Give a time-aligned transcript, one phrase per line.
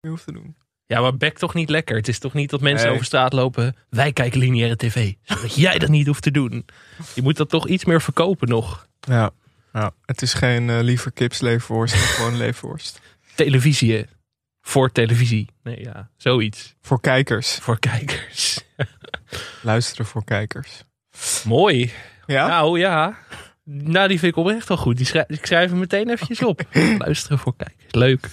[0.00, 0.56] meer hoeft te doen.
[0.86, 1.96] Ja, maar bek toch niet lekker.
[1.96, 2.94] Het is toch niet dat mensen Nee.
[2.94, 3.76] over straat lopen.
[3.88, 5.12] Wij kijken lineaire tv.
[5.22, 6.66] Zodat jij dat niet hoeft te doen.
[7.14, 8.86] Je moet dat toch iets meer verkopen nog.
[9.00, 9.30] Ja,
[9.72, 9.92] ja.
[10.04, 13.00] het is geen eh, liever kipsleverworst, maar gewoon leverworst.
[13.34, 13.92] Televisie.
[13.96, 14.02] hè.
[14.60, 15.48] Voor televisie.
[15.62, 16.74] Nee, ja, zoiets.
[16.80, 17.54] Voor kijkers.
[17.54, 18.60] Voor kijkers.
[19.62, 20.84] Luisteren voor kijkers.
[21.44, 21.92] Mooi.
[22.26, 22.46] Ja?
[22.46, 23.18] Nou ja.
[23.64, 24.96] Nou, die vind ik oprecht wel goed.
[24.96, 26.60] Die schrij- ik schrijf hem meteen eventjes op.
[26.98, 27.92] Luisteren voor kijkers.
[27.94, 28.28] Leuk.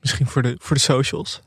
[0.00, 1.40] Misschien voor de, voor de socials.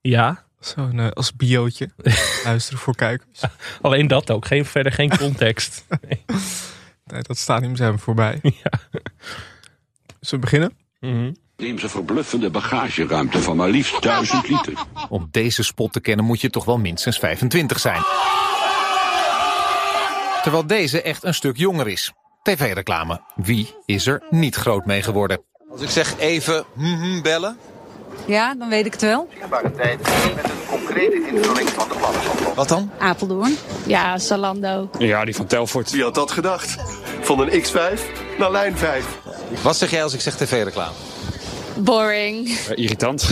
[0.00, 1.90] Ja, Zo'n eh, als biootje.
[2.44, 3.40] Luisteren voor kijkers.
[3.82, 4.46] alleen dat ook.
[4.46, 5.84] Geen, verder geen context.
[7.04, 8.40] Nee, dat stadium zijn we voorbij.
[8.62, 8.70] Ja.
[10.20, 10.76] Zullen we beginnen?
[11.00, 11.32] Mhm.
[11.56, 14.72] Neem ze verbluffende bagageruimte van maar liefst 1000 liter.
[15.08, 18.02] Om deze spot te kennen moet je toch wel minstens 25 zijn.
[20.42, 22.12] Terwijl deze echt een stuk jonger is.
[22.42, 23.20] TV-reclame.
[23.34, 25.44] Wie is er niet groot mee geworden?
[25.74, 27.58] Als ik zeg even mhm bellen.
[28.26, 29.28] Ja, dan weet ik het wel.
[29.76, 29.98] tijd
[30.34, 32.54] met een concrete invulling van de plannen.
[32.54, 32.90] Wat dan?
[32.98, 33.56] Apeldoorn.
[33.86, 34.88] Ja, Zalando.
[34.98, 35.90] Ja, die van Telfort.
[35.90, 36.76] Wie had dat gedacht?
[37.20, 38.00] Van een X5
[38.38, 39.18] naar lijn 5.
[39.62, 40.94] Wat zeg jij als ik zeg tv-reclame?
[41.76, 42.48] Boring.
[42.48, 43.28] Eh, irritant.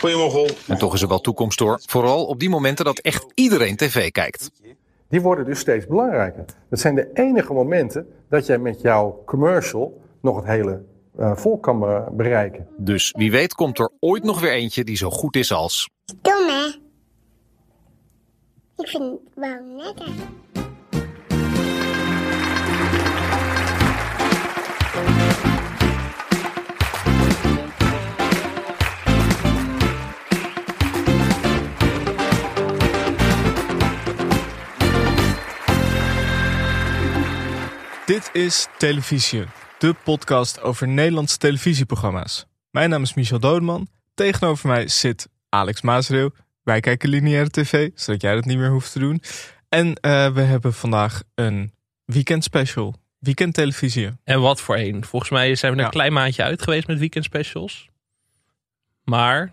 [0.00, 0.54] Goeiemorgen.
[0.66, 1.80] En toch is er wel toekomst door.
[1.86, 4.50] Vooral op die momenten dat echt iedereen tv kijkt.
[5.08, 6.44] Die worden dus steeds belangrijker.
[6.70, 10.82] Dat zijn de enige momenten dat jij met jouw commercial nog het hele
[11.18, 12.68] eh, volk kan be- bereiken.
[12.76, 15.88] Dus wie weet komt er ooit nog weer eentje die zo goed is als...
[16.22, 16.66] Dom, hè?
[18.76, 20.12] Ik vind het wel lekker.
[38.06, 39.44] Dit is Televisie,
[39.78, 42.46] de podcast over Nederlandse televisieprogramma's.
[42.70, 43.88] Mijn naam is Michel Dodeman.
[44.14, 46.30] Tegenover mij zit Alex Maasreel.
[46.62, 49.22] Wij kijken lineaire tv, zodat jij dat niet meer hoeft te doen.
[49.68, 51.72] En eh, we hebben vandaag een
[52.04, 52.94] weekend special.
[53.18, 54.10] Weekend televisie.
[54.24, 55.04] En wat voor een.
[55.04, 55.88] Volgens mij zijn we er Ja.
[55.88, 57.88] een klein maandje uit geweest met weekend specials.
[59.04, 59.52] Maar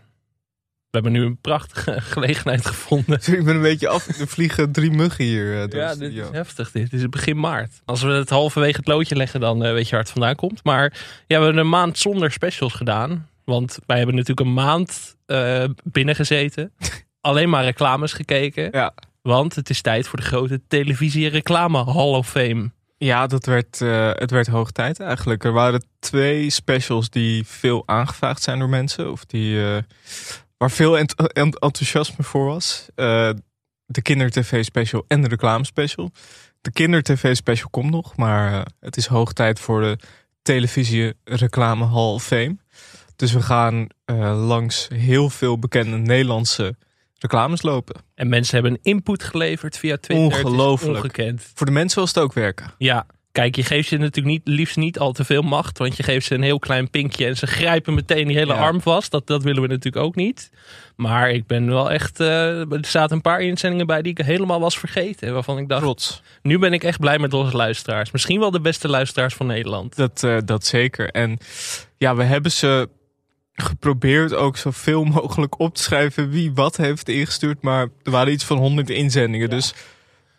[0.96, 3.20] we hebben nu een prachtige gelegenheid gevonden.
[3.26, 4.20] Ik ben een beetje af.
[4.20, 6.72] Er vliegen drie muggen hier eh, door Ja, dit is heftig.
[6.72, 7.82] Dit is begin maart.
[7.86, 10.64] Als we het halverwege het loodje leggen, dan eh, weet je waar het vandaan komt.
[10.64, 10.84] Maar
[11.28, 13.30] ja, we hebben een maand zonder specials gedaan.
[13.46, 16.72] Want wij hebben natuurlijk een maand eh binnengezeten.
[17.22, 18.70] Alleen maar reclames gekeken.
[18.72, 18.94] Ja.
[19.22, 22.72] Want het is tijd voor de grote televisie reclame Hall of Fame.
[22.98, 23.80] Ja, dat werd,
[24.20, 25.44] het werd hoog tijd eigenlijk.
[25.44, 29.12] Er waren twee specials die veel aangevraagd zijn door mensen.
[29.12, 29.60] Of die,
[30.58, 32.86] waar veel ent- ent- enthousiasme voor was.
[32.96, 33.30] Eh,
[33.86, 36.12] de kinder-tv special en de reclame special.
[36.62, 38.16] De kinder-tv special komt nog.
[38.16, 39.98] Maar eh, het is hoog tijd voor de
[40.42, 42.58] televisie reclame Hall of Fame.
[43.16, 46.76] Dus we gaan eh, langs heel veel bekende Nederlandse
[47.18, 47.96] reclames lopen.
[48.16, 50.26] En mensen hebben input geleverd via Twitter.
[50.26, 50.96] Ongelooflijk.
[50.96, 51.52] ongekend.
[51.54, 52.74] Voor de mensen wil het ook werken.
[52.78, 53.06] Ja,
[53.36, 55.78] kijk, je geeft ze natuurlijk niet, liefst niet al te veel macht.
[55.78, 58.60] Want je geeft ze een heel klein pinkje en ze grijpen meteen die hele Ja.
[58.60, 59.12] arm vast.
[59.12, 60.50] Dat, dat willen we natuurlijk ook niet.
[60.96, 62.20] Maar ik ben wel echt.
[62.20, 65.34] eh, er zaten een paar inzendingen bij die ik helemaal was vergeten.
[65.34, 66.22] Waarvan ik dacht, Trots.
[66.42, 68.12] nu ben ik echt blij met onze luisteraars.
[68.12, 69.96] Misschien wel de beste luisteraars van Nederland.
[69.96, 71.10] Dat, eh, dat zeker.
[71.10, 71.38] En
[71.98, 72.90] ja, we hebben ze
[73.54, 77.62] geprobeerd ook zoveel mogelijk op te schrijven wie wat heeft ingestuurd.
[77.62, 79.50] Maar er waren iets van 100 inzendingen.
[79.50, 79.74] Dus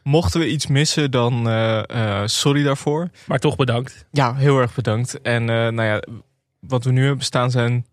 [0.07, 3.09] mochten we iets missen, dan eh, eh, sorry daarvoor.
[3.27, 4.07] Maar toch bedankt.
[4.11, 5.21] Ja, heel erg bedankt.
[5.21, 6.03] En eh, nou ja,
[6.61, 7.87] wat we nu hebben staan zijn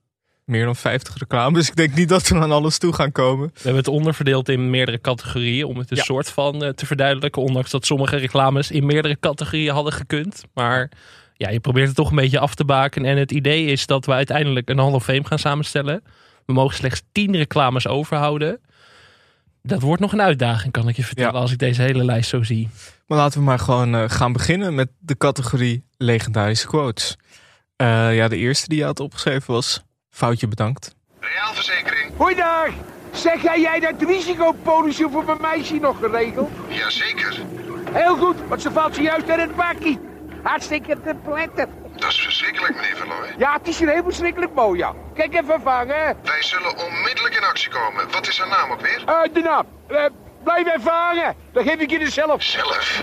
[0.45, 1.53] meer dan 50 reclames.
[1.59, 3.47] Dus ik denk niet dat we aan alles toe gaan komen.
[3.47, 5.65] We hebben het onderverdeeld in meerdere categorieën.
[5.65, 6.03] Om het een Ja.
[6.03, 7.41] soort van te verduidelijken.
[7.41, 10.43] Ondanks dat sommige reclames in meerdere categorieën hadden gekund.
[10.53, 10.91] Maar
[11.33, 13.05] ja, je probeert het toch een beetje af te baken.
[13.05, 16.03] En het idee is dat we uiteindelijk een Hall of Fame gaan samenstellen.
[16.45, 18.59] We mogen slechts 10 reclames overhouden.
[19.65, 21.39] Dat wordt nog een uitdaging, kan ik je vertellen, Ja.
[21.39, 22.69] als ik deze hele lijst zo zie.
[23.07, 27.17] Maar laten we maar gewoon eh, gaan beginnen met de categorie legendarische quotes.
[27.75, 29.83] Eh, ja, de eerste die je had opgeschreven was...
[30.09, 30.95] Foutje bedankt.
[31.19, 32.11] Reaalverzekering.
[32.17, 32.67] Goeiedag!
[33.11, 36.49] Zeg jij, jij dat risicopolisje voor mijn meisje nog geregeld?
[36.69, 37.39] Jazeker.
[37.91, 39.99] Heel goed, want ze valt zojuist uit het bakkie.
[40.43, 41.69] Hartstikke te pletten.
[41.95, 43.33] Dat is verschrikkelijk, meneer Verlooy.
[43.37, 44.93] Ja, het is hier heel verschrikkelijk mooi, ja.
[45.13, 46.17] Kijk even vangen.
[46.23, 48.11] Wij zullen onmiddellijk in actie komen.
[48.11, 49.03] Wat is haar naam ook weer?
[49.09, 49.65] Uh, de naam.
[49.87, 50.05] Eh,
[50.43, 51.35] blijf even hangen.
[51.51, 52.43] Dan geef ik je er zelf.
[52.43, 53.01] Zelf.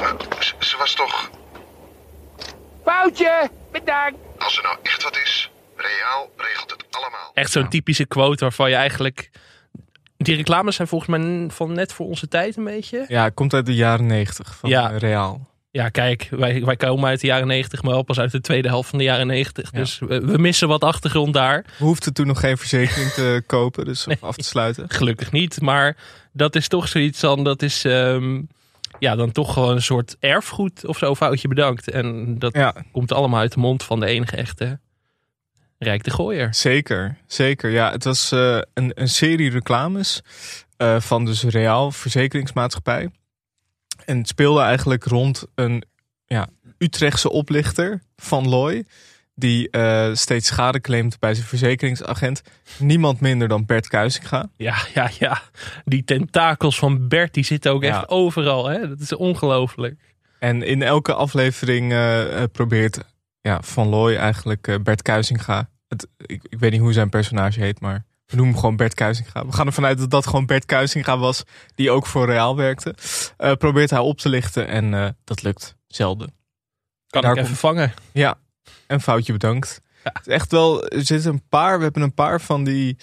[0.00, 1.30] Maar ze- was toch...
[2.84, 3.50] Foutje.
[3.72, 4.18] Bedankt.
[4.38, 7.30] Als er nou echt wat is, Reaal regelt het allemaal.
[7.34, 9.30] Echt zo'n typische quote waarvan je eigenlijk...
[10.18, 13.04] Die reclames zijn volgens mij van net voor onze tijd een beetje.
[13.08, 14.90] Ja, het komt uit de jaren 90 van Ja.
[14.90, 15.46] eh, Reaal.
[15.76, 18.68] Ja, kijk, wij, wij komen uit de jaren 90, maar wel pas uit de tweede
[18.68, 19.70] helft van de jaren 90.
[19.70, 21.64] Dus we, we missen wat achtergrond daar.
[21.78, 24.84] We hoefden toen nog geen verzekering te kopen, dus af te sluiten.
[24.88, 25.60] Gelukkig niet.
[25.60, 25.96] Maar
[26.32, 28.42] dat is toch zoiets dan, dat is ehm,
[28.98, 31.90] ja, dan toch gewoon een soort erfgoed of zo, foutje bedankt.
[31.90, 32.74] En dat Ja.
[32.92, 34.78] komt allemaal uit de mond van de enige echte
[35.78, 36.54] Rijk de Gooier.
[36.54, 37.70] Zeker, zeker.
[37.70, 40.22] Ja, het was eh, een, een serie reclames
[40.76, 43.10] eh, van dus Reaal Verzekeringsmaatschappij.
[44.06, 45.82] En het speelde eigenlijk rond een
[46.26, 46.46] ja,
[46.78, 48.84] Utrechtse oplichter van Looy.
[49.34, 52.42] Die eh, steeds schade claimt bij zijn verzekeringsagent.
[52.78, 54.48] Niemand minder dan Bert Kuisinga.
[54.56, 55.42] Ja, ja, ja.
[55.84, 57.88] Die tentakels van Bert, die zitten ook Ja.
[57.96, 58.66] echt overal.
[58.66, 58.88] Hè?
[58.88, 60.14] Dat is ongelooflijk.
[60.38, 62.98] En in elke aflevering eh, eh, probeert
[63.40, 65.68] ja, Van Looy eigenlijk Bert Kuizinga.
[65.88, 68.94] Het, ik, ik weet niet hoe zijn personage heet, maar we noemen hem gewoon Bert
[68.94, 69.46] Kuizinga.
[69.46, 71.42] We gaan ervan uit dat dat gewoon Bert Kuizinga was,
[71.74, 72.94] die ook voor Real werkte.
[73.36, 76.34] Eh, probeert hij op te lichten en eh, dat lukt zelden.
[77.06, 77.92] Kan ik even komt- vangen.
[78.12, 78.38] Ja,
[78.86, 79.80] een foutje bedankt.
[80.02, 82.96] Het is echt wel, er zitten een paar, we hebben een paar van die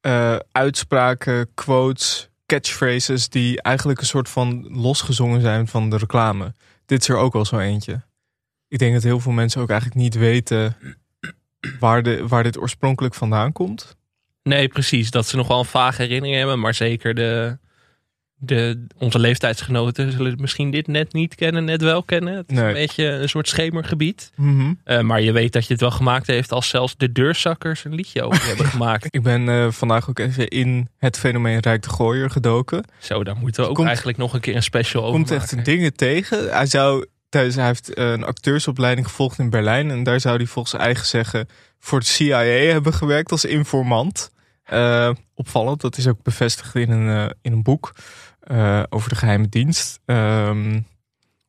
[0.00, 6.54] eh, uitspraken, quotes, catchphrases die eigenlijk een soort van losgezongen zijn van de reclame.
[6.86, 8.02] Dit is er ook wel zo eentje.
[8.68, 10.76] Ik denk dat heel veel mensen ook eigenlijk niet weten
[11.80, 13.96] waar, de, waar dit oorspronkelijk vandaan komt.
[14.42, 15.10] Nee, precies.
[15.10, 16.60] Dat ze nog wel een vage herinnering hebben.
[16.60, 17.58] Maar zeker de,
[18.34, 22.36] de, onze leeftijdsgenoten zullen misschien dit net niet kennen, net wel kennen.
[22.36, 22.66] Het is Nee.
[22.66, 24.30] een beetje een soort schemergebied.
[24.36, 24.72] Mhm.
[24.84, 27.94] Eh, maar je weet dat je het wel gemaakt heeft als zelfs de deurzakkers een
[27.94, 29.06] liedje over hebben gemaakt.
[29.10, 32.84] Ik ben eh, vandaag ook even in het fenomeen Rijk de Gooier gedoken.
[32.98, 35.64] Zo, daar moeten we ook Komt- eigenlijk nog een keer een special over komt echt
[35.64, 36.50] dingen tegen.
[36.52, 39.90] Hij, zou, tijdens, hij heeft eh, een acteursopleiding gevolgd in Berlijn.
[39.90, 41.48] En daar zou hij volgens eigen zeggen
[41.80, 44.30] voor de CIA hebben gewerkt als informant.
[44.62, 47.94] Eh, opvallend, dat is ook bevestigd in een, eh, in een boek
[48.40, 50.00] eh, over de geheime dienst.
[50.04, 50.72] Ehm,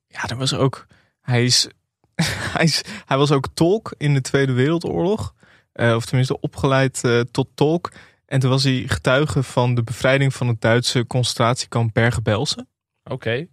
[0.07, 0.85] ja, er was ook.
[1.21, 1.67] Hij, is,
[2.55, 5.33] hij, is, hij was ook tolk in de Tweede Wereldoorlog.
[5.73, 7.91] Of tenminste opgeleid tot tolk.
[8.25, 12.67] En toen was hij getuige van de bevrijding van het Duitse concentratiekamp Bergen-Belsen.
[13.03, 13.47] Oké.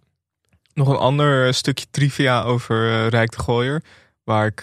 [0.73, 3.83] Nog een ander stukje trivia over Rijk de Gooier.
[4.23, 4.61] Waar ik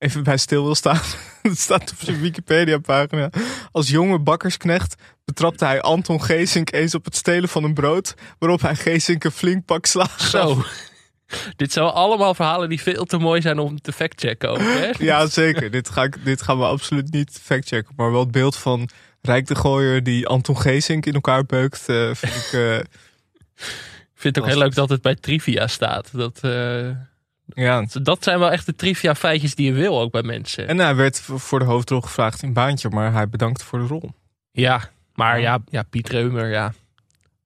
[0.00, 1.00] even bij stil wil staan.
[1.42, 3.30] Het staat op zijn Wikipedia pagina.
[3.72, 4.94] Als jonge bakkersknecht
[5.24, 8.14] betrapte hij Anton Geesink eens op het stelen van een brood.
[8.38, 10.20] Waarop hij Geesink een flink pak slaag.
[10.20, 10.62] Zo.
[11.56, 14.62] Dit zijn allemaal verhalen die veel te mooi zijn om te factchecken?
[14.98, 15.70] Ja, zeker.
[15.70, 17.94] dit, ga ik, dit gaan we absoluut niet factchecken.
[17.96, 18.88] Maar wel het beeld van
[19.22, 21.88] Rijk de Gooier die Anton Geesink in elkaar beukt.
[21.88, 22.52] eh, vind ik...
[22.52, 22.84] eh, Ik
[24.26, 26.08] vind het ook heel leuk dat het bij trivia staat.
[26.12, 26.88] Dat, eh,
[27.54, 27.84] ja.
[28.02, 30.68] dat zijn wel echt de trivia feitjes die je wil ook bij mensen.
[30.68, 32.88] En hij werd voor de hoofdrol gevraagd in Baantje.
[32.88, 34.10] Maar hij bedankt voor de rol.
[34.52, 36.72] Ja, maar ja, ja, Piet Reumer, ja.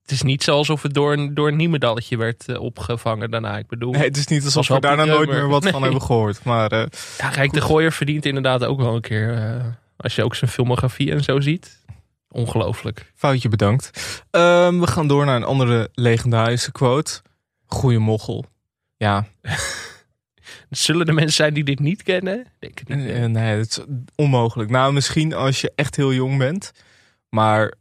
[0.01, 3.57] Het is niet zo alsof het door een, door een niemedalletje werd eh, opgevangen daarna.
[3.57, 5.43] Ik bedoel, Nee, het is niet alsof we daarna Piet nooit Reumer.
[5.43, 6.43] meer wat van hebben gehoord.
[6.43, 6.85] Maar eh,
[7.17, 9.33] ja, Rijk de Gooier verdient inderdaad ook wel een keer.
[9.33, 9.65] eh,
[9.97, 11.83] als je ook zijn filmografie en zo ziet.
[12.29, 13.11] Ongelooflijk.
[13.15, 13.89] foutje bedankt.
[14.31, 17.21] Ehm, we gaan door naar een andere legendarische quote.
[17.65, 18.45] Goeie mochel.
[18.97, 19.27] Ja,
[20.77, 22.45] Zullen er mensen zijn die dit niet kennen?
[22.59, 23.07] Denk het niet.
[23.09, 23.79] eh, nee, dat is
[24.15, 24.69] onmogelijk.
[24.69, 26.71] Nou, misschien als je echt heel jong bent.
[27.29, 27.73] Maar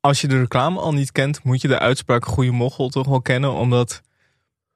[0.00, 3.22] als je de reclame al niet kent, moet je de uitspraak goeie mochel toch wel
[3.22, 3.52] kennen.
[3.52, 4.02] Omdat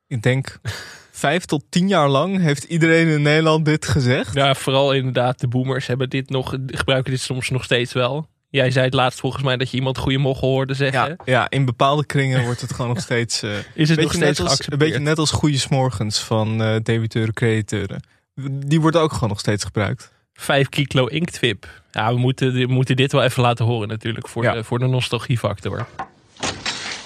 [0.06, 0.60] ik denk
[1.10, 4.34] vijf tot tien jaar lang heeft iedereen in Nederland dit gezegd.
[4.34, 8.28] Ja, vooral inderdaad de boomers hebben dit nog, gebruiken dit soms nog steeds wel.
[8.50, 11.08] Jij zei het laatst volgens mij dat je iemand goede mochel hoorde zeggen.
[11.08, 13.42] Ja, ja, in bepaalde kringen wordt het gewoon nog steeds.
[13.42, 17.34] eh, Is het nog steeds als, Een beetje net als goede smorgens van eh debiteuren,
[17.34, 18.02] crediteuren.
[18.50, 20.12] Die wordt ook gewoon nog steeds gebruikt.
[20.32, 21.66] 5 kilo inktwip.
[21.90, 24.52] Ja, we moeten, we moeten dit wel even laten horen natuurlijk voor, Ja.
[24.52, 25.86] de, voor de nostalgiefactor.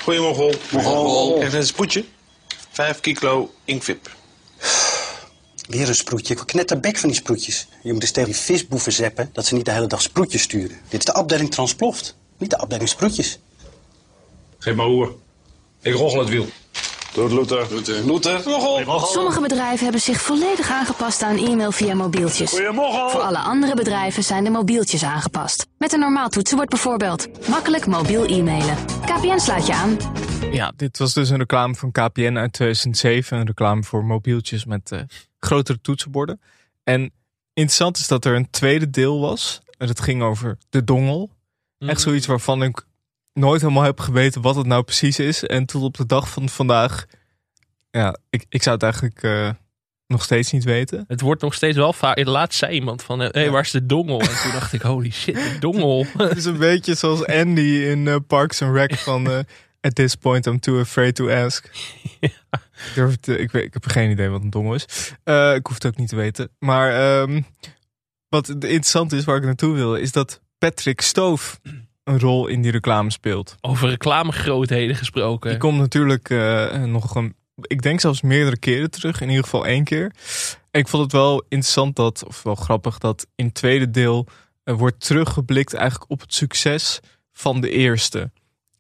[0.03, 0.55] Goedemorgen.
[0.73, 1.43] Morgen.
[1.47, 2.05] Even een spoedje.
[2.71, 4.11] 5 kilo inkvip.
[5.67, 6.35] Weer een sproetje.
[6.35, 7.69] Ik word bek van die sproetjes.
[7.83, 10.77] Je moet eens tegen die visboeven zeppen dat ze niet de hele dag sproetjes sturen.
[10.89, 13.39] Dit is de afdeling transploft, niet de afdeling sproetjes.
[14.59, 15.15] Geef maar oer.
[15.81, 16.47] Ik roggel het wiel.
[17.15, 17.67] Doet Luther.
[17.71, 18.07] Luther.
[18.07, 18.43] Luther.
[19.07, 22.51] Sommige bedrijven hebben zich volledig aangepast aan e-mail via mobieltjes.
[22.51, 25.67] Voor alle andere bedrijven zijn de mobieltjes aangepast.
[25.79, 27.49] Met een normaal toetsenbord bijvoorbeeld.
[27.49, 28.77] Makkelijk mobiel e-mailen.
[29.05, 29.97] KPN sluit je aan.
[30.55, 33.39] Ja, dit was dus een reclame van KPN uit 2007.
[33.39, 35.01] Een reclame voor mobieltjes met eh,
[35.39, 36.41] grotere toetsenborden.
[36.85, 37.13] En
[37.53, 39.63] interessant is dat er een tweede deel was.
[39.79, 41.31] En dat ging over de dongel.
[41.79, 42.87] Echt zoiets waarvan ik
[43.33, 45.45] nooit helemaal heb geweten wat het nou precies is.
[45.45, 47.07] En tot op de dag van vandaag.
[47.91, 49.51] Ja, ik, ik zou het eigenlijk eh,
[50.07, 51.05] nog steeds niet weten.
[51.09, 52.25] Het wordt nog steeds wel vaak.
[52.25, 54.21] Laatst zei iemand van, hé, hey, waar is de dongel?
[54.21, 56.07] En toen dacht ik, holy shit, de dongel.
[56.17, 59.47] Het is een beetje zoals Andy in eh, Parks and Rec van...
[59.85, 61.71] At this point I'm too afraid to ask.
[62.21, 65.13] Ik, durf het, eh, ik, weet, ik heb geen idee wat een dongel is.
[65.25, 66.51] Eh, ik hoef het ook niet te weten.
[66.59, 67.43] Maar ehm,
[68.29, 71.61] wat interessant is, waar ik naartoe wil, is dat Patrick Stoof
[72.05, 73.57] een rol in die reclame speelt.
[73.61, 75.51] Over reclamegrootheden gesproken.
[75.51, 79.67] Die komt natuurlijk eh, nog een, ik denk zelfs meerdere keren terug, in ieder geval
[79.67, 80.13] één keer.
[80.71, 84.27] Ik vond het wel interessant dat, of wel grappig, dat in het tweede deel
[84.65, 87.01] uh, wordt teruggeblikt eigenlijk op het succes
[87.33, 88.31] van de eerste.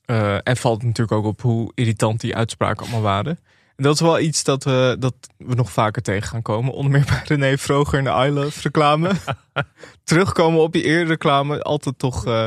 [0.06, 3.38] Uh, en valt natuurlijk ook op hoe irritant die uitspraken allemaal waren.
[3.76, 6.73] En dat is wel iets dat we, dat we nog vaker tegen gaan komen.
[6.73, 9.12] Onder meer bij René Vroger in de I Love reclame.
[10.04, 12.46] Terugkomen op die eerdere reclame, altijd toch uh,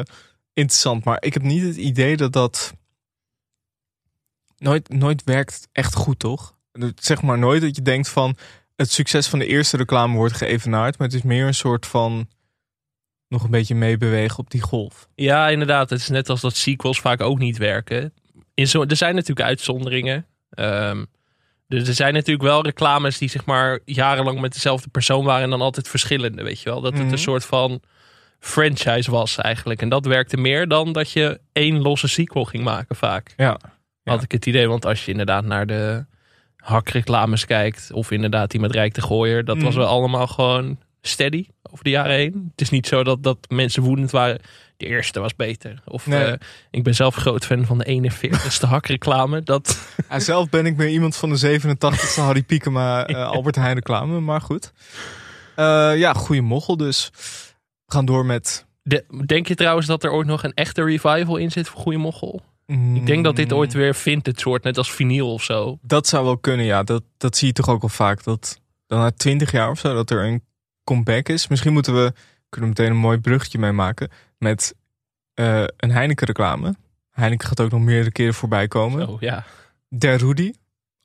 [0.54, 1.04] interessant.
[1.04, 2.74] Maar ik heb niet het idee dat dat
[4.58, 6.56] nooit, nooit werkt echt goed, toch?
[6.96, 8.38] Zeg maar nooit dat je denkt van
[8.76, 10.98] het succes van de eerste reclame wordt geëvenaard.
[10.98, 12.28] Maar het is meer een soort van
[13.30, 15.08] nog een beetje meebewegen op die golf.
[15.16, 15.90] Ja, inderdaad.
[15.90, 18.14] Het is net als dat sequels vaak ook niet werken.
[18.54, 20.26] In zo, er zijn natuurlijk uitzonderingen.
[20.60, 21.06] Um,
[21.68, 25.50] dus er zijn natuurlijk wel reclames die zeg maar jarenlang met dezelfde persoon waren en
[25.50, 26.82] dan altijd verschillende, weet je wel.
[26.82, 27.12] Dat het Mhm.
[27.12, 27.82] een soort van
[28.40, 29.82] franchise was eigenlijk.
[29.82, 33.34] En dat werkte meer dan dat je één losse sequel ging maken vaak.
[33.38, 33.60] Ja.
[34.04, 36.06] Had ik het idee, want als je inderdaad naar de
[36.56, 39.78] hakreclames kijkt, of inderdaad die met Rijk de Gooier, dat was Mhm.
[39.78, 42.48] wel allemaal gewoon steady over de jaren heen.
[42.52, 44.40] Het is niet zo dat, dat mensen woedend waren.
[44.78, 45.82] De eerste was beter.
[45.86, 46.24] Of Nee.
[46.24, 46.34] eh,
[46.72, 49.44] ik ben zelf groot fan van de 41ste hakreclame.
[49.44, 53.76] Dat, Ja, zelf ben ik meer iemand van de 87e Harry Piekema eh, Albert Heijn
[53.76, 54.74] reclame, maar goed.
[55.56, 57.10] Eh, ja, goede mochel dus.
[57.86, 58.66] We gaan door met...
[58.84, 62.00] De- denk je trouwens dat er ooit nog een echte revival in zit voor Goeie
[62.00, 62.42] Mochel?
[62.94, 65.78] Ik denk dat dit ooit weer vintage wordt, net als vinyl of zo.
[65.82, 66.84] Dat zou wel kunnen, ja.
[66.84, 68.24] Dat, dat zie je toch ook wel vaak.
[68.24, 70.44] Dat dan na 20 jaar of zo, dat er een
[70.88, 71.48] comeback is.
[71.48, 72.14] Misschien moeten we,
[72.50, 74.10] kunnen we meteen een mooi bruggetje mee maken.
[74.38, 74.76] Met
[75.34, 76.76] eh, een Heineken reclame.
[77.12, 79.08] Heineken gaat ook nog meerdere keren voorbij komen.
[79.08, 79.46] Oh ja.
[79.90, 80.54] Der Rudy.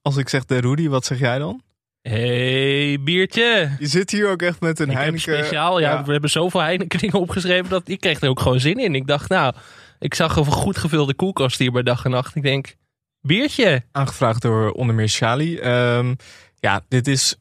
[0.02, 1.62] Als ik zeg Der Rudy, wat zeg jij dan?
[2.02, 3.76] hey, biertje.
[3.78, 5.20] Je zit hier ook echt met een Ik Heineken.
[5.20, 8.78] speciaal, ja, we hebben zoveel Heineken dingen opgeschreven dat ik kreeg er ook gewoon zin
[8.78, 8.94] in.
[8.94, 9.54] Ik dacht, nou,
[9.98, 12.36] ik zag een goed gevulde koelkast hier bij dag en nacht.
[12.36, 12.74] Ik denk,
[13.20, 13.82] biertje.
[13.92, 15.58] Aangevraagd door onder meer Shali.
[15.58, 16.14] Ehm,
[16.58, 17.36] ja, dit is.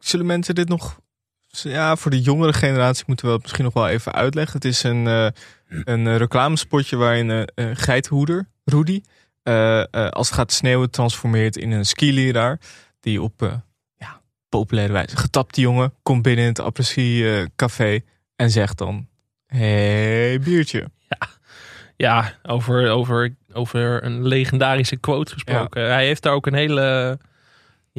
[0.00, 1.00] Zullen mensen dit nog.
[1.48, 4.54] Ja, voor de jongere generatie moeten we het misschien nog wel even uitleggen.
[4.54, 5.26] Het is een, eh,
[5.68, 9.00] een eh, reclamespotje waarin een uh, geithoeder, Rudy,
[9.42, 12.60] eh, eh, als het gaat sneeuwen, transformeert in een skileraar.
[13.00, 13.52] Die op eh,
[13.96, 15.16] ja, populaire wijze.
[15.16, 18.00] Getapte jongen komt binnen in het Après café
[18.36, 19.08] en zegt dan:
[19.46, 20.90] Hey, biertje.
[21.96, 25.90] Ja, over, over, over een legendarische quote gesproken.
[25.90, 27.18] Hij heeft daar ook een hele,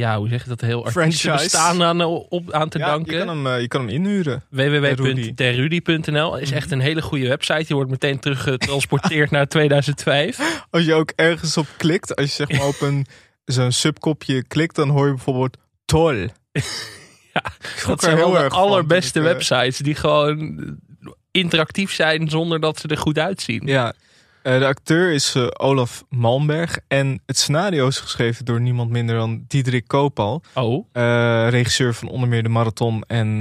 [0.01, 1.31] ja, hoe zeg je dat, heel Franchise.
[1.31, 3.13] bestaan aan, op, aan te Ja, danken.
[3.17, 4.43] je kan hem, eh, je kan hem inhuren.
[4.51, 4.79] Rudy.
[4.79, 7.63] www.derrudy.nl is echt een hele goede website.
[7.67, 10.63] Die wordt meteen teruggetransporteerd naar 2005.
[10.69, 13.05] Als je ook ergens op klikt, als je zeg maar op een
[13.55, 16.13] zo'n subkopje klikt, dan hoor je bijvoorbeeld tol.
[17.33, 17.43] Ja,
[17.87, 20.59] dat zijn wel de van allerbeste eh, websites die gewoon
[21.31, 23.61] interactief zijn zonder dat ze er goed uitzien.
[23.65, 23.93] Ja,
[24.43, 29.15] eh, de acteur is eh, Olaf Malmberg en het scenario is geschreven door niemand minder
[29.15, 30.43] dan Diederik Koopal.
[30.53, 33.39] Oh, Eh, regisseur van onder meer de Marathon en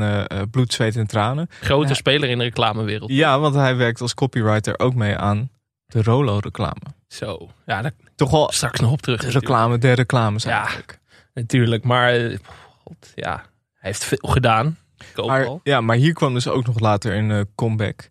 [0.51, 1.49] Bloed, Zweet en Tranen.
[1.61, 1.95] grote Ja.
[1.95, 3.11] speler in de reclamewereld.
[3.11, 5.51] Ja, want hij werkt als copywriter ook mee aan
[5.87, 6.81] de Rolo-reclame.
[7.09, 9.19] Zo, ja, daar Toch wel straks nog op terug.
[9.21, 9.53] de natuurlijk.
[9.53, 10.61] reclame der reclames Ja.
[10.61, 10.99] eigenlijk.
[11.35, 12.39] Natuurlijk, maar
[12.85, 13.45] god, ja, hij
[13.91, 14.79] heeft veel gedaan.
[14.97, 15.07] Maar,
[15.45, 15.61] Koopal.
[15.63, 18.09] ja, maar hier kwam dus ook nog later een comeback.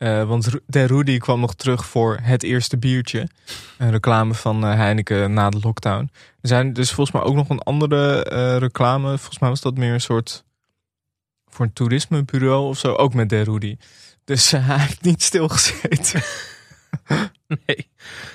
[0.00, 3.28] Eh, want de Rudy kwam nog terug voor het eerste biertje.
[3.78, 6.10] Een reclame van eh, Heineken na de lockdown.
[6.40, 9.08] Er zijn dus volgens mij ook nog een andere eh, reclame.
[9.08, 10.44] Volgens mij was dat meer een soort
[11.48, 12.94] voor een toerismebureau of zo.
[12.94, 13.76] Ook met de Rudy.
[14.24, 16.22] Dus hij heeft niet stilgezeten.
[17.66, 17.90] Nee.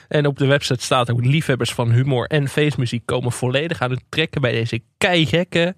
[0.08, 4.04] En op de website staat ook liefhebbers van humor en feestmuziek komen volledig aan het
[4.10, 5.76] trekken bij deze keigekke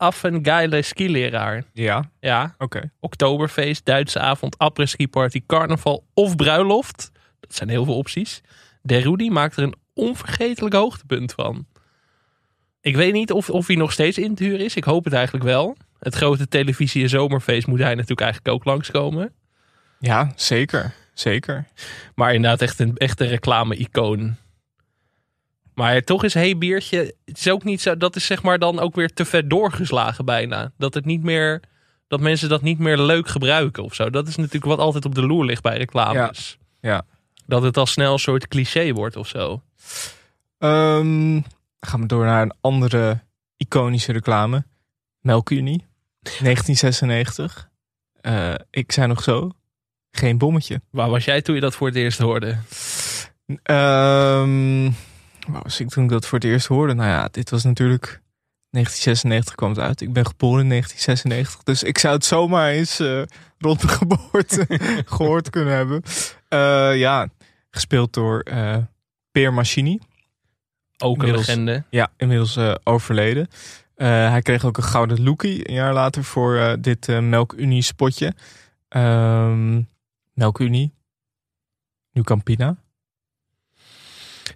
[0.00, 1.64] affengeile skileraar.
[1.72, 2.90] ja, Ja, oké.
[3.00, 7.10] Oktoberfeest, Duitse avond, après-ski party, carnaval of bruiloft.
[7.40, 8.40] Dat zijn heel veel opties.
[8.82, 11.66] De Rudy maakt er een onvergetelijk hoogtepunt van.
[12.80, 14.76] Ik weet niet of, of hij nog steeds in te huren is.
[14.76, 15.76] Ik hoop het eigenlijk wel.
[15.98, 19.32] Het grote televisie- en zomerfeest moet hij natuurlijk eigenlijk ook langskomen.
[19.98, 20.94] Ja, zeker.
[21.14, 21.64] Zeker.
[22.14, 24.36] Maar inderdaad echt een, echt een reclame-icoon.
[25.80, 28.78] Maar toch is Hey Biertje, het is ook niet zo, dat is zeg maar dan
[28.78, 30.72] ook weer te ver doorgeslagen bijna.
[30.76, 31.60] Dat het niet meer,
[32.08, 34.10] dat mensen dat niet meer leuk gebruiken of zo.
[34.10, 36.58] Dat is natuurlijk wat altijd op de loer ligt bij reclames.
[36.80, 37.02] Ja.
[37.46, 39.62] Dat het al snel een soort cliché wordt of zo.
[40.58, 41.40] Ehm,
[41.80, 43.20] gaan we door naar een andere
[43.56, 44.64] iconische reclame.
[45.20, 45.86] Melkunie,
[46.20, 47.68] 1996.
[48.20, 49.50] Eh, ik zei nog zo,
[50.10, 50.80] geen bommetje.
[50.90, 52.58] Waar was jij toen je dat voor het eerst hoorde?
[53.62, 54.90] Ehm,
[55.52, 56.94] waar was ik toen ik dat voor het eerst hoorde?
[56.94, 58.20] Nou ja, dit was natuurlijk
[58.70, 60.00] 1996 kwam het uit.
[60.00, 61.62] Ik ben geboren in 1996.
[61.62, 63.22] Dus ik zou het zomaar eens eh,
[63.58, 64.66] rond de geboorte
[65.16, 66.02] gehoord kunnen hebben.
[66.48, 67.28] Eh, ja,
[67.70, 68.76] gespeeld door uh,
[69.30, 69.98] Peer Machini.
[70.98, 71.84] Ook een Inmiddels- legende.
[71.90, 73.48] Ja, inmiddels overleden.
[73.94, 78.34] Hij kreeg ook een gouden lookie een jaar later voor dit Melkunie spotje.
[78.88, 79.82] Ehm
[80.34, 80.92] Melkunie.
[82.12, 82.76] Nu Campina.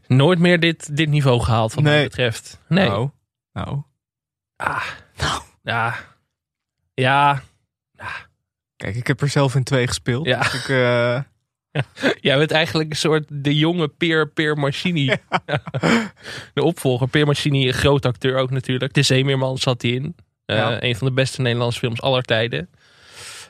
[0.07, 2.61] Nooit meer dit, dit niveau gehaald, wat mij betreft.
[2.69, 2.89] Nee.
[2.89, 3.11] Nou,
[3.53, 3.83] nou.
[4.57, 4.85] Ah,
[5.63, 5.95] ja.
[6.95, 7.43] Ja.
[8.77, 10.27] Kijk, ik heb er zelf in twee gespeeld.
[10.27, 10.39] Ja.
[10.39, 11.21] Dus ik, eh,
[12.21, 15.07] Jij bent eigenlijk een soort de jonge Peer, Peer Machini.
[16.55, 17.09] de opvolger.
[17.09, 18.93] Peer Machini, een groot acteur ook natuurlijk.
[18.95, 20.17] De Zeemeerman zat hij in.
[20.47, 20.83] Eh, Ja.
[20.83, 22.69] Een van de beste Nederlandse films aller tijden.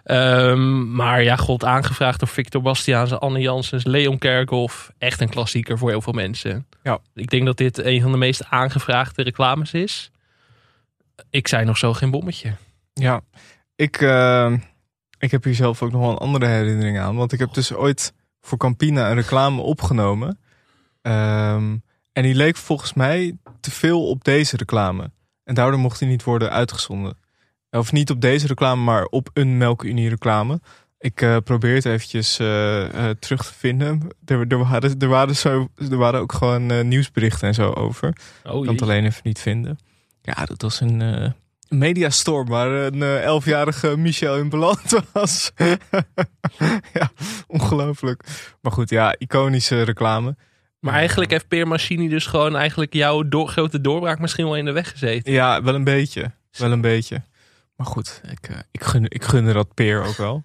[0.04, 4.92] Ehm, maar ja, god, aangevraagd door Victor Bastiaanse, Anne Janssens, Leon Kerkhoff.
[4.98, 6.66] Echt een klassieker voor heel veel mensen.
[6.82, 6.98] Ja.
[7.14, 10.10] Ik denk dat dit een van de meest aangevraagde reclames is.
[11.30, 12.52] Ik zei nog zo geen bommetje.
[12.92, 13.20] Ja,
[13.76, 14.52] ik, eh,
[15.18, 17.16] ik heb hier zelf ook nog wel een andere herinnering aan.
[17.16, 20.38] Want ik heb dus ooit voor Campina een reclame opgenomen.
[21.02, 21.76] Ehm,
[22.12, 25.10] en die leek volgens mij te veel op deze reclame.
[25.44, 27.16] En daardoor mocht hij niet worden uitgezonden.
[27.74, 30.60] Of niet op deze reclame, maar op een Melkunie reclame.
[30.98, 34.08] Ik eh, probeer het eventjes eh, eh, terug te vinden.
[34.24, 38.16] Er, er, waren, er, waren, zo, er waren ook gewoon nieuwsberichten en zo over.
[38.44, 39.78] Oh, ik kan het alleen even niet vinden.
[40.22, 41.32] Ja, dat was een
[41.68, 45.52] mediastorm waar een elfjarige Michel in beland was.
[46.98, 47.10] ja,
[47.46, 48.24] ongelooflijk.
[48.60, 50.36] Maar goed, ja, iconische reclame.
[50.80, 54.64] Maar eigenlijk heeft Peer Machini dus gewoon eigenlijk jouw door, grote doorbraak misschien wel in
[54.64, 55.32] de weg gezeten.
[55.32, 56.32] Ja, wel een beetje.
[56.50, 57.22] Wel een beetje.
[57.76, 60.44] Maar goed, ik, eh, ik, gun, ik gun er dat peer ook wel.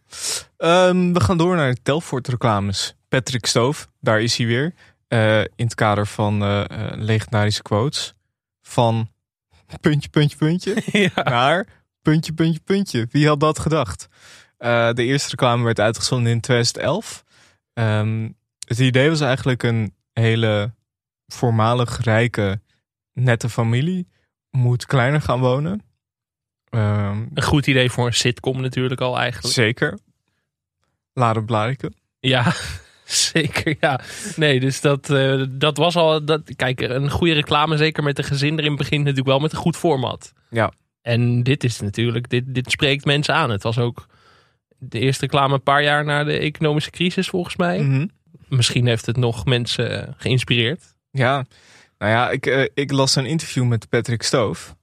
[0.57, 2.95] Ehm, we gaan door naar de Telfort reclames.
[3.07, 4.74] Patrick Stoof, daar is hij weer.
[5.07, 6.63] Eh, in het kader van eh,
[6.95, 8.13] legendarische quotes.
[8.62, 9.09] Van
[9.81, 10.83] puntje, puntje, puntje.
[11.24, 11.67] Naar
[12.01, 13.07] puntje, puntje, puntje.
[13.12, 14.07] Wie had dat gedacht?
[14.57, 17.24] De eerste reclame werd uitgezonden in 2011.
[17.74, 18.29] Ehm,
[18.67, 20.73] het idee was eigenlijk een hele
[21.27, 22.62] voormalig rijke,
[23.13, 24.08] nette familie
[24.49, 25.88] moet kleiner gaan wonen.
[26.69, 29.53] Ehm, Een goed idee voor een sitcom natuurlijk al eigenlijk.
[29.53, 29.99] zeker.
[31.13, 31.95] Laren Blariken.
[32.19, 32.53] Ja,
[33.34, 33.99] zeker ja.
[34.36, 36.25] Nee, dus dat, eh, dat was al...
[36.25, 39.58] Dat, kijk, een goede reclame, zeker met een gezin erin, begint natuurlijk wel met een
[39.58, 40.34] goed format.
[40.49, 40.71] Ja.
[41.01, 43.49] En dit is natuurlijk, dit, dit spreekt mensen aan.
[43.49, 44.08] Het was ook
[44.77, 47.82] de eerste reclame een paar jaar na de economische crisis volgens mij.
[47.82, 48.08] Mhm.
[48.47, 50.95] Misschien heeft het nog mensen geïnspireerd.
[51.12, 51.45] Ja,
[51.97, 54.75] nou ja, ik, eh, ik las een interview met Patrick Stoof.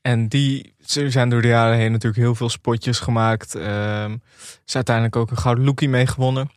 [0.00, 3.54] En die, er zijn door de jaren heen natuurlijk heel veel spotjes gemaakt.
[3.54, 4.16] Ehm
[4.66, 6.50] is uiteindelijk ook een gouden lookie mee gewonnen.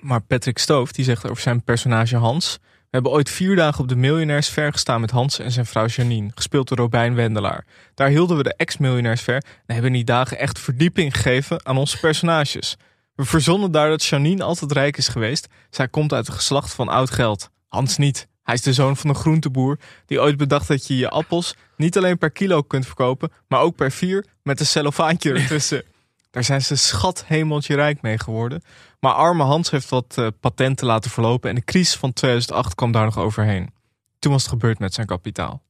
[0.00, 2.58] Maar Patrick Stoof, die zegt over zijn personage Hans.
[2.62, 6.30] We hebben ooit vier dagen op de miljonairsver gestaan met Hans en zijn vrouw Janine.
[6.34, 7.64] Gespeeld door Robijn Wendelaar.
[7.94, 11.98] Daar hielden we de ex-miljonairsver en hebben in die dagen echt verdieping gegeven aan onze
[11.98, 12.76] personages.
[13.14, 15.48] We verzonnen daar dat Janine altijd rijk is geweest.
[15.70, 17.50] Zij komt uit het geslacht van oud geld.
[17.68, 18.28] Hans niet.
[18.44, 21.96] Hij is de zoon van een groenteboer die ooit bedacht dat je je appels niet
[21.96, 25.84] alleen per kilo kunt verkopen, maar ook per vier met een cellofaantje ertussen.
[26.30, 28.62] Daar zijn ze schat hemeltje rijk mee geworden.
[29.00, 32.92] Maar arme Hans heeft wat eh, patenten laten verlopen en de crisis van 2008 kwam
[32.92, 33.72] daar nog overheen.
[34.18, 35.62] Toen was het gebeurd met zijn kapitaal.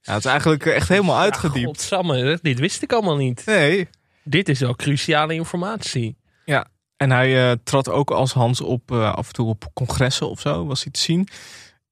[0.00, 1.66] Ja, het is eigenlijk echt helemaal uitgediept.
[1.66, 3.42] Godsamme, dit wist ik allemaal niet.
[3.46, 3.88] Nee.
[4.22, 6.16] Dit is wel cruciale informatie.
[6.44, 10.30] Ja, en hij eh, trad ook als Hans op eh, af en toe op congressen
[10.30, 11.28] of zo, was hij te zien.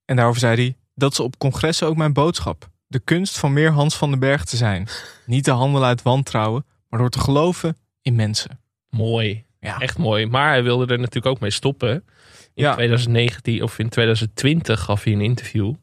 [0.07, 2.69] En daarover zei hij, dat is op congressen ook mijn boodschap.
[2.87, 4.89] De kunst van meer Hans van den Berg te zijn.
[5.27, 8.61] Niet te handelen uit wantrouwen, maar door te geloven in mensen.
[8.91, 9.45] Mooi.
[9.61, 9.79] Ja.
[9.79, 10.27] Echt mooi.
[10.27, 11.91] Maar hij wilde er natuurlijk ook mee stoppen.
[12.55, 12.73] In Ja.
[12.75, 15.75] 2019 of in 2020 gaf hij een interview.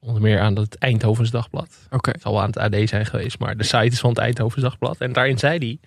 [0.00, 1.68] Onder meer aan het Eindhovens Dagblad.
[1.90, 2.10] Oké.
[2.10, 4.98] Het zal aan het AD zijn geweest, maar de site is van het Eindhovens Dagblad.
[4.98, 5.78] En daarin zei hij: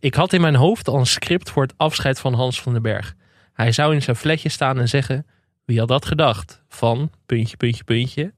[0.00, 2.82] Ik had in mijn hoofd al een script voor het afscheid van Hans van den
[2.82, 3.14] Berg.
[3.52, 5.26] Hij zou in zijn fletje staan en zeggen:
[5.66, 6.62] Wie had dat gedacht?
[6.68, 8.34] Van puntje, puntje, puntje.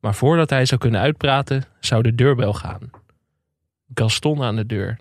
[0.00, 2.90] Maar voordat hij zou kunnen uitpraten, zou de deurbel gaan.
[3.94, 4.98] Gaston aan de deur.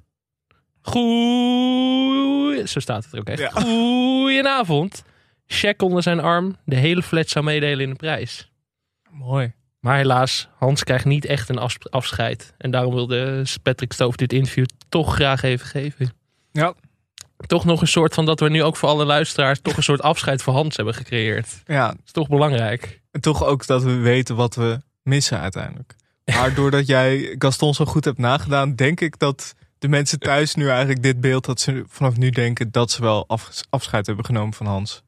[0.82, 2.68] Goeie...
[2.68, 3.40] Zo staat het er ook echt.
[3.40, 3.50] Ja.
[3.50, 5.04] Goedenavond.
[5.46, 6.56] Check onder zijn arm.
[6.66, 8.52] De hele flat zou meedelen in de prijs.
[9.10, 9.54] Mooi.
[9.80, 12.54] Maar helaas, Hans krijgt niet echt een afs- afscheid.
[12.58, 16.14] En daarom wilde Patrick Stoof dit interview toch graag even geven.
[16.52, 16.74] Ja.
[17.48, 20.02] Toch nog een soort van dat we nu ook voor alle luisteraars toch een soort
[20.02, 21.62] afscheid voor Hans hebben gecreëerd.
[21.66, 23.02] Ja, Dat is toch belangrijk.
[23.12, 25.96] en toch ook dat we weten wat we missen uiteindelijk.
[26.26, 30.70] Maar doordat jij Gaston zo goed hebt nagedaan, denk ik dat de mensen thuis nu
[30.70, 34.54] eigenlijk dit beeld, dat ze vanaf nu denken dat ze wel af- afscheid hebben genomen
[34.54, 35.02] van Hans.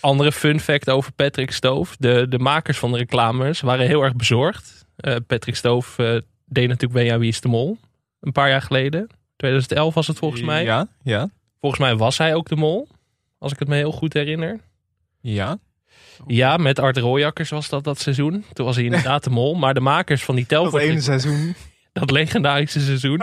[0.00, 1.96] Andere fun fact over Patrick Stoof.
[1.98, 4.84] De, de makers van de reclames waren heel erg bezorgd.
[4.96, 7.78] Eh, Patrick Stoof eh, deed natuurlijk aan Wie is de Mol.
[8.20, 9.06] Een paar jaar geleden.
[9.36, 10.64] 2011 was het volgens mij.
[10.64, 11.28] Ja, ja.
[11.62, 12.88] Volgens mij was hij ook de mol.
[13.38, 14.60] Als ik het me heel goed herinner.
[15.20, 15.58] Ja.
[16.26, 18.44] Ja, met Art Rooijakkers was dat dat seizoen.
[18.52, 19.54] Toen was hij inderdaad de mol.
[19.54, 20.82] Maar de makers van die Dat Telfort...
[20.82, 21.54] ene seizoen.
[21.92, 23.22] dat legendarische seizoen.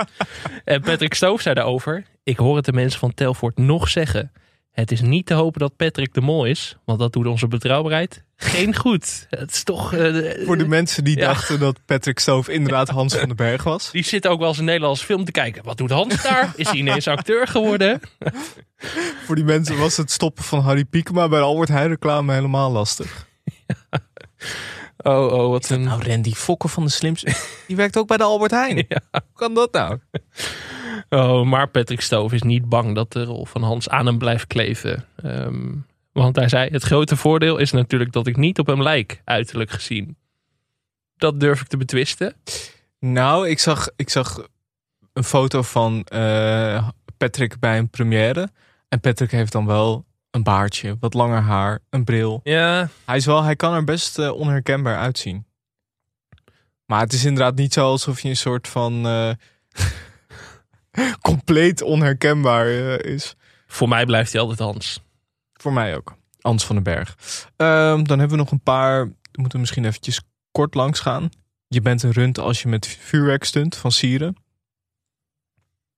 [0.63, 2.05] en Patrick Stoof zei daarover.
[2.23, 4.31] Ik hoor het de mensen van Telfort nog zeggen.
[4.71, 6.77] Het is niet te hopen dat Patrick de mol is.
[6.85, 9.27] Want dat doet onze betrouwbaarheid geen goed.
[9.29, 9.93] Het is toch...
[9.93, 11.25] eh, Voor de mensen die Ja.
[11.27, 13.91] dachten dat Patrick Stoof inderdaad Hans van den Berg was.
[13.91, 15.63] Die zitten ook wel eens een Nederlandse film te kijken.
[15.63, 16.53] Wat doet Hans daar?
[16.55, 17.99] Is hij ineens acteur geworden?
[19.25, 22.71] Voor die mensen was het stoppen van Harry Piekema bij de Albert Heijn reclame helemaal
[22.71, 23.27] lastig.
[24.97, 25.83] Oh, oh, wat een...
[25.83, 27.33] Nou, Randy Fokker van de Slimste.
[27.67, 28.75] Die werkt ook bij de Albert Heijn.
[29.11, 29.97] Hoe kan dat nou?
[31.09, 34.47] Oh, maar Patrick Stoof is niet bang dat de rol van Hans aan hem blijft
[34.47, 35.05] kleven.
[35.15, 35.75] Ehm,
[36.11, 39.69] want hij zei, het grote voordeel is natuurlijk dat ik niet op hem lijk, uiterlijk
[39.69, 40.17] gezien.
[41.17, 42.35] Dat durf ik te betwisten.
[42.99, 44.47] Nou, ik zag, ik zag
[45.13, 48.49] een foto van eh, Patrick bij een première.
[48.89, 52.39] En Patrick heeft dan wel een baardje, wat langer haar, een bril.
[52.43, 55.45] Ja, Hij, is wel, hij kan er best eh, onherkenbaar uitzien.
[56.85, 59.29] Maar het is inderdaad niet zo alsof je een soort van eh,
[61.21, 63.35] compleet onherkenbaar eh, is.
[63.67, 65.01] voor mij blijft hij altijd Hans.
[65.53, 66.15] Voor mij ook.
[66.41, 67.15] Ans van den Berg.
[67.55, 69.05] Ehm, dan hebben we nog een paar.
[69.07, 70.21] We moeten misschien eventjes
[70.51, 71.29] kort langs gaan.
[71.67, 74.35] Je bent een rund als je met vuurwerk stunt van Sieren.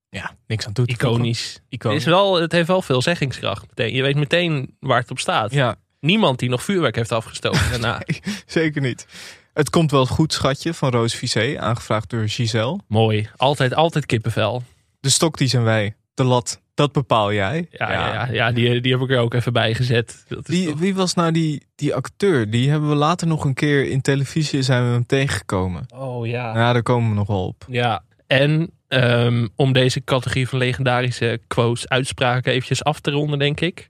[0.10, 1.10] Ja, niks aan toe te voegen.
[1.20, 1.54] Iconisch.
[1.54, 1.98] Het, Iconisch.
[1.98, 3.68] is wel, het heeft wel veel zeggingskracht.
[3.68, 3.94] Meteen.
[3.94, 5.52] Je weet meteen waar het op staat.
[5.52, 8.02] Ja, Niemand die nog vuurwerk heeft afgestoken daarna.
[8.46, 9.06] zeker niet.
[9.54, 12.80] Het komt wel goed, schatje, van Roos Vissé, aangevraagd door Giselle.
[12.88, 13.30] Mooi.
[13.38, 14.64] Altijd, altijd kippenvel.
[15.02, 15.96] De stok die zijn wij.
[16.14, 17.68] De lat, dat bepaal jij.
[17.72, 18.14] Ja, ja.
[18.14, 20.24] ja, ja, die, die heb ik er ook even bij gezet.
[20.28, 22.50] Dat is Wie, toch- wie was nou die, die acteur?
[22.50, 25.86] Die hebben we later nog een keer in televisie zijn we hem tegengekomen.
[25.96, 26.54] Oh ja.
[26.58, 27.66] Ja, daar komen we nog wel op.
[27.70, 33.60] Ja, en ehm, om deze categorie van legendarische quotes, uitspraken eventjes af te ronden, denk
[33.60, 33.90] ik.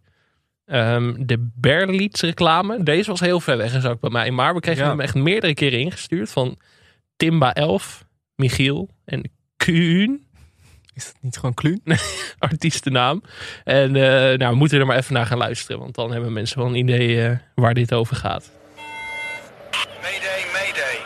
[0.65, 4.31] Ehm, de Berlitz reclame, deze was heel ver weggezakt bij mij.
[4.31, 4.89] Maar we kregen Ja.
[4.89, 6.57] hem echt meerdere keren ingestuurd van
[7.15, 10.25] Timba 11, Michiel en Kuhn,
[10.93, 11.81] Is dat niet gewoon Kluun?
[12.39, 13.23] artiestennaam.
[13.63, 16.57] En eh, nou, we moeten er maar even naar gaan luisteren, want dan hebben mensen
[16.57, 18.49] wel een idee eh, waar dit over gaat.
[20.01, 20.97] Mayday, mayday.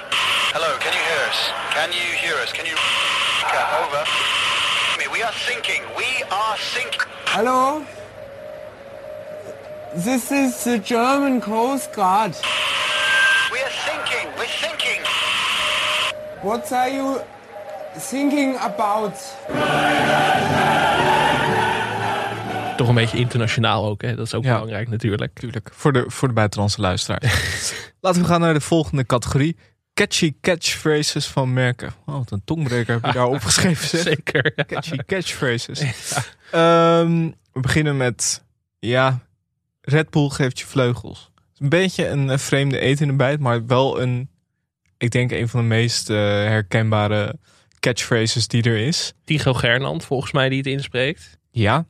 [0.51, 1.51] Hello, can you hear us?
[1.73, 2.51] Can you hear us?
[2.51, 2.77] Can you...
[3.55, 4.05] Over.
[5.11, 5.81] We are sinking.
[5.95, 7.07] We are sinking.
[7.25, 7.83] Hello?
[9.95, 12.35] This is the German Coast Guard.
[13.51, 14.27] We are sinking.
[14.37, 15.01] We're sinking.
[16.41, 17.21] What are you
[18.09, 19.35] thinking about?
[22.77, 24.15] Toch een beetje internationaal ook, hè?
[24.15, 24.53] dat is ook Ja.
[24.53, 25.39] belangrijk natuurlijk.
[25.39, 27.73] Tuurlijk, voor de, voor de buitenlandse luisteraars.
[28.01, 29.55] Laten we gaan naar de volgende categorie.
[29.93, 31.93] Catchy catchphrases van merken.
[32.05, 33.87] Oh, wat een tongbreker heb je daar opgeschreven.
[33.87, 34.01] Zeg.
[34.01, 34.51] Zeker.
[34.55, 34.63] ja.
[34.65, 35.79] Catchy catchphrases.
[36.51, 38.43] Ehm, we beginnen met,
[38.79, 39.19] ja,
[39.81, 41.31] Red Bull geeft je vleugels.
[41.57, 44.29] Een beetje een eh, vreemde eet in de bijt, maar wel een,
[44.97, 47.35] ik denk een van de meest eh, herkenbare
[47.85, 49.13] catchphrases die er is.
[49.23, 51.39] Tigo Gernand, volgens mij, die het inspreekt.
[51.51, 51.85] Ja.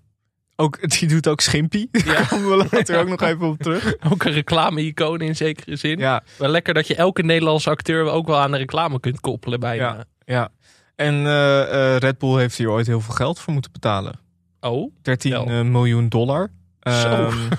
[0.56, 1.90] Ook, die doet ook Schimpie.
[2.06, 3.94] Daar komen we later ook nog even op terug.
[4.12, 5.98] Ook een reclame-icoon in zekere zin.
[5.98, 9.60] Ja, Wel lekker dat je elke Nederlandse acteur ook wel aan de reclame kunt koppelen
[9.60, 9.94] bijna.
[9.94, 10.06] Ja.
[10.26, 10.50] ja.
[10.96, 11.62] En eh,
[11.94, 14.20] eh, Red Bull heeft hier ooit heel veel geld voor moeten betalen.
[14.60, 15.46] Oh, 13 Wel.
[15.46, 16.52] eh, miljoen dollar.
[16.82, 16.92] Zo.
[16.92, 17.50] Ehm,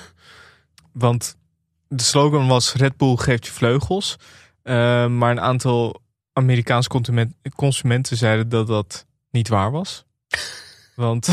[0.92, 1.37] want
[1.88, 4.16] de slogan was Red Bull geeft je vleugels.
[4.62, 6.01] Ehm, maar een aantal
[6.37, 10.05] Amerikaanse consument- consumenten zeiden dat dat niet waar was.
[10.96, 11.29] Want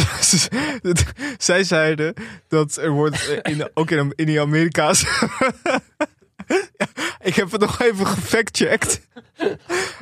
[1.38, 2.14] zij zeiden
[2.48, 5.06] dat er wordt eh, in, ook in, in die Amerika's.
[6.78, 6.88] Ja,
[7.22, 9.08] ik heb het nog even gefactcheckt.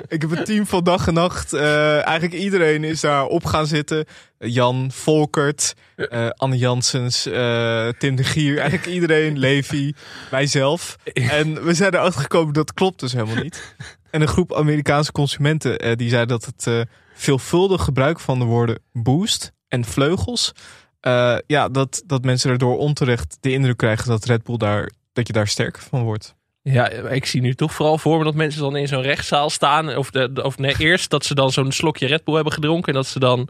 [0.08, 1.54] ik heb het team van dag en nacht.
[1.54, 4.06] eh, eigenlijk iedereen is daar op gaan zitten.
[4.38, 8.58] Jan Volkert, eh, Anne Janssens, eh, Tim de Gier.
[8.58, 9.94] Eigenlijk iedereen, Levi,
[10.32, 10.96] mijzelf.
[11.14, 13.76] En we zijn erachter gekomen dat klopt dus helemaal niet.
[14.12, 16.82] En een groep Amerikaanse consumenten eh, die zei dat het eh,
[17.14, 20.52] veelvuldig gebruik van de woorden boost en vleugels.
[21.00, 25.28] eh, ja, dat, dat mensen erdoor onterecht de indruk krijgen dat Red Bull daar, dat
[25.28, 26.36] je daar sterker van wordt.
[26.64, 29.96] Ja, ik zie nu toch vooral voor me dat mensen dan in zo'n rechtszaal staan.
[29.96, 32.88] Of, de, of nee, eerst dat ze dan zo'n slokje Red Bull hebben gedronken.
[32.88, 33.50] En dat ze dan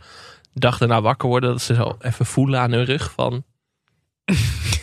[0.53, 1.49] dag daarna wakker worden.
[1.49, 3.43] Dat ze zo even voelen aan hun rug van...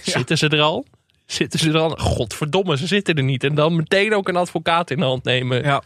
[0.03, 0.87] Zitten ze er al?
[1.31, 1.91] Zitten ze al?
[1.91, 3.45] Godverdomme, ze zitten er niet.
[3.45, 5.63] En dan meteen ook een advocaat in de hand nemen.
[5.63, 5.83] Ja.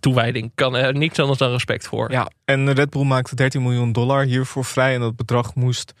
[0.00, 0.52] Toewijding.
[0.54, 2.10] Kan er niks anders dan respect voor.
[2.10, 4.94] Ja, en Red Bull maakte 13 miljoen dollar hiervoor vrij.
[4.94, 5.92] En dat bedrag moest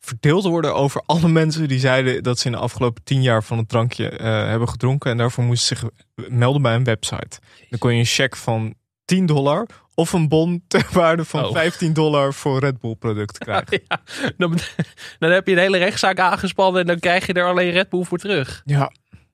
[0.00, 3.58] verdeeld worden over alle mensen die zeiden dat ze in de afgelopen tien jaar van
[3.58, 5.10] het drankje eh, hebben gedronken.
[5.10, 7.38] En daarvoor moesten ze zich melden bij een website.
[7.70, 8.74] Dan kon je een cheque van
[9.04, 9.66] 10 dollar
[9.98, 11.52] of een bon ter waarde van Oh.
[11.52, 13.80] 15 dollar voor Red Bull producten krijgen.
[13.88, 14.00] Ja,
[14.36, 14.58] dan,
[15.18, 18.04] dan heb je een hele rechtszaak aangespannen en dan krijg je er alleen Red Bull
[18.04, 18.62] voor terug.
[18.64, 18.92] Ja,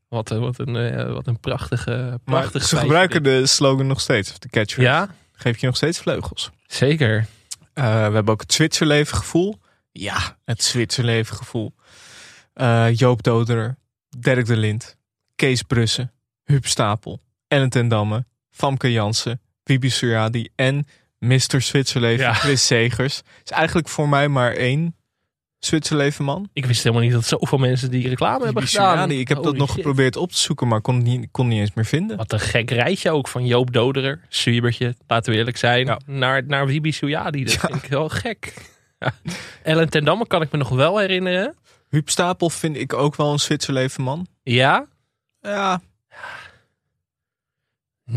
[0.08, 3.40] Wat, een- wat, een, eh, wat een prachtige, maar prachtige ze gebruiken dit.
[3.40, 4.88] de slogan nog steeds, of de catchphrase.
[4.90, 6.50] Ja, Geef je nog steeds vleugels.
[6.66, 7.26] zeker.
[7.72, 9.58] Eh, we hebben ook het Zwitserleven gevoel.
[9.92, 11.74] Ja, het Zwitserleven gevoel.
[12.52, 13.76] Eh, Joop Doderer,
[14.18, 14.96] Dirk de Lind,
[15.34, 16.12] Kees Brussen,
[16.44, 20.86] Huub Stapel, Ellen ten Damme, Famke Jansen, Bibi Suriadi en
[21.18, 21.60] Mr.
[21.60, 22.32] Zwitserleven, Ja.
[22.34, 23.22] Chris Segers.
[23.44, 24.96] is eigenlijk voor mij maar één
[25.58, 26.48] Zwitserleven man.
[26.52, 28.90] Ik wist helemaal niet dat zoveel mensen die reclame hebben Bibi gedaan.
[28.90, 29.20] Suriadi.
[29.20, 29.76] Ik heb dat nog shit.
[29.76, 32.16] geprobeerd op te zoeken, maar kon niet, kon niet eens meer vinden.
[32.16, 35.98] Wat een gek rijtje ook van Joop Doderer, Zwiebertje, laten we eerlijk zijn, Ja.
[36.06, 37.44] naar, naar Wibi Suyadi.
[37.44, 38.54] Dat vind ik wel gek.
[39.62, 41.54] Ellen ten Damme kan ik me nog wel herinneren.
[41.88, 44.26] Huub Stapel vind ik ook wel een Zwitserleven man.
[44.42, 44.86] Ja?
[45.40, 45.80] Ja,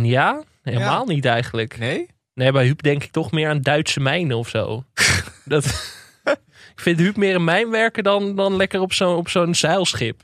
[0.05, 0.43] Ja?
[0.61, 1.77] Helemaal niet eigenlijk.
[1.77, 2.07] nee?
[2.33, 4.83] Nee, bij Huub denk ik toch meer aan Duitse mijnen of zo.
[5.45, 5.65] dat,
[6.77, 10.21] ik vind Huub meer een mijnwerker dan, dan lekker op zo'n op zo'n zeilschip.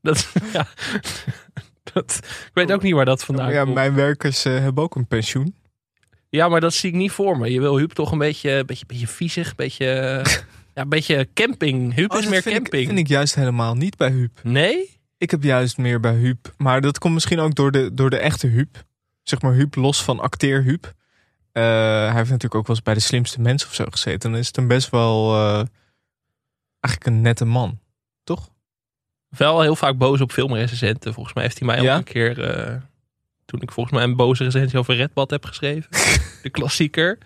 [0.00, 0.66] Dat, ja,
[1.92, 3.74] dat, ik weet ook niet waar dat vandaan ja, komt.
[3.74, 5.54] mijn werkers eh, hebben ook een pensioen.
[6.28, 7.52] Ja, maar dat zie ik niet voor me.
[7.52, 9.84] Je wil Huub toch een beetje, beetje, beetje viezig, een beetje,
[10.74, 11.94] ja, een beetje camping.
[11.94, 12.82] Huub Oh, is dat meer vind camping.
[12.82, 14.40] Ik, vind ik juist helemaal niet bij Huub.
[14.42, 14.98] Nee?
[15.18, 16.54] Ik heb juist meer bij Huub.
[16.56, 18.84] Maar dat komt misschien ook door de, door de echte Huub.
[19.22, 20.92] Zeg maar Huub los van acteer Huub.
[21.52, 24.30] Eh, hij heeft natuurlijk ook wel eens bij de slimste mensen of zo gezeten.
[24.30, 25.64] Dan is het een best wel eh,
[26.80, 27.78] eigenlijk een nette man.
[28.24, 28.50] Toch?
[29.28, 31.14] Wel heel vaak boos op filmrecensenten.
[31.14, 31.96] Volgens mij heeft hij mij Ja?
[31.96, 32.44] een keer...
[32.50, 32.74] eh,
[33.44, 35.90] toen ik volgens mij een boze recensie over Redbad heb geschreven.
[36.42, 37.18] de klassieker.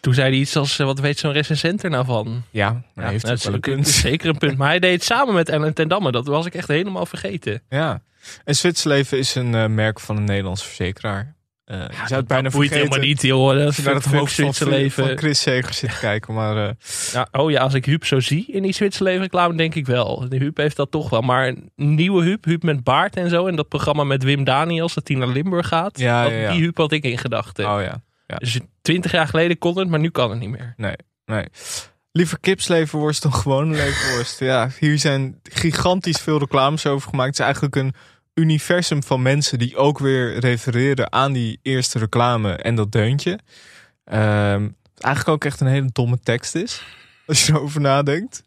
[0.00, 2.42] Toen zei hij iets als, wat weet zo'n recensent er nou van?
[2.50, 3.88] Ja, maar Ja, heeft ook wel een punt.
[3.88, 4.56] zeker een punt.
[4.58, 6.12] Maar hij deed het samen met Ellen ten Damme.
[6.12, 7.62] Dat was ik echt helemaal vergeten.
[7.68, 8.02] Ja.
[8.44, 11.36] En Zwitserleven is een eh, merk van een Nederlands verzekeraar.
[11.68, 12.76] Je zou het bijna vergeten.
[12.76, 13.54] helemaal niet, joh.
[13.54, 15.06] Dat Als je naar het hoofd van, Zwitserleven.
[15.06, 16.34] van Chris Segers zit te kijken.
[16.34, 16.74] Maar eh,
[17.12, 20.28] Ja, oh ja, als ik Huub zo zie in die Zwitserleven reclame, denk ik wel.
[20.28, 21.20] De Huub heeft dat toch wel.
[21.20, 23.46] Maar een nieuwe Huub, Huub met baard en zo.
[23.46, 25.98] En dat programma met Wim Daniels, dat hij naar Limburg gaat.
[25.98, 26.50] Ja, dat, ja.
[26.52, 27.74] Die Huub had ik in gedachten.
[27.74, 28.00] oh ja.
[28.38, 30.74] Dus twintig jaar geleden kon het, maar nu kan het niet meer.
[30.76, 31.44] Nee, nee.
[32.12, 34.40] Liever kipsleverworst dan gewone leverworst.
[34.40, 37.28] Ja, hier zijn gigantisch veel reclames over gemaakt.
[37.28, 37.94] Het is eigenlijk een
[38.38, 43.38] universum van mensen die ook weer refereren aan die eerste reclame en dat deuntje.
[44.04, 46.82] Ehm, eigenlijk ook echt een hele domme tekst is.
[47.26, 48.46] Als je erover nadenkt.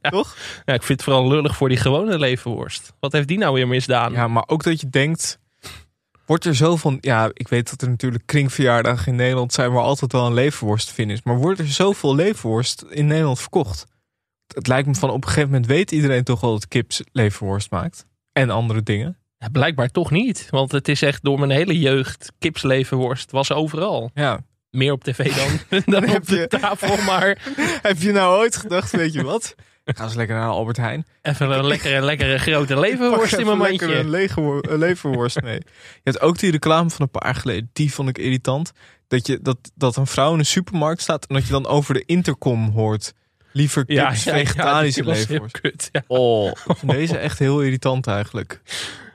[0.00, 0.36] Toch?
[0.64, 2.92] Ja, ik vind het vooral lullig voor die gewone leverworst.
[3.00, 4.12] Wat heeft die nou weer misdaan?
[4.12, 5.38] Ja, maar ook dat je denkt.
[6.26, 6.98] Wordt er zo van.
[7.00, 10.86] Ja, ik weet dat er natuurlijk kringverjaardagen in Nederland zijn waar altijd wel een leverworst
[10.86, 11.22] te vinden is.
[11.22, 13.86] Maar wordt er zoveel leverworst in Nederland verkocht?
[14.46, 17.70] Het lijkt me van op een gegeven moment weet iedereen toch wel dat kips leverworst
[17.70, 18.06] maakt.
[18.32, 19.19] En andere dingen.
[19.40, 20.46] Ja, blijkbaar toch niet.
[20.50, 24.10] Want het is echt door mijn hele jeugd kipsleverworst was overal.
[24.14, 24.40] Ja.
[24.70, 27.38] Meer op tv dan, dan heb op de je- tafel, maar
[27.82, 29.54] Heb je nou ooit gedacht, weet je wat?
[29.84, 31.06] Ga eens lekker naar Albert Heijn.
[31.22, 33.78] even een lekkere, lekkere grote leverworst in mijn mandje.
[33.86, 35.60] lekker een lege leverworst mee.
[36.02, 37.70] Je had ook die reclame van een paar jaar geleden.
[37.72, 38.72] Die vond ik irritant.
[39.08, 41.94] Dat, je, dat, dat een vrouw in een supermarkt staat en dat je dan over
[41.94, 43.12] de intercom hoort.
[43.52, 45.60] Liever kips, Ja, ja, ja, vegetarische heel leverworst.
[45.60, 46.02] kut, ja.
[46.06, 48.60] Oh, deze echt heel irritant eigenlijk.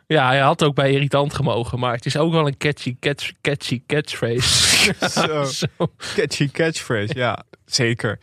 [0.08, 3.32] Ja, hij had ook bij irritant gemogen, maar het is ook wel een catchy, catch,
[3.42, 4.94] catchy catchphrase.
[5.54, 5.68] Zo.
[6.16, 8.20] Catchy catchphrase, ja, zeker.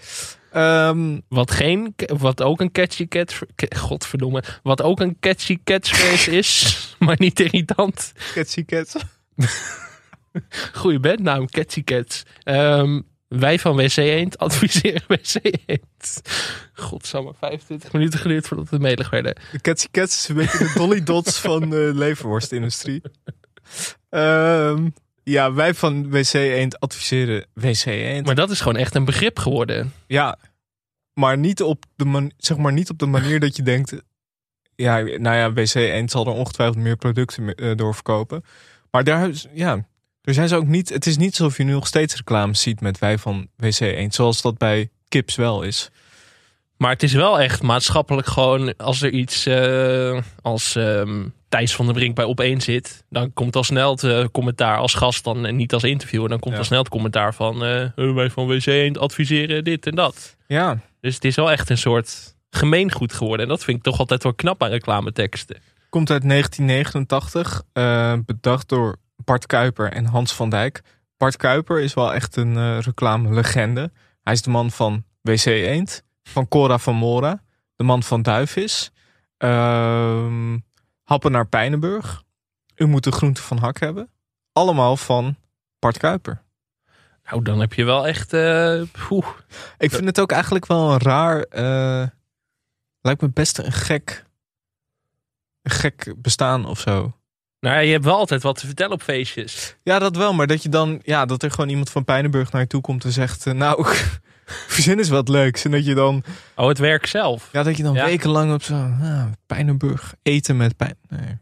[0.52, 3.40] Ehm, Wat, geen, wat ook een catchy catch,
[3.76, 8.12] godverdomme, wat ook een catchy catchphrase is, maar niet irritant.
[8.34, 8.96] catchy cat.
[10.72, 12.22] Goeie bandnaam, catchy cats.
[12.42, 13.00] Ehm,
[13.38, 15.34] wij van WC Eend adviseren WC
[15.66, 16.22] Eend.
[16.72, 19.34] Godsamme, 25 minuten geduurd voordat we melig werden.
[19.52, 23.02] De catchy cats is een beetje de Dolly Dots van de leverworstindustrie.
[24.08, 24.88] Ehm,
[25.22, 28.26] ja, wij van WC Eend adviseren WC Eend.
[28.26, 29.92] Maar dat is gewoon echt een begrip geworden.
[30.06, 30.38] Ja,
[31.14, 34.02] maar niet op de, man, zeg maar niet op de manier dat je denkt...
[34.74, 38.44] Ja, nou ja, WC Eend zal er ongetwijfeld meer producten eh, doorverkopen.
[38.90, 39.86] Maar daar, ja,
[40.22, 40.88] er zijn ze ook niet...
[40.88, 44.14] Het is niet alsof je nu nog steeds reclames ziet met wij van WC Eend.
[44.14, 45.90] Zoals dat bij Kips wel is.
[46.76, 51.84] Maar het is wel echt maatschappelijk gewoon als er iets eh, als ehm, Thijs van
[51.84, 55.46] der Brink bij opeen zit, dan komt al snel het eh, commentaar als gast dan
[55.46, 56.28] en niet als interviewer.
[56.28, 56.58] Dan komt Ja.
[56.58, 60.36] al snel het commentaar van eh, "Eh, wij van WC Eend adviseren dit en dat.
[60.46, 63.42] Ja, Dus het is wel echt een soort gemeengoed geworden.
[63.46, 65.56] En dat vind ik toch altijd wel knap aan reclameteksten.
[65.88, 67.62] komt uit 1989.
[67.72, 70.82] eh, bedacht door Bart Kuiper en Hans van Dijk.
[71.16, 73.92] Bart Kuiper is wel echt een eh reclame legende.
[74.22, 77.42] Hij is de man van WC Eend, van Cora van Mora.
[77.76, 78.90] De man van Duivis.
[79.36, 80.58] Ehm,
[81.02, 82.22] Happen naar Pijnenburg.
[82.76, 84.10] U moet de groente van hak hebben.
[84.52, 85.36] Allemaal van
[85.78, 86.42] Bart Kuiper.
[87.24, 88.32] Nou, dan heb je wel echt...
[88.32, 88.82] eh.
[89.78, 91.42] Ik vind het ook eigenlijk wel een raar...
[91.42, 92.08] eh,
[93.00, 94.24] lijkt me best een gek...
[95.62, 97.16] Een gek bestaan of zo.
[97.62, 99.76] Nou ja, je hebt wel altijd wat te vertellen op feestjes.
[99.82, 100.32] Ja, dat wel.
[100.32, 101.00] Maar dat je dan...
[101.02, 103.46] Ja, dat er gewoon iemand van Pijnenburg naar je toe komt en zegt...
[103.46, 103.86] eh, nou,
[104.74, 105.64] verzin eens wat leuks.
[105.64, 106.24] En dat je dan...
[106.56, 107.48] Oh, het werk zelf.
[107.52, 108.04] Ja, dat je dan Ja.
[108.04, 110.96] wekenlang op zo'n nou, Pijnenburg eten met pijn.
[111.08, 111.38] Nee.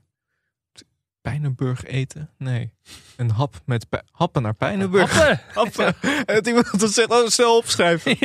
[1.20, 2.30] Pijnenburg eten?
[2.38, 2.72] Nee.
[3.16, 5.12] Een hap met happen naar Pijnenburg.
[5.12, 5.40] Happen?
[5.62, 5.94] Happen.
[6.26, 8.16] En dat iemand dat zegt, oh, snel opschrijven.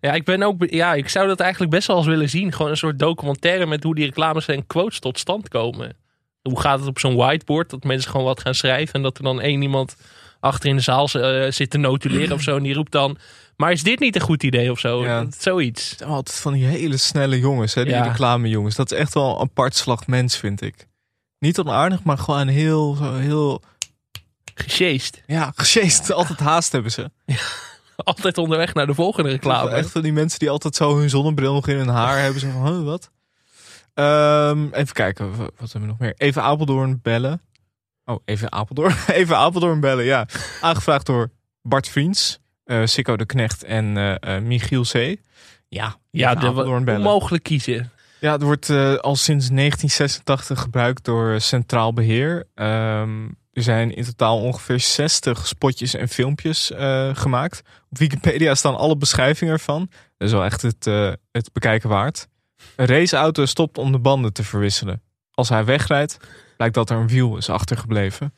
[0.00, 0.64] Ja, ik ben ook.
[0.70, 2.52] Ja, ik zou dat eigenlijk best wel eens willen zien.
[2.52, 5.96] Gewoon een soort documentaire met hoe die reclames en quotes tot stand komen.
[6.48, 7.70] Hoe gaat het op zo'n whiteboard?
[7.70, 8.94] Dat mensen gewoon wat gaan schrijven.
[8.94, 9.96] En dat er dan één iemand
[10.40, 12.56] achter in de zaal eh, zit te notuleren of zo.
[12.56, 13.18] En die roept dan.
[13.56, 15.04] Maar is dit niet een goed idee of zo?
[15.04, 15.26] Ja.
[15.38, 15.88] Zoiets.
[15.90, 18.02] Het zijn altijd van die hele snelle jongens, hè, die Ja.
[18.02, 18.74] reclamejongens.
[18.74, 20.86] Dat is echt wel een apart slag mens, vind ik.
[21.38, 23.62] Niet onaardig, maar gewoon heel, zo heel...
[24.54, 25.22] Gesjeest.
[25.26, 26.12] Ja, gesjeest.
[26.12, 27.10] Altijd haast hebben ze.
[27.96, 29.70] Altijd onderweg naar de volgende reclame.
[29.70, 32.40] Echt van die mensen die altijd zo hun zonnebril nog in hun haar hebben.
[32.40, 33.10] Zo van, huh, wat?
[33.94, 36.14] Ehm, even kijken, wa- wat hebben we nog meer?
[36.16, 37.40] Even Apeldoorn bellen.
[38.04, 38.94] Oh, even Apeldoorn.
[39.12, 40.26] Even Apeldoorn bellen, ja.
[40.60, 41.30] Aangevraagd door
[41.62, 42.40] Bart Vriends,
[42.84, 45.16] Sikko de Knecht en eh, eh, Michiel C.
[45.68, 47.00] Ja, Ja, de, Apeldoorn bellen.
[47.06, 47.90] onmogelijk kiezen.
[48.20, 52.46] Ja, het wordt al sinds 1986 gebruikt door Centraal Beheer.
[52.54, 56.70] Ehm, er zijn in totaal ongeveer 60 spotjes en filmpjes
[57.12, 57.62] gemaakt.
[57.90, 59.88] Op Wikipedia staan alle beschrijvingen ervan.
[60.16, 60.84] Dat is wel echt het,
[61.32, 62.28] het bekijken waard.
[62.76, 65.02] Een raceauto stopt om de banden te verwisselen.
[65.30, 66.16] Als hij wegrijdt,
[66.56, 68.34] blijkt dat er een wiel is achtergebleven.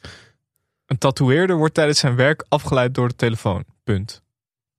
[0.86, 3.64] Een tatoeëerder wordt tijdens zijn werk afgeleid door de telefoon.
[3.84, 4.22] Punt.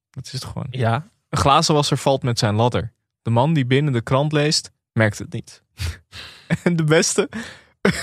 [0.10, 0.68] Dat is het gewoon.
[0.70, 1.10] Ja.
[1.30, 2.94] Een glazenwasser valt met zijn ladder.
[3.22, 5.64] De man die binnen de krant leest, merkt het niet.
[6.64, 7.30] en de beste.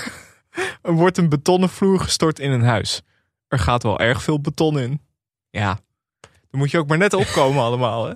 [0.81, 3.01] er wordt een betonnen vloer gestort in een huis.
[3.47, 5.01] Er gaat wel erg veel beton in.
[5.49, 5.79] Ja,
[6.21, 8.05] dan moet je ook maar net opkomen allemaal.
[8.05, 8.13] Hè?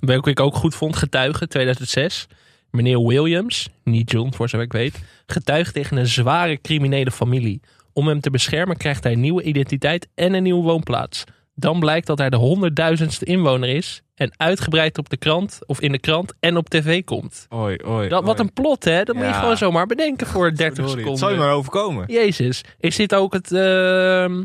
[0.00, 2.26] Welke ik ook goed vond, getuige 2006.
[2.70, 7.60] Meneer Williams, niet John voor zover ik weet, getuigt tegen een zware criminele familie.
[7.92, 11.24] Om hem te beschermen krijgt hij een nieuwe identiteit en een nieuwe woonplaats.
[11.54, 15.92] Dan blijkt dat hij de honderdduizendste inwoner is en uitgebreid op de krant of in
[15.92, 17.46] de krant en op tv komt.
[17.54, 19.38] Oei, oei, Dat, wat een plot hè, dat moet je Ja.
[19.38, 21.10] gewoon zomaar bedenken voor 30 Verdorie, seconden.
[21.10, 22.04] Het zal je maar overkomen.
[22.06, 24.44] Jezus, is dit ook het, ehm,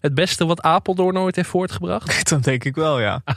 [0.00, 2.28] het beste wat Apeldoorn ooit heeft voortgebracht?
[2.30, 3.22] Dan denk ik wel, ja.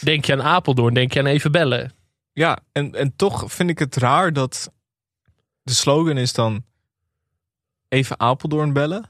[0.00, 1.92] Denk je aan Apeldoorn, denk je aan even bellen.
[2.32, 4.70] Ja, en, en toch vind ik het raar dat
[5.62, 6.64] de slogan is dan
[7.88, 9.04] even Apeldoorn bellen.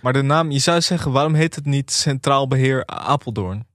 [0.00, 3.66] Maar de naam, je zou zeggen, waarom heet het niet Centraal Beheer Apeldoorn?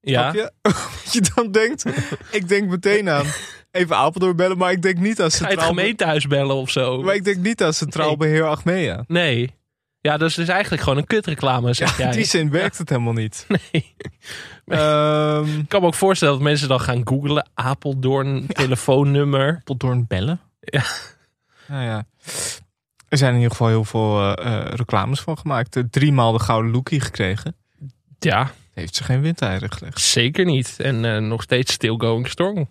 [0.00, 0.32] Ja.
[0.32, 0.52] Je?
[0.62, 1.84] Wat je dan denkt,
[2.30, 3.26] ik denk meteen aan
[3.70, 6.70] even Apeldoorn bellen, maar ik denk niet aan Ga je het Centraal, gemeentehuis bellen of
[6.70, 7.02] zo?
[7.02, 8.16] maar ik denk niet aan Centraal Nee.
[8.16, 9.04] Beheer Achmea.
[9.06, 9.54] Nee.
[10.00, 12.06] Ja, dus het is eigenlijk gewoon een kutreclame, zeg jij.
[12.06, 13.46] in die zin werkt het helemaal niet.
[13.48, 13.94] Nee.
[14.66, 17.48] Ehm, Ik kan me ook voorstellen dat mensen dan gaan googlen.
[17.54, 19.56] Apeldoorn, telefoonnummer.
[19.60, 20.40] Apeldoorn bellen?
[20.60, 20.82] Ja.
[21.66, 22.04] Nou ja.
[23.08, 25.76] Er zijn in ieder geval heel veel eh, eh, reclames van gemaakt.
[25.76, 27.56] Eh, driemaal de gouden lookie gekregen.
[28.18, 30.00] Ja, Heeft ze geen windeieren gelegd.
[30.00, 30.74] zeker niet.
[30.80, 32.68] En eh, nog steeds still going strong.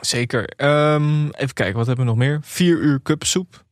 [0.00, 0.44] Zeker.
[0.48, 2.38] Ehm, even kijken, wat hebben we nog meer?
[2.42, 3.63] Vier uur cupsoep.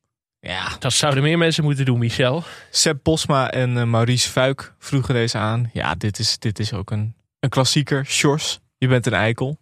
[0.45, 0.77] Ja.
[0.79, 2.45] Dat zouden meer mensen moeten doen, Michel.
[2.71, 5.71] Seb Posma en eh, Maurice Fuik vroegen deze aan.
[5.73, 8.07] Ja, dit is, dit is ook een, een klassieker.
[8.07, 9.59] Sjors, je bent een eikel.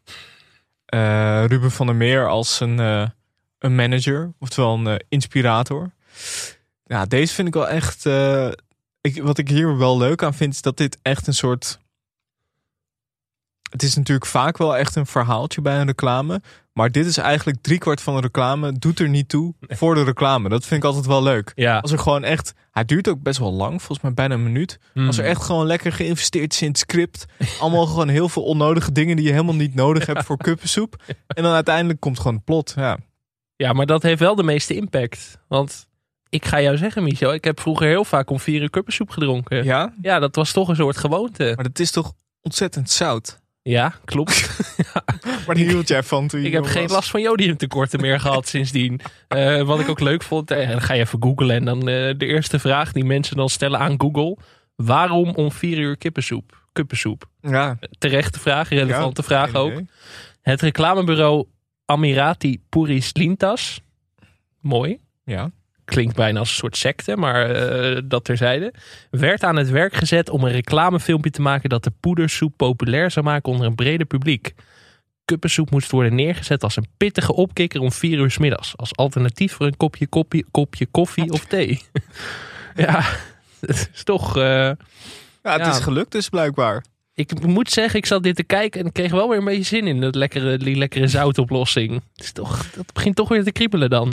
[0.87, 3.09] Eh, Ruben van der Meer als een, eh,
[3.59, 5.91] een manager, oftewel een inspirator.
[6.85, 8.07] Ja, deze vind ik wel echt...
[8.07, 8.49] eh,
[9.01, 11.79] ik, wat ik hier wel leuk aan vind, is dat dit echt een soort...
[13.71, 16.41] Het is natuurlijk vaak wel echt een verhaaltje bij een reclame.
[16.73, 18.73] Maar dit is eigenlijk driekwart van de reclame.
[18.73, 20.49] Doet er niet toe voor de reclame.
[20.49, 21.53] Dat vind ik altijd wel leuk.
[21.55, 21.79] Ja.
[21.79, 22.53] Als er gewoon echt...
[22.71, 23.79] Hij duurt ook best wel lang.
[23.79, 24.79] Volgens mij bijna een minuut.
[24.93, 25.07] Hmm.
[25.07, 27.27] Als er echt gewoon lekker geïnvesteerd is in het script.
[27.61, 31.03] Allemaal gewoon heel veel onnodige dingen die je helemaal niet nodig hebt voor kuppensoep.
[31.27, 32.73] En dan uiteindelijk komt gewoon het plot.
[32.77, 32.99] Ja.
[33.57, 35.39] Ja, maar dat heeft wel de meeste impact.
[35.49, 35.89] Want
[36.29, 37.35] ik ga jou zeggen, Michel.
[37.35, 39.65] Ik heb vroeger heel vaak om vier uur kuppensoep gedronken.
[39.65, 39.95] ja?
[40.03, 41.53] Ja, dat was toch een soort gewoonte.
[41.55, 43.40] Maar dat is toch ontzettend zout?
[43.63, 44.49] Ja, klopt.
[45.47, 46.93] Maar die hield jij van toen Ik heb geen was.
[46.93, 49.01] last van jodiumtekorten meer gehad sindsdien.
[49.29, 52.15] Eh, wat ik ook leuk vond, eh, dan ga je even googlen en dan eh,
[52.17, 54.37] de eerste vraag die mensen dan stellen aan Google.
[54.77, 56.63] Waarom om vier uur kippensoep?
[56.73, 57.29] Kuppensoep.
[57.41, 57.79] Ja.
[57.99, 59.73] Terechte vraag, relevante Ja, vraag ook.
[59.73, 59.89] idee.
[60.43, 61.47] Het reclamebureau
[61.85, 63.81] Amirati Puris Lintas.
[64.61, 64.99] Mooi.
[65.25, 65.51] Ja.
[65.91, 68.73] Klinkt bijna als een soort secte, maar eh, dat terzijde.
[69.11, 73.25] Werd aan het werk gezet om een reclamefilmpje te maken dat de poedersoep populair zou
[73.25, 74.55] maken onder een breder publiek.
[75.25, 78.77] kuppensoep moest worden neergezet als een pittige opkikker om vier uur 's middags.
[78.77, 81.81] Als alternatief voor een kopje, kopje, kopje koffie of thee.
[82.77, 83.03] ja,
[83.61, 84.37] het is toch...
[84.37, 84.77] eh, Ja,
[85.53, 85.71] het Ja.
[85.71, 86.85] is gelukt dus blijkbaar.
[87.15, 89.63] ik moet zeggen, ik zat dit te kijken en ik kreeg wel weer een beetje
[89.63, 91.93] zin in dat lekkere, die lekkere zoutoplossing.
[92.15, 94.13] Het is toch, dat begint toch weer te kriebelen dan.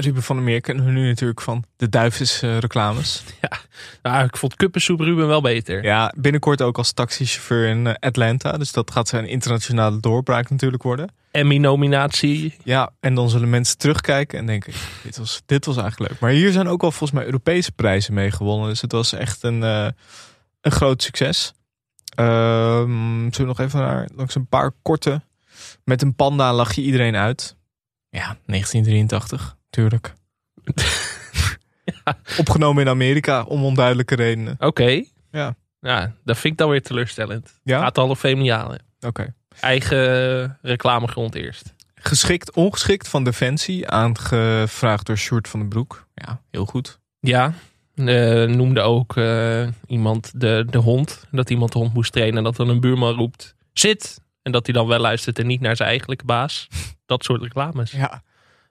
[0.00, 3.22] Ruben van der Meer kennen we nu natuurlijk van de Duifjes eh, reclames.
[4.02, 5.84] Nou, ik vond kuppensoep Ruben wel beter.
[5.84, 8.52] Ja, binnenkort ook als taxichauffeur in eh, Atlanta.
[8.52, 11.12] Dus dat gaat zijn internationale doorbraak natuurlijk worden.
[11.30, 12.54] Emmy-nominatie.
[12.64, 14.72] Ja, en dan zullen mensen terugkijken en denken,
[15.02, 16.20] dit was, dit was eigenlijk leuk.
[16.20, 18.68] Maar hier zijn ook al volgens mij Europese prijzen mee gewonnen.
[18.68, 19.88] Dus het was echt een, eh,
[20.60, 21.52] een groot succes.
[22.14, 25.22] Ehm zullen we nog even naar langs een paar korte.
[25.84, 27.56] Met een panda lach je iedereen uit.
[28.10, 30.14] Ja, 1983, tuurlijk.
[32.38, 34.56] Opgenomen in Amerika, om onduidelijke redenen.
[34.58, 35.04] Oké.
[35.30, 35.56] Ja.
[35.80, 37.60] Ja, dat vind ik dan weer teleurstellend.
[37.62, 37.80] Ja?
[37.80, 38.82] Gaat al of halen.
[39.00, 39.34] Oké.
[39.60, 41.74] Eigen reclamegrond eerst.
[41.94, 46.06] Geschikt, ongeschikt van Defensie, aangevraagd door Sjoerd van den Broek.
[46.14, 46.98] Ja, heel goed.
[47.20, 47.52] Ja,
[47.94, 51.24] eh, noemde ook eh, iemand de, de hond.
[51.30, 54.20] Dat iemand de hond moest trainen en dat dan een buurman roept, zit!
[54.42, 56.68] En dat hij dan wel luistert en niet naar zijn eigenlijke baas.
[57.06, 57.90] Dat soort reclames.
[57.90, 58.22] Ja.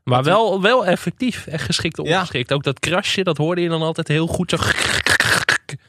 [0.08, 1.48] Maar wel, wel effectief.
[1.48, 2.52] Echt geschikt ongeschikt.
[2.52, 4.50] Ook dat krasje, dat hoorde je dan altijd heel goed.
[4.50, 4.58] Zo.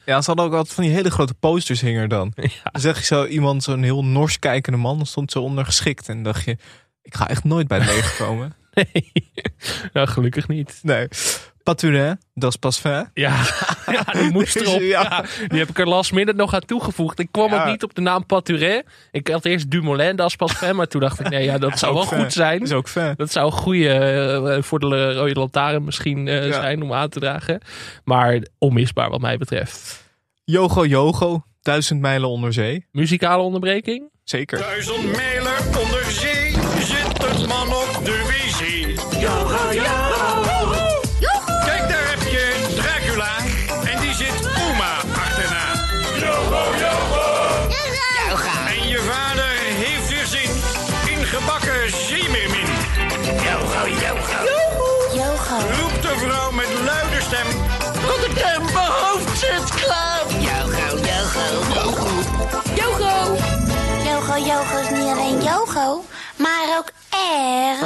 [0.05, 2.33] Ja, ze hadden ook altijd van die hele grote posters hing er dan.
[2.35, 6.09] Dan zeg je zo iemand, zo'n heel nors kijkende man, stond zo onder geschikt.
[6.09, 6.57] En dacht je,
[7.01, 8.53] ik ga echt nooit bij leger komen.
[8.73, 9.13] Nee,
[9.93, 10.79] nou, gelukkig niet.
[10.81, 11.07] Nee.
[11.63, 13.09] Paturin, dat is pas fin.
[13.13, 13.35] Ja,
[13.91, 14.79] ja die moest erop.
[14.81, 15.01] Ja.
[15.01, 17.19] Ja, die heb ik er last minute nog aan toegevoegd.
[17.19, 17.61] Ik kwam Ja.
[17.61, 18.83] ook niet op de naam Paturin.
[19.11, 20.71] Ik had eerst Dumoulin, dat is.
[20.73, 22.19] Maar toen dacht ik, nee, ja, dat zou wel fan.
[22.19, 22.59] goed zijn.
[22.59, 23.13] Dat is ook fan.
[23.17, 26.53] Dat zou een goede eh, voor de rode lantaarn misschien eh, Ja.
[26.53, 27.61] zijn om aan te dragen.
[28.03, 30.03] Maar onmisbaar wat mij betreft.
[30.43, 32.85] Yogo Yogo, duizend mijlen onder zee.
[32.91, 34.09] Muzikale onderbreking?
[34.23, 34.59] Zeker.
[34.59, 39.21] Duizend mijlen onder zee zit een man op de wc.
[39.21, 39.98] Yoga, Kijk,
[65.49, 66.03] yogo,
[66.37, 67.79] maar ook erg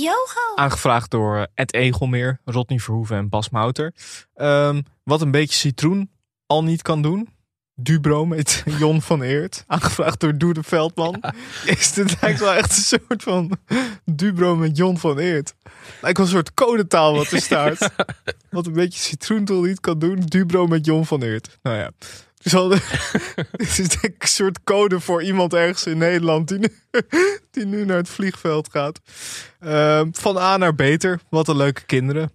[0.00, 0.54] yogo.
[0.54, 3.94] Aangevraagd door eh, Ed Egelmeer, Rodney Verhoeven en Bas Mouter.
[4.34, 6.10] Ehm, wat een beetje citroen
[6.46, 7.28] al niet kan doen.
[7.74, 9.64] Dubro met Jon van Eert.
[9.66, 11.22] Aangevraagd door Doe de Veldman.
[11.64, 13.58] Is dit lijkt wel echt een soort van
[14.04, 15.54] Dubro met Jon van Eert.
[16.00, 17.90] Lijkt wel een soort codetaal wat er staat.
[18.50, 20.20] Wat een beetje citroentol niet kan doen.
[20.20, 21.58] Dubro met Jon van Eert.
[21.62, 21.90] Nou ja.
[22.42, 26.68] Dus dit is een soort code voor iemand ergens in Nederland die nu,
[27.50, 29.00] die nu naar het vliegveld gaat.
[29.60, 31.20] Ehm, van A naar beter.
[31.28, 32.32] Wat een leuke kinderen.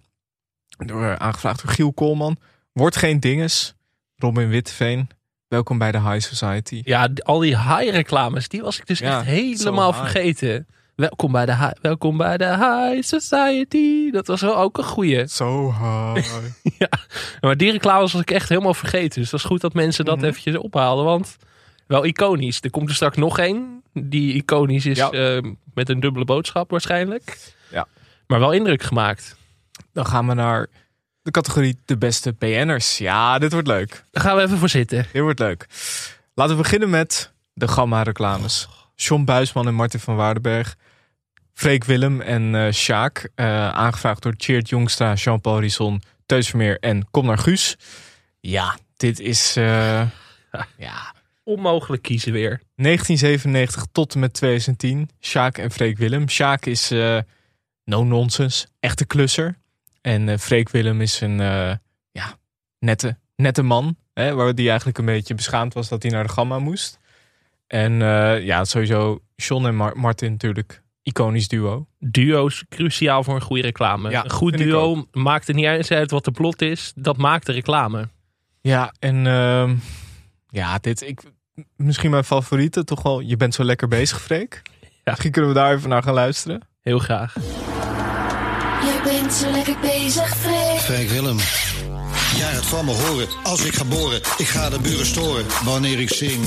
[0.86, 2.36] Door, eh, aangevraagd door Giel Koolman.
[2.72, 3.74] Wordt geen dinges.
[4.16, 5.08] Robin Witteveen.
[5.48, 6.80] Welkom bij de High Society.
[6.84, 10.66] Ja, al die high reclames, die was ik dus Ja, echt helemaal vergeten.
[10.98, 14.10] Welkom bij, de hi- welkom bij de High Society.
[14.10, 15.26] Dat was wel ook een goeie.
[15.40, 16.32] Zo high.
[16.78, 16.88] ja,
[17.40, 19.08] maar die reclames was ik echt helemaal vergeten.
[19.20, 20.26] Dus het was goed dat mensen dat Mhm.
[20.26, 21.04] eventjes ophaalden.
[21.04, 21.36] Want
[21.86, 22.58] wel iconisch.
[22.60, 23.82] Er komt er straks nog één.
[23.92, 25.10] Die iconisch is Ja.
[25.10, 25.42] eh,
[25.74, 27.52] met een dubbele boodschap waarschijnlijk.
[27.70, 27.86] Ja.
[28.26, 29.36] Maar wel indruk gemaakt.
[29.92, 30.66] Dan gaan we naar
[31.22, 32.98] de categorie de beste PN'ers.
[32.98, 34.04] Ja, dit wordt leuk.
[34.10, 35.06] Daar gaan we even voor zitten.
[35.12, 35.66] Dit wordt leuk.
[36.34, 38.68] Laten we beginnen met de Gamma-reclames.
[38.94, 40.76] John Buisman en Martin van Waardenberg.
[41.58, 43.30] Freek Willem en eh Sjaak.
[43.34, 47.76] eh, aangevraagd door Cheert Jongstra, Jean-Paul Risson, Teus Vermeer en Kom naar Guus.
[48.40, 50.02] Ja, dit is eh,
[50.76, 52.60] ja, Onmogelijk kiezen weer.
[52.74, 55.10] 1997 tot en met 2010.
[55.20, 56.28] Sjaak en Freek Willem.
[56.28, 56.90] Sjaak is
[57.84, 59.58] no-nonsense, echte klusser.
[60.00, 61.38] En Freek Willem is een
[62.12, 62.36] ja,
[62.78, 63.96] nette, nette man.
[64.14, 66.98] Hè, waar die eigenlijk een beetje beschaamd was dat hij naar de Gamma moest.
[67.66, 67.92] En
[68.44, 70.82] ja, sowieso John en Mar- Martin natuurlijk.
[71.08, 71.86] Iconisch duo.
[71.98, 74.10] Duo's cruciaal voor een goede reclame.
[74.10, 76.92] Ja, een goed duo maakt het niet eens uit wat de plot is.
[76.94, 78.08] Dat maakt de reclame.
[78.60, 79.76] Ja, en ehm,
[80.48, 81.20] ja, dit, ik,
[81.76, 83.20] misschien mijn favoriete toch wel.
[83.20, 84.62] Je bent zo lekker bezig, Freek.
[85.04, 86.68] Misschien kunnen we daar even naar gaan luisteren.
[86.82, 87.34] Heel graag.
[87.34, 90.80] Je bent zo lekker bezig, Freek.
[90.80, 91.36] Freek Willem.
[92.36, 94.18] Jij gaat van me horen als ik ga boren.
[94.18, 96.44] Ik ga de buren storen wanneer ik zing.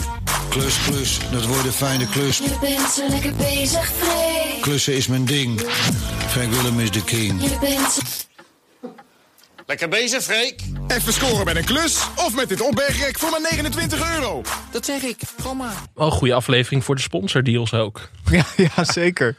[0.52, 2.38] Klus, klus, dat wordt een fijne klus.
[2.38, 4.62] Je bent zo lekker bezig, Freek.
[4.62, 5.60] Klussen is mijn ding.
[6.28, 7.44] Freek Willem is de king.
[7.44, 8.02] Je bent zo...
[9.66, 10.62] Lekker bezig, Freek.
[10.88, 14.42] Even scoren met een klus of met dit opbergrek voor maar 29 euro.
[14.72, 15.20] Dat zeg ik.
[15.44, 15.76] Kom maar.
[15.94, 18.10] Wel een goede aflevering voor de sponsordeals ook.
[18.32, 19.38] Ja, ja zeker.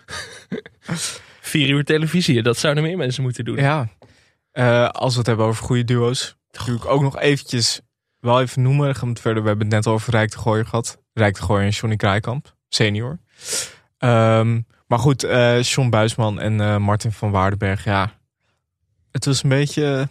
[1.40, 3.56] Vier uur televisie, dat zouden meer mensen moeten doen.
[3.56, 3.88] Ja.
[4.52, 6.36] Eh, als we het hebben over goede duo's,
[6.66, 7.80] doe ik ook nog eventjes
[8.22, 8.94] wel even noemen.
[8.94, 9.42] Gaan we het verder.
[9.42, 10.98] We hebben het net over Rijk de Gooier gehad.
[11.12, 13.18] Rijk de Gooier en Johnny Kraaikamp, senior.
[13.98, 18.12] Ehm, maar goed, eh John Buisman en eh, Martin van Waardenberg, ja.
[19.10, 20.08] Het was een beetje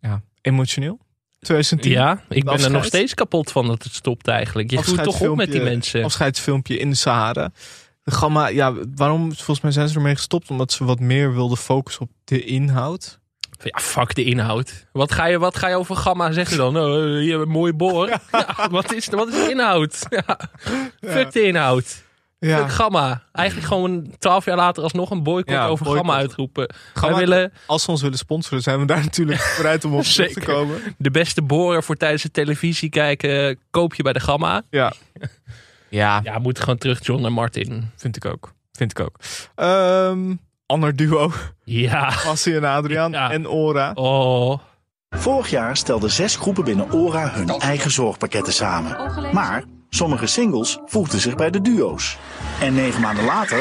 [0.00, 0.98] ja, emotioneel.
[1.40, 1.92] 2010.
[1.92, 4.70] Ja, ik ben er nog steeds kapot van dat het stopt eigenlijk.
[4.70, 6.04] Je groeit toch op met die mensen.
[6.04, 7.52] Afscheidsfilmpje in de Sahara.
[8.02, 9.34] De Gamma, ja, waarom?
[9.34, 13.20] Volgens mij zijn ze ermee gestopt omdat ze wat meer wilden focussen op de inhoud.
[13.62, 14.86] Ja, fuck de inhoud.
[14.92, 16.76] Wat ga je, wat ga je over Gamma zeggen dan?
[16.76, 18.08] Oh, je hebt een mooie boor.
[18.32, 20.06] Ja, wat, is, wat is de inhoud?
[20.26, 20.38] Ja.
[21.00, 22.06] Fuck de inhoud.
[22.38, 22.58] Ja.
[22.58, 23.22] Fuck Gamma.
[23.32, 26.06] Eigenlijk gewoon twaalf jaar later alsnog een boycott Ja, over boycott.
[26.06, 26.74] Gamma uitroepen.
[26.94, 30.02] Gamma, Wij willen Als ze ons willen sponsoren, zijn we daar natuurlijk bereid om op
[30.02, 30.80] te komen.
[30.98, 33.58] de beste boren voor tijdens de televisie kijken.
[33.70, 34.62] Koop je bij de Gamma.
[34.70, 34.92] Ja.
[35.88, 37.90] Ja, Ja, moet gewoon terug John en Martin.
[37.96, 38.52] vind ik ook.
[38.72, 39.16] Vind ik ook.
[39.54, 40.34] Ehm,
[40.68, 41.32] ander duo.
[41.64, 42.12] Ja.
[42.24, 43.30] Bassie en Adriaan Ja.
[43.30, 43.92] en Ora.
[43.94, 44.58] Oh.
[45.10, 48.96] Vorig jaar stelden zes groepen binnen ORA hun eigen zorgpakketten samen.
[49.32, 52.16] Maar sommige singles voegden zich bij de duo's.
[52.60, 53.58] En negen maanden later,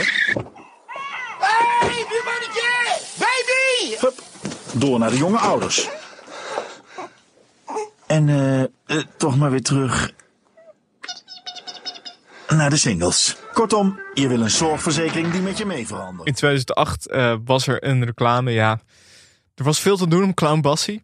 [1.79, 2.99] Hey, buurmannetje!
[3.19, 3.95] Baby!
[3.99, 4.21] hup,
[4.73, 5.87] door naar de jonge ouders.
[8.07, 8.67] En eh, eh,
[9.17, 10.11] toch maar weer terug
[12.47, 13.35] naar de singles.
[13.57, 16.27] Kortom, je wil een zorgverzekering die met je mee verandert.
[16.27, 18.51] In 2008 eh, was er een reclame.
[18.51, 18.79] Ja,
[19.55, 21.03] er was veel te doen om Clown Bassie.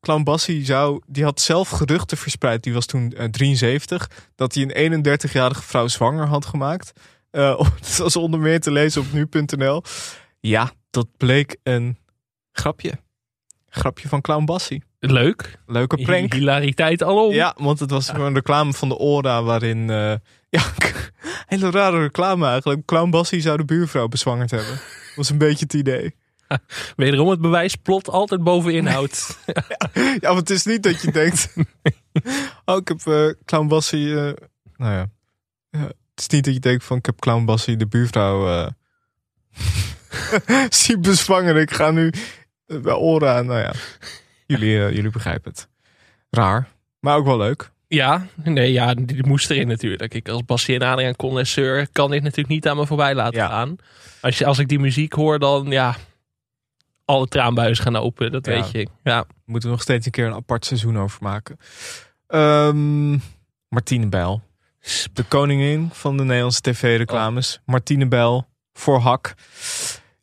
[0.00, 2.62] Clown Bassie zou, die had zelf geruchten verspreid.
[2.62, 4.10] Die was toen eh, 73.
[4.34, 6.92] Dat hij een 31-jarige vrouw zwanger had gemaakt.
[7.30, 9.82] Eh, dat was onder meer te lezen op nu.nl.
[10.40, 11.98] Ja, dat bleek een
[12.52, 12.92] grapje.
[13.70, 14.82] Grapje van Clown Bassie.
[15.00, 15.58] Leuk.
[15.66, 16.32] Leuke prank.
[16.32, 17.32] Hilariteit alom.
[17.32, 19.90] Ja, want het was een reclame van de Ora waarin...
[19.90, 20.14] eh,
[20.56, 20.62] ja,
[21.46, 22.84] hele rare reclame eigenlijk.
[22.84, 24.72] Clown Bassie zou de buurvrouw bezwangerd hebben.
[25.08, 26.14] Dat was een beetje het idee.
[26.96, 29.38] Wederom het bewijs plot altijd boven inhoud.
[29.94, 31.48] Ja, want het is niet dat je denkt...
[32.64, 34.08] oh, ik heb eh, Clown Bassie...
[34.16, 34.32] eh,
[34.76, 35.06] nou ja.
[35.70, 36.96] Ja, Het is niet dat je denkt van...
[36.96, 38.70] Ik heb Clown Bassie de buurvrouw...
[40.68, 41.62] zie bezwangeren.
[41.62, 42.12] Ik ga nu
[42.82, 43.42] bij Ora...
[43.42, 43.72] Nou ja,
[44.46, 45.68] jullie, eh, jullie begrijpen het.
[46.30, 46.68] Raar,
[47.00, 47.70] maar ook wel leuk.
[47.88, 50.14] Ja, nee, ja, die moest erin natuurlijk.
[50.14, 53.48] Ik als Bassie en Adriaan connoisseur kan dit natuurlijk niet aan me voorbij laten Ja.
[53.48, 53.76] gaan.
[54.20, 55.96] Als, je, als ik die muziek hoor, dan ja,
[57.04, 58.52] alle traanbuizen gaan open, dat Ja.
[58.52, 58.88] weet je.
[59.02, 61.56] Ja, moeten we nog steeds een keer een apart seizoen over maken.
[62.26, 63.10] Ehm,
[63.68, 64.42] Martine Bijl.
[65.12, 67.60] De koningin van de Nederlandse tv-reclames.
[67.64, 69.34] Martine Bijl voor Hak.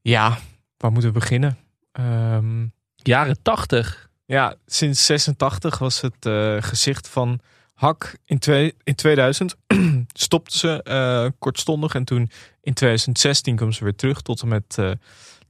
[0.02, 0.38] Ja,
[0.78, 1.58] waar moeten we beginnen?
[1.96, 2.66] Ehm,
[2.96, 4.10] jaren tachtig.
[4.26, 7.40] ja, sinds 86 was het eh, gezicht van
[7.74, 8.18] Hak.
[8.26, 9.56] In, twee, in 2000
[10.14, 11.96] stopte ze eh, kortstondig.
[11.96, 12.30] En toen
[12.62, 14.92] in 2016 kwam ze weer terug tot en met eh,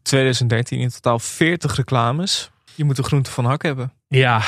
[0.01, 0.79] 2013.
[0.79, 2.49] In totaal 40 reclames.
[2.75, 3.93] Je moet de groente van Hak hebben.
[4.07, 4.41] Ja,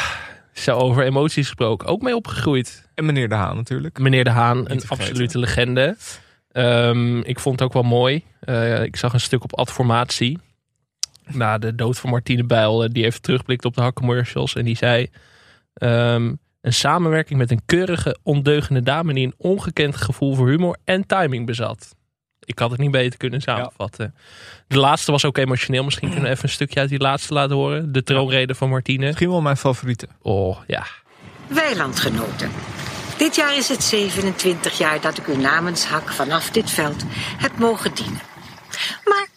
[0.53, 1.87] zo over emoties gesproken.
[1.87, 2.89] Ook mee opgegroeid.
[2.95, 3.99] En meneer De Haan natuurlijk.
[3.99, 5.97] Meneer De Haan, een absolute legende.
[6.51, 8.23] Ehm, ik vond het ook wel mooi.
[8.39, 10.39] Eh, ik zag een stuk op Adformatie.
[11.33, 14.55] Na de dood van Martine Bijl, eh, die even terugblikt op de hakcommercials.
[14.55, 15.07] En die zei...
[15.73, 19.13] ehm, een samenwerking met een keurige, ondeugende dame...
[19.13, 21.95] die een ongekend gevoel voor humor en timing bezat.
[22.47, 24.15] Ik had het niet beter kunnen samenvatten.
[24.67, 25.83] De laatste was ook emotioneel.
[25.83, 27.91] Misschien kunnen we even een stukje uit die laatste laten horen.
[27.91, 29.05] De troonrede van Martine.
[29.05, 30.07] Misschien wel mijn favoriete.
[30.21, 30.85] Oh, ja.
[31.47, 32.49] Weilandgenoten.
[33.17, 37.03] Dit jaar is het 27 jaar dat ik u namens Hak vanaf dit veld
[37.37, 38.21] heb mogen dienen.
[39.03, 39.27] Maar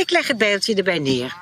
[0.00, 1.36] ik leg het bijltje erbij neer.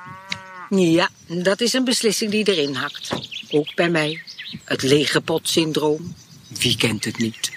[0.69, 3.09] Ja, dat is een beslissing die erin hakt.
[3.49, 4.23] Ook bij mij.
[4.63, 6.15] Het lege pot-syndroom.
[6.47, 7.51] Wie kent het niet?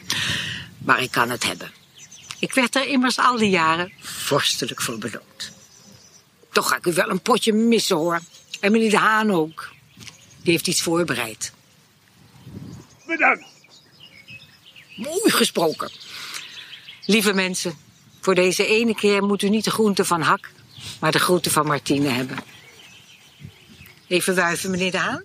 [0.78, 1.70] Maar ik kan het hebben.
[2.38, 5.52] Ik werd er immers al die jaren vorstelijk voor beloond.
[6.52, 8.20] Toch ga ik u wel een potje missen hoor.
[8.60, 9.72] En meneer De Haan ook.
[10.42, 11.52] Die heeft iets voorbereid.
[13.06, 13.44] Bedankt.
[14.96, 15.90] Mooi gesproken.
[17.06, 17.78] Lieve mensen,
[18.20, 20.50] voor deze ene keer moet u niet de groente van Hak,
[21.00, 22.36] maar de groente van Martine hebben.
[24.08, 25.22] Even wuiven, meneer De Haan.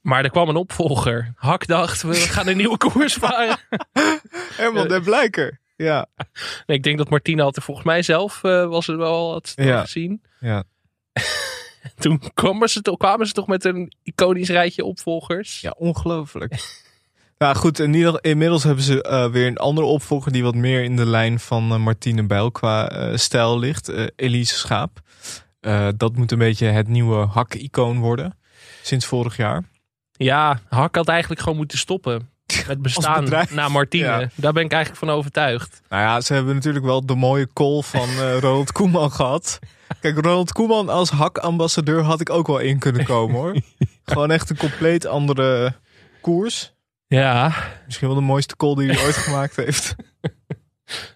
[0.00, 1.32] Maar er kwam een opvolger.
[1.36, 3.58] Hak dacht, we gaan een nieuwe koers varen.
[4.56, 5.60] Herman de Blijker.
[5.76, 6.06] Ja.
[6.66, 9.52] Nee, ik denk dat Martine had er volgens mij zelf eh, was het wel had
[9.54, 9.80] het Ja.
[9.80, 10.22] gezien.
[10.40, 10.64] Ja.
[11.98, 15.60] Toen kwamen ze, toch, kwamen ze toch met een iconisch rijtje opvolgers.
[15.60, 16.54] Ja, ongelooflijk.
[17.44, 20.84] Nou goed, in ieder, inmiddels hebben ze eh, weer een andere opvolger die wat meer
[20.84, 23.92] in de lijn van eh, Martine Bijl qua eh, stijl ligt.
[24.16, 25.00] Elise Schaap.
[25.96, 28.38] Dat moet een beetje het nieuwe hak-icoon worden.
[28.82, 29.64] Sinds vorig jaar.
[30.12, 32.28] Ja, Hak had eigenlijk gewoon moeten stoppen.
[32.66, 34.04] Met bestaan na Martine.
[34.04, 34.28] Ja.
[34.34, 35.82] Daar ben ik eigenlijk van overtuigd.
[35.88, 38.08] Nou ja, ze hebben natuurlijk wel de mooie call van
[38.40, 39.58] Ronald Koeman gehad.
[40.00, 43.56] Kijk, Ronald Koeman als hak-ambassadeur had ik ook wel in kunnen komen hoor.
[44.04, 45.74] Gewoon echt een compleet andere
[46.20, 46.72] koers.
[47.18, 47.52] Ja.
[47.86, 49.94] Misschien wel de mooiste call die hij ooit gemaakt heeft.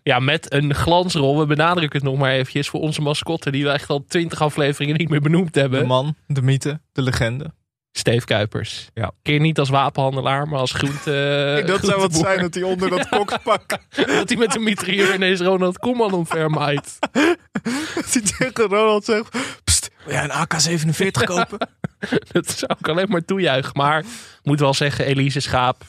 [0.03, 1.39] Ja, met een glansrol.
[1.39, 3.51] We benadrukken het nog maar eventjes voor onze mascotte.
[3.51, 5.81] Die we echt al twintig afleveringen niet meer benoemd hebben.
[5.81, 7.53] De man, de mythe, de legende.
[7.93, 8.91] Steve Kuipers.
[8.95, 9.13] Ja.
[9.23, 11.63] Keer niet als wapenhandelaar, maar als groente.
[11.67, 13.79] dat zou wat zijn dat hij onder dat kokspak...
[14.19, 16.99] dat hij met een mitrailleur ineens Ronald Koeman omvermaait.
[17.95, 19.39] dat hij tegen Ronald zegt...
[20.07, 21.69] Jij een AK-47 kopen?
[22.33, 23.73] dat zou ik alleen maar toejuichen.
[23.75, 24.05] Maar
[24.43, 25.85] moet wel zeggen, Elise Schaap.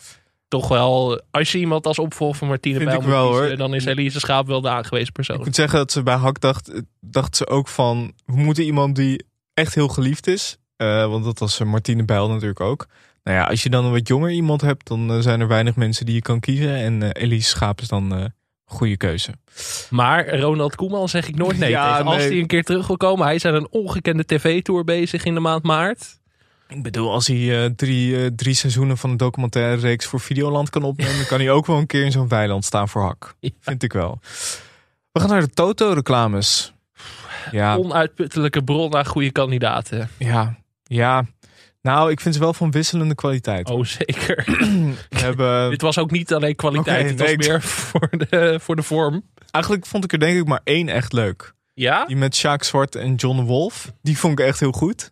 [0.48, 3.48] Toch wel, als je iemand als opvolger van Martine Vind Bijl ik moet wel, kiezen,
[3.48, 3.58] hoor.
[3.58, 5.40] dan is Elise Schaap wel de aangewezen persoon.
[5.40, 8.14] Ik moet zeggen dat ze bij Hak dacht, dacht ze ook van...
[8.26, 10.58] We moeten iemand die echt heel geliefd is.
[10.78, 12.88] Eh, want dat was eh, Martine Bijl natuurlijk ook.
[13.26, 14.88] Nou ja, als je dan een wat jonger iemand hebt...
[14.88, 16.76] dan eh, zijn er weinig mensen die je kan kiezen.
[16.76, 18.26] En Elise Schaap is dan eh,
[18.66, 19.32] goede keuze.
[19.90, 22.06] Maar Ronald Koeman zeg ik nooit nee Ja, tegen.
[22.06, 22.28] Als nee.
[22.28, 23.26] hij een keer terug wil komen.
[23.26, 26.20] Hij is aan een ongekende tv-tour bezig in de maand maart.
[26.68, 30.70] Ik bedoel, als hij eh, drie, eh, drie seizoenen van een documentaire reeks voor Videoland
[30.70, 31.16] kan opnemen...
[31.16, 33.36] dan kan hij ook wel een keer in zo'n weiland staan voor Hak.
[33.60, 34.20] Vind ik wel.
[35.12, 36.74] We gaan naar de Toto-reclames.
[37.52, 40.10] Ja, Onuitputtelijke bron aan goede kandidaten.
[40.18, 41.26] ja, ja.
[41.86, 43.70] Nou, ik vind ze wel van wisselende kwaliteit.
[43.70, 44.44] Oh, zeker.
[45.10, 45.70] We hebben...
[45.78, 47.10] Dit was ook niet alleen kwaliteit.
[47.10, 49.24] Het was nee, ik- meer voor de, voor de vorm.
[49.52, 51.54] Eigenlijk vond ik er denk ik maar één echt leuk.
[51.74, 52.06] Ja?
[52.06, 53.92] Die met Sjaak Zwart en John Wolf.
[54.02, 55.12] Die vond ik echt heel goed.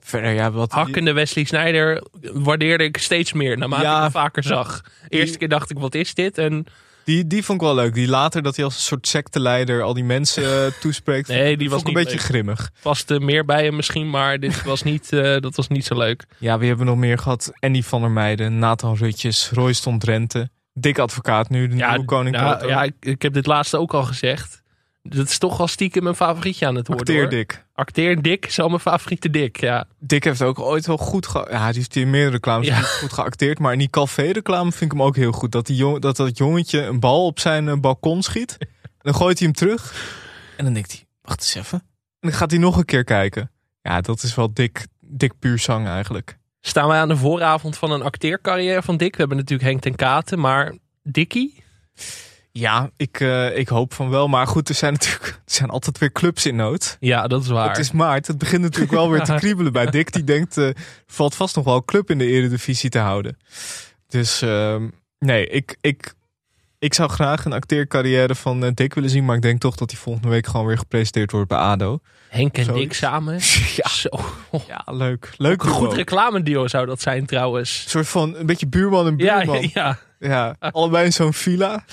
[0.00, 0.72] Verder, ja, wat...
[0.72, 2.02] Hakkende Wesley Snijder
[2.32, 3.96] waardeerde ik steeds meer naarmate Ja.
[3.96, 4.84] ik hem vaker zag.
[5.08, 6.38] Eerste keer dacht ik, wat is dit?
[6.38, 6.66] En
[7.10, 7.94] Die, die vond ik wel leuk.
[7.94, 11.28] Die later dat hij als een soort secteleider al die mensen eh, toespreekt.
[11.28, 12.26] Nee, die was vond ik een beetje leuk.
[12.26, 12.70] grimmig.
[12.82, 16.24] paste meer bij hem misschien, maar dit was niet, eh, dat was niet zo leuk.
[16.38, 17.52] Ja, wie hebben we nog meer gehad?
[17.58, 20.50] Andy van der Meijden, Nathan Rutjes, Royston Drenthe.
[20.72, 22.68] Dik advocaat nu, de nieuwe koning ja, Toto.
[22.68, 24.62] ja ik, ik heb dit laatste ook al gezegd.
[25.02, 27.06] Dat is toch wel stiekem mijn favorietje aan het worden.
[27.06, 27.30] Acteer hoor.
[27.30, 27.64] Dick.
[27.72, 29.86] Acteer Dick is al mijn favoriete Dick, ja.
[29.98, 31.46] Dick heeft ook ooit wel goed ge...
[31.50, 32.80] Ja, die heeft in meerdere reclames Ja.
[33.00, 33.58] goed geacteerd.
[33.58, 35.52] Maar in die café-reclame vind ik hem ook heel goed.
[35.52, 38.58] Dat, die jong, dat dat jongetje een bal op zijn eh, balkon schiet.
[39.02, 39.94] dan gooit hij hem terug.
[40.56, 41.78] En dan denkt hij, wacht eens even.
[42.20, 43.50] En dan gaat hij nog een keer kijken.
[43.82, 46.38] Ja, dat is wel Dick, Dick puur zang eigenlijk.
[46.60, 49.12] Staan wij aan de vooravond van een acteercarrière van Dick?
[49.12, 51.62] We hebben natuurlijk Henk ten Katen, maar Dickie?
[52.52, 54.28] Ja, ik, eh, ik hoop van wel.
[54.28, 56.96] Maar goed, er zijn natuurlijk er zijn altijd weer clubs in nood.
[57.00, 57.68] Ja, dat is waar.
[57.68, 58.26] Het is maart.
[58.26, 59.38] Het begint natuurlijk wel weer te Ja.
[59.44, 60.12] kriebelen bij Dick.
[60.12, 60.68] Die denkt, eh
[61.06, 63.36] valt vast nog wel een club in de eredivisie te houden.
[64.08, 64.88] Dus ehm,
[65.18, 66.12] nee, ik, ik,
[66.78, 69.24] ik zou graag een acteercarrière van eh, Dick willen zien.
[69.24, 71.98] Maar ik denk toch dat hij volgende week gewoon weer gepresenteerd wordt bij ADO.
[72.28, 72.82] Henk en Zoiets.
[72.82, 73.34] Dick samen?
[73.76, 73.88] Ja.
[73.88, 74.08] Zo.
[74.68, 75.32] Ja, leuk.
[75.36, 75.96] Leuk Een goed duo.
[75.96, 77.82] reclameduo zou dat zijn trouwens.
[77.84, 79.70] Een soort van een beetje buurman en Ja, buurman.
[79.74, 81.84] ja, Ja, allebei in zo'n villa.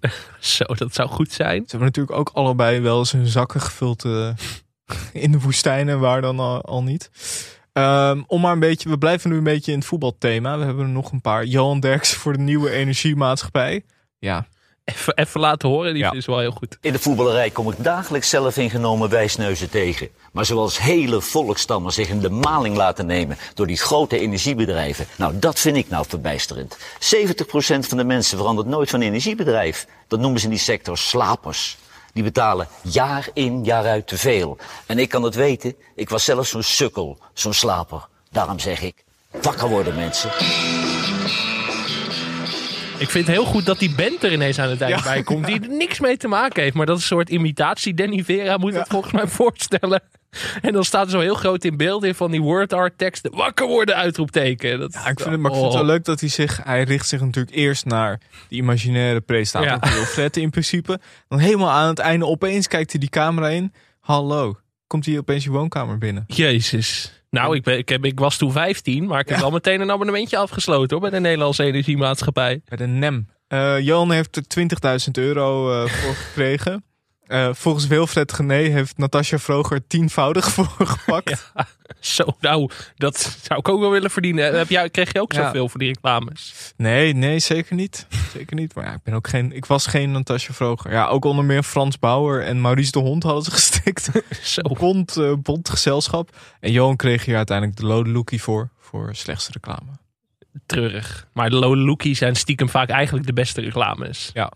[0.40, 1.56] Zo, dat zou goed zijn.
[1.56, 4.30] Ze hebben natuurlijk ook allebei wel eens hun zakken gevuld eh,
[5.24, 7.10] in de woestijn en waar dan al, al niet.
[7.72, 10.58] Ehm, om maar een beetje, we blijven nu een beetje in het voetbalthema.
[10.58, 11.44] We hebben er nog een paar.
[11.44, 13.84] Johan Derks voor de nieuwe energiemaatschappij.
[14.18, 14.46] Ja,
[14.84, 16.12] Even, even laten horen, die Ja.
[16.12, 16.78] is wel heel goed.
[16.80, 20.08] In de voetballerij kom ik dagelijks zelf ingenomen wijsneuzen tegen.
[20.32, 25.06] Maar zoals hele volkstammen zich in de maling laten nemen door die grote energiebedrijven.
[25.16, 26.76] Nou, dat vind ik nou verbijsterend.
[26.98, 29.86] 70% van de mensen verandert nooit van energiebedrijf.
[30.08, 31.76] Dat noemen ze in die sector slapers.
[32.12, 34.56] Die betalen jaar in, jaar uit te veel.
[34.86, 38.06] En ik kan het weten, ik was zelf zo'n sukkel, zo'n slaper.
[38.30, 39.04] Daarom zeg ik,
[39.42, 40.30] wakker worden mensen.
[42.98, 45.46] Ik vind het heel goed dat die band er ineens aan het eind bij komt.
[45.46, 46.74] Die er niks mee te maken heeft.
[46.74, 47.94] Maar dat is een soort imitatie.
[47.94, 50.02] Danny Vera moet het volgens mij voorstellen.
[50.62, 53.34] En dan staat er zo heel groot in beeld in van die word art teksten.
[53.36, 54.78] Wakker worden uitroepteken.
[54.78, 55.86] Dat, ja ik vind het, maar ik vind het Oh.
[55.86, 59.68] wel leuk dat hij zich, hij richt zich natuurlijk eerst naar die imaginaire presentator.
[59.68, 59.78] Ja.
[59.90, 59.94] Ja.
[59.94, 61.00] Wilfred in principe.
[61.28, 63.72] Dan helemaal aan het einde opeens kijkt hij die camera in.
[64.00, 66.24] Hallo, komt hij opeens je woonkamer binnen.
[66.26, 67.12] Jezus.
[67.34, 69.90] Nou, ik, ben, ik, heb, ik was toen 15, maar ik heb wel meteen een
[69.90, 72.60] abonnementje afgesloten hoor, bij de Nederlandse Energiemaatschappij.
[72.64, 73.28] Bij de NEM.
[73.46, 74.42] Eh Johan heeft er
[75.06, 76.84] 20.000 euro eh, voor gekregen.
[77.26, 81.52] Eh, volgens Wilfred Gené heeft Natasja Vroger tienvoudig voor gepakt.
[82.00, 84.58] Zo, nou, dat zou ik ook wel willen verdienen.
[84.58, 85.44] Heb jij, kreeg je ook Ja.
[85.44, 86.72] zoveel voor die reclames?
[86.76, 88.06] Nee, nee, zeker niet.
[88.32, 88.74] Zeker niet.
[88.74, 90.90] Maar ja, ik, ben ook geen, ik was geen Natasja Vroger.
[90.92, 94.10] Ja, ook onder meer Frans Bauer en Maurice de Hond hadden ze gestikt.
[94.42, 94.62] Zo.
[94.62, 96.36] Bond, bond gezelschap.
[96.60, 98.68] En Johan kreeg hier uiteindelijk de Lode Lookie voor.
[98.78, 99.90] Voor slechtste reclame.
[100.66, 101.26] Treurig.
[101.32, 104.30] Maar de Lode Lookie zijn stiekem vaak eigenlijk de beste reclames.
[104.34, 104.52] Ja.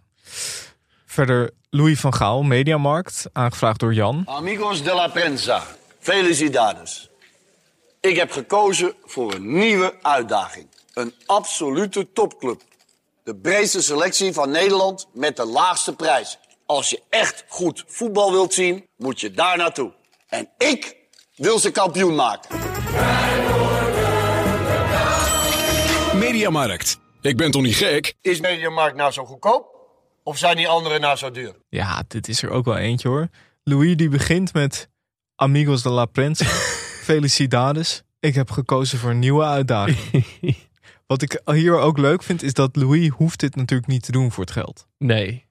[1.18, 3.26] Verder Louis van Gaal, Mediamarkt.
[3.32, 4.22] Aangevraagd door Jan.
[4.26, 5.62] Amigos de la prensa,
[5.98, 7.10] felicidades.
[8.00, 10.66] Ik heb gekozen voor een nieuwe uitdaging.
[10.94, 12.62] Een absolute topclub.
[13.24, 16.38] De breedste selectie van Nederland met de laagste prijs.
[16.66, 19.92] Als je echt goed voetbal wilt zien, moet je daar naartoe.
[20.28, 20.96] En ik
[21.36, 22.58] wil ze kampioen maken.
[26.18, 26.98] Mediamarkt.
[27.20, 28.14] Ik ben toch niet gek?
[28.22, 29.77] Is Mediamarkt nou zo goedkoop?
[30.28, 31.54] Of zijn die anderen nou zo duur?
[31.68, 33.28] Ja, dit is er ook wel eentje hoor.
[33.62, 34.88] Louis die begint met
[35.34, 36.44] Amigos de la Prensa.
[37.10, 38.02] Felicidades.
[38.20, 40.26] Ik heb gekozen voor een nieuwe uitdaging.
[41.06, 44.32] Wat ik hier ook leuk vind, is dat Louis hoeft dit natuurlijk niet te doen
[44.32, 44.86] voor het geld.
[44.98, 45.46] Nee.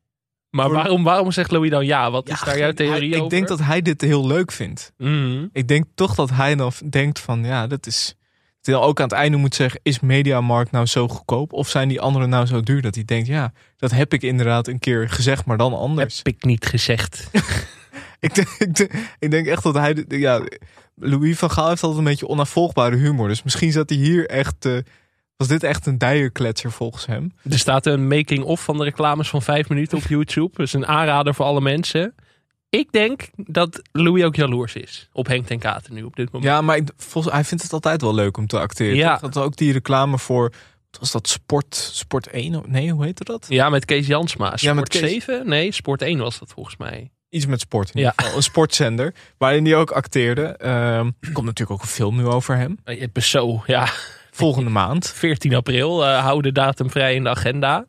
[0.49, 2.11] Maar waarom, waarom zegt Louis dan ja?
[2.11, 3.23] Wat is daar jouw theorie Hij- over?
[3.23, 4.93] Ik denk dat hij dit heel leuk vindt.
[4.97, 5.47] Mhm.
[5.51, 8.15] Ik denk toch dat hij dan denkt van, ja, dat is...
[8.73, 11.53] Dan ook aan het einde moet zeggen, is Mediamarkt nou zo goedkoop?
[11.53, 12.81] Of zijn die anderen nou zo duur?
[12.81, 16.17] Dat hij denkt, ja, dat heb ik inderdaad een keer gezegd, maar dan anders.
[16.17, 17.29] Heb ik niet gezegd.
[18.19, 20.41] ik, denk, ik, denk, ik denk echt dat hij, ja,
[20.95, 23.27] Louis van Gaal heeft altijd een beetje onafvolgbare humor.
[23.27, 24.77] Dus misschien zat hij hier echt, eh,
[25.37, 27.33] was dit echt een dijerkletser volgens hem.
[27.49, 30.51] Er staat een making-of van de reclames van vijf minuten op YouTube.
[30.55, 32.15] Dus een aanrader voor alle mensen.
[32.69, 36.51] Ik denk dat Louis ook jaloers is op Henk ten Katen nu op dit moment.
[36.51, 38.95] Ja, maar ik- volgens, hij vindt het altijd wel leuk om te acteren.
[38.95, 39.17] Ja.
[39.17, 40.53] Dat ook die reclame voor,
[40.99, 42.63] was dat Sport, Sport 1?
[42.65, 43.45] Nee, hoe heette dat?
[43.49, 44.45] Ja, met Kees Jansma.
[44.45, 44.99] Sport Ja, met Kees.
[44.99, 45.47] 7?
[45.49, 47.11] Nee, Sport 1 was dat volgens mij.
[47.29, 48.05] Iets met sport in Ja.
[48.09, 48.37] ieder geval.
[48.37, 50.41] Een sportzender, waarin hij ook acteerde.
[50.43, 52.77] Ehm, er komt natuurlijk ook een film nu over hem.
[52.83, 53.87] Het zo, ja.
[54.31, 55.11] Volgende maand.
[55.11, 57.85] 14 april, eh hou de datum vrij in de agenda.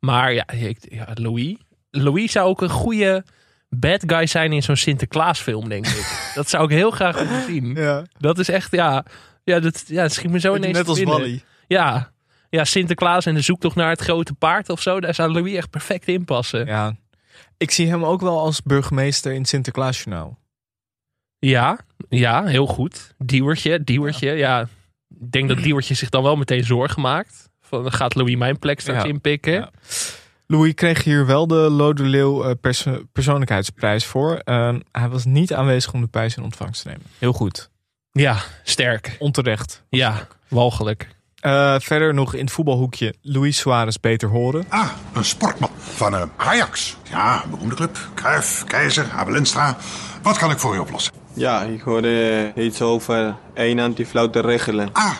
[0.00, 1.56] Maar ja, ik- ja, Louis.
[1.90, 3.24] Louis zou ook een goede
[3.76, 6.18] bad guy zijn in zo'n Sinterklaasfilm, denk ik.
[6.34, 7.74] dat zou ik heel graag willen zien.
[7.74, 8.04] Ja.
[8.18, 9.04] Dat is echt, ja.
[9.44, 11.02] Ja, dat, ja, schiet me zo ineens net als.
[11.02, 11.42] Wally.
[11.66, 12.12] Ja.
[12.48, 15.00] ja, Sinterklaas en de zoektocht naar het grote paard of zo.
[15.00, 16.66] Daar zou Louis echt perfect in passen.
[16.66, 16.96] Ja.
[17.56, 20.38] Ik zie hem ook wel als burgemeester in Sinterklaasjournaal.
[21.38, 23.14] Ja, ja, heel goed.
[23.18, 24.30] Diewertje, Diewertje.
[24.30, 24.60] Ja.
[25.20, 27.50] Ik denk dat Diewertje zich dan wel meteen zorgen maakt.
[27.60, 29.08] Van, gaat Louis mijn plek straks Ja.
[29.08, 29.70] inpikken.
[30.52, 34.34] Louis kreeg hier wel de Lode Leeuw eh, perso- persoonlijkheidsprijs voor.
[34.36, 37.02] Ehm, hij was niet aanwezig om de prijs in ontvangst te nemen.
[37.18, 37.70] Heel goed.
[38.12, 39.16] Ja, sterk.
[39.18, 39.82] Onterecht.
[39.88, 41.08] Ja, walgelijk.
[41.40, 44.64] Eh, verder nog in het voetbalhoekje Luis Suarez beter horen.
[44.68, 46.96] Ah, een sportman van eh, Ajax.
[47.10, 47.98] Ja, een beroemde club.
[48.14, 49.76] Cruijff, Keizer, Abel Enstra.
[50.22, 51.12] Wat kan ik voor u oplossen?
[51.34, 54.88] Ja, ik hoorde iets over één antiflaute regelen.
[54.92, 55.16] Ah,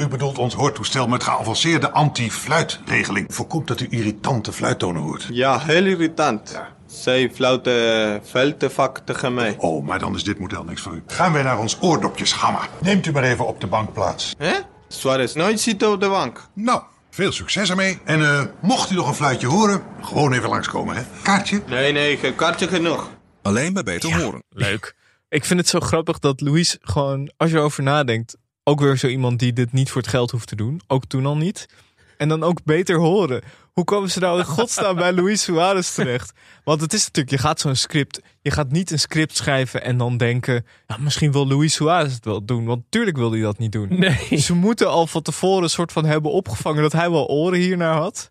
[0.00, 3.26] u bedoelt ons hoortoestel met geavanceerde anti-fluitregeling.
[3.34, 5.26] Voorkomt dat u irritante fluittonen hoort.
[5.30, 6.60] Ja, heel irritant.
[6.86, 9.54] Zij fluiten veel te vaak tegen mij.
[9.58, 11.02] Oh, maar dan is dit model niks voor u.
[11.06, 12.60] Gaan wij naar ons oordopjesgamma.
[12.80, 14.34] Neemt u maar even op de bank plaats.
[14.38, 14.52] Hè?
[14.88, 16.48] Suarez nooit zitten op de bank.
[16.54, 17.98] Nou, veel succes ermee.
[18.04, 21.02] En eh, mocht u nog een fluitje horen, gewoon even langskomen, hè.
[21.22, 21.62] Kaartje?
[21.66, 23.08] Nee, nee, geen kaartje genoeg.
[23.42, 24.42] Alleen bij Beter Horen.
[24.48, 24.94] Leuk.
[25.28, 28.36] Ik vind het zo grappig dat Louis gewoon, als je erover nadenkt,
[28.70, 30.80] ook weer zo iemand die dit niet voor het geld hoeft te doen.
[30.86, 31.68] Ook toen al niet.
[32.16, 33.42] En dan ook beter horen.
[33.72, 36.32] Hoe komen ze nou in godsnaam bij Luis Suarez terecht?
[36.64, 39.96] Want het is natuurlijk, je gaat zo'n script, je gaat niet een script schrijven en
[39.96, 42.64] dan denken, ja, misschien wil Luis Suarez het wel doen.
[42.64, 43.88] Want natuurlijk wil hij dat niet doen.
[43.98, 44.36] Nee.
[44.38, 47.96] Ze moeten al van tevoren een soort van hebben opgevangen dat hij wel oren hiernaar
[47.96, 48.30] had.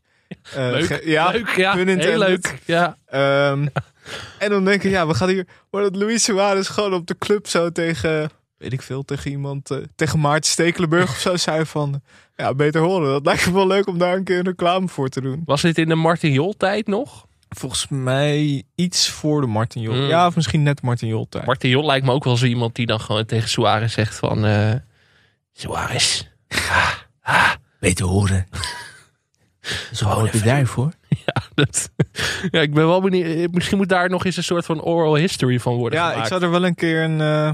[0.54, 1.76] Eh, Leuk, ja, leuk, ja.
[1.76, 2.98] Heel leuk, ja.
[3.06, 3.68] Ehm,
[4.40, 5.48] en dan denken, ja, we gaan hier.
[5.72, 8.30] Maar dat Luis Suarez gewoon op de club zo tegen,
[8.60, 12.01] weet ik veel, tegen iemand, eh, tegen Maarten Stekelenburg of zo zei van,
[12.36, 13.10] ja, beter horen.
[13.12, 15.41] Dat lijkt me wel leuk om daar een keer een reclame voor te doen.
[15.45, 17.28] Was dit in de Martin Jol tijd nog?
[17.49, 19.93] Volgens mij iets voor de Martin Jol.
[19.95, 20.07] Mm.
[20.07, 21.45] Ja, of misschien net Martin Jol tijd.
[21.45, 24.45] Martin Jol lijkt me ook wel zo iemand die dan gewoon tegen Suarez zegt van...
[24.45, 24.72] eh
[25.53, 26.24] Suarez,
[26.70, 26.91] ah,
[27.22, 28.47] ah, beter horen.
[29.93, 30.91] Zo groot bedrijf hoor.
[31.26, 31.89] Ja, dat,
[32.51, 33.51] ja, ik ben wel benieuwd.
[33.51, 36.22] Misschien moet daar nog eens een soort van oral history van worden Ja, gemaakt.
[36.24, 37.51] ik zou er wel een keer een, eh,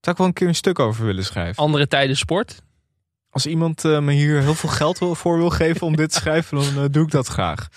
[0.00, 1.62] zou ik wel een keer een stuk over willen schrijven.
[1.62, 2.62] Andere tijden sport.
[3.30, 6.56] Als iemand eh, me hier heel veel geld voor wil geven om dit te schrijven,
[6.56, 7.68] dan eh, doe ik dat graag.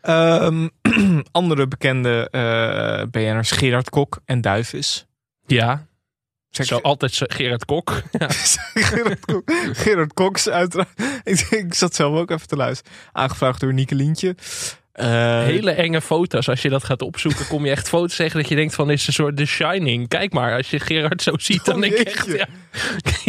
[0.00, 0.68] Ehm,
[1.32, 5.06] andere bekende eh BN'ers Gerard Kok en Duivis.
[5.46, 5.86] Ja.
[6.50, 8.02] Zeg- Zo altijd Gerard Kok.
[8.18, 8.26] Ja.
[8.74, 11.00] Gerard, Kok, Gerard Koks uiteraard.
[11.24, 12.92] Ik, ik zat zelf ook even te luisteren.
[13.12, 14.34] Aangevraagd door Nieke Lientje.
[14.98, 16.48] Eh, Hele enge foto's.
[16.48, 18.98] Als je dat gaat opzoeken, kom je echt foto's tegen dat je denkt van dit
[18.98, 20.08] is een soort The Shining.
[20.08, 22.26] Kijk maar, als je Gerard zo ziet, dan Oh, denk je echt...
[22.26, 22.46] Ja,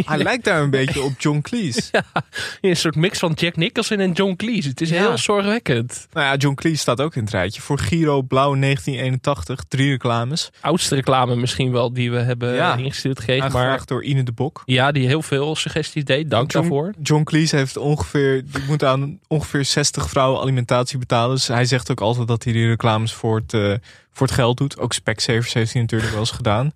[0.05, 1.81] Hij lijkt daar een beetje op John Cleese.
[2.61, 4.69] een soort mix van Jack Nicholson en John Cleese.
[4.69, 4.97] Het is Ja.
[4.97, 6.07] heel zorgwekkend.
[6.13, 7.61] Nou ja, John Cleese staat ook in het rijtje.
[7.61, 9.63] Voor Giro Blauw 1981.
[9.67, 10.49] Drie reclames.
[10.61, 12.75] Oudste reclame misschien wel die we hebben Ja.
[12.75, 13.43] ingestuurd gekregen.
[13.43, 14.61] Aangevraagd Maar door Ine de Bok.
[14.65, 16.29] ja, die heel veel suggesties deed.
[16.29, 16.93] Dank John, daarvoor.
[17.01, 21.35] John Cleese heeft ongeveer, die moet aan ongeveer 60 vrouwen alimentatie betalen.
[21.35, 23.73] Dus hij hij zegt ook altijd dat hij die reclames voor het, eh,
[24.11, 24.79] voor het geld doet.
[24.79, 26.71] Ook Specsavers heeft hij natuurlijk wel eens gedaan.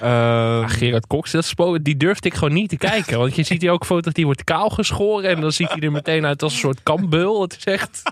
[0.00, 3.18] Ehm, Ah, Gerard Cox, dat spo- die durfde ik gewoon niet te kijken.
[3.18, 5.30] Want je ziet hier ook foto's, die wordt kaal geschoren.
[5.30, 7.42] En dan ziet hij er meteen uit als een soort kampbeul.
[7.42, 8.02] Het is echt,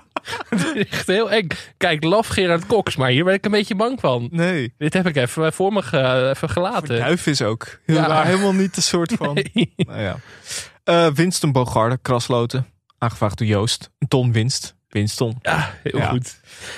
[0.48, 1.46] het is echt heel eng.
[1.76, 4.28] Kijk, love Gerard Cox, maar hier ben ik een beetje bang van.
[4.30, 4.74] Nee.
[4.78, 6.98] Dit heb ik even voor me ge- even gelaten.
[6.98, 8.22] Duif is ook Ja.
[8.22, 9.44] helemaal niet de soort van.
[9.76, 10.16] Nou ja.
[10.84, 12.66] Eh, Winston Bogarde, krasloten.
[12.98, 13.90] Aangevraagd door Joost.
[13.98, 14.76] Een ton winst.
[14.93, 15.38] Winston.
[15.43, 16.09] Ja, heel Ja.
[16.09, 16.36] goed.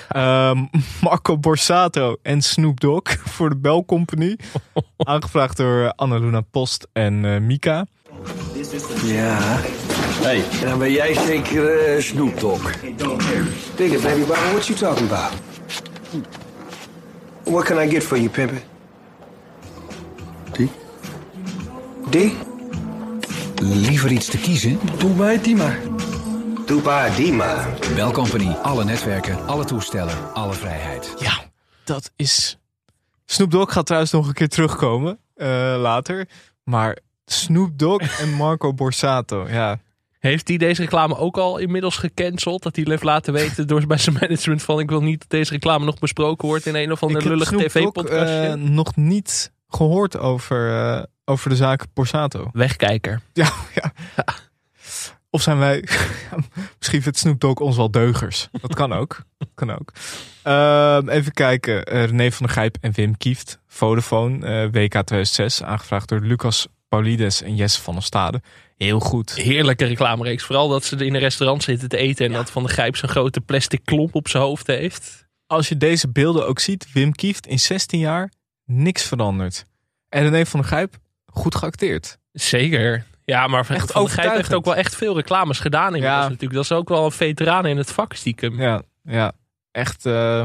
[0.09, 0.65] Ehm,
[1.01, 4.37] Marco Borsato en Snoop Dogg voor de Bell Company.
[4.97, 7.85] Aangevraagd door Annaluna Post en eh, Mika.
[9.03, 9.37] Ja.
[10.21, 10.43] Hey.
[10.63, 12.75] Dan ben jij zeker eh, Snoop Dogg.
[12.83, 12.97] It,
[13.77, 14.23] baby.
[14.25, 15.31] What you talking about?
[17.43, 18.59] What can I get for you, pimpin'?
[20.51, 20.69] Die?
[22.09, 22.33] Die?
[23.61, 24.79] Liever iets te kiezen?
[24.97, 25.77] Doe mij die maar.
[26.65, 27.67] Doe maar die maar.
[27.95, 28.47] Bell Company.
[28.47, 31.13] Alle netwerken, alle toestellen, alle vrijheid.
[31.19, 31.43] Ja,
[31.83, 32.57] dat is...
[33.25, 35.47] Snoop Dogg gaat trouwens nog een keer terugkomen eh,
[35.77, 36.27] later.
[36.63, 39.79] Maar Snoop Dogg en Marco Borsato, ja.
[40.19, 42.63] Heeft hij deze reclame ook al inmiddels gecanceld?
[42.63, 44.79] Dat hij heeft laten weten door bij zijn management van...
[44.79, 47.31] ik wil niet dat deze reclame nog besproken wordt in een of Ik andere heb
[47.33, 48.47] lullig Snoop Dogg tv-podcastje.
[48.47, 52.49] eh, nog niet gehoord over, eh, over de zaak Borsato.
[52.51, 53.21] Wegkijker.
[53.33, 53.49] Ja,
[53.81, 53.91] ja.
[55.35, 55.83] Of zijn wij...
[56.79, 58.47] Misschien vindt Snoop Dogg ons wel deugers.
[58.51, 59.21] Dat kan ook.
[59.53, 59.91] kan ook.
[60.43, 61.85] Ehm, even kijken.
[61.85, 63.59] Eh, René van der Gijp en Wim Kieft.
[63.67, 64.45] Vodafone.
[64.45, 65.63] eh, WK 2006.
[65.63, 68.41] Aangevraagd door Lucas Paulides en Jesse van der Stade.
[68.77, 69.35] Heel goed.
[69.35, 70.43] Heerlijke reclamereeks.
[70.43, 72.25] Vooral dat ze in een restaurant zitten te eten...
[72.25, 75.25] en dat Van de Grijp zo'n grote plastic klomp op zijn hoofd heeft.
[75.47, 76.91] Als je deze beelden ook ziet.
[76.93, 78.31] Wim Kieft in 16 jaar.
[78.65, 79.65] Niks veranderd.
[80.09, 80.97] En René van der Gijp.
[81.25, 82.17] Goed geacteerd.
[82.31, 83.05] Zeker.
[83.25, 86.29] Ja, maar Van Echt de Grijp heeft ook wel echt veel reclames gedaan inmiddels Ja.
[86.29, 86.53] natuurlijk.
[86.53, 88.61] Dat is ook wel een veteraan in het vak stiekem.
[88.61, 89.31] Ja, ja.
[89.71, 90.05] Echt...
[90.05, 90.43] eh,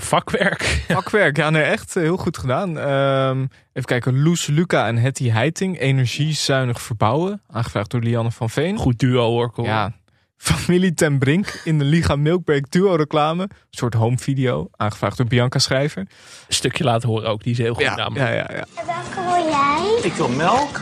[0.00, 0.62] Vakwerk.
[0.88, 2.78] Vakwerk, ja, nee, echt eh, heel goed gedaan.
[2.78, 3.40] Ehm,
[3.72, 5.78] even kijken, Loes, Luca en Hetty Heiting.
[5.80, 7.42] Energiezuinig verbouwen.
[7.50, 8.76] Aangevraagd door Lianne van Veen.
[8.76, 9.52] Goed duo hoor.
[9.62, 9.92] Ja.
[10.36, 13.42] Familie ten Brink in de Liga Milkbreak duo reclame.
[13.42, 14.68] Een soort home video.
[14.76, 16.00] Aangevraagd door Bianca Schrijver.
[16.02, 16.08] Een
[16.54, 17.42] stukje laten horen ook.
[17.42, 18.28] Die is heel goed Ja, namelijk.
[18.28, 18.64] ja, ja, ja.
[18.74, 19.98] Welke wil jij?
[20.02, 20.80] Ik wil melk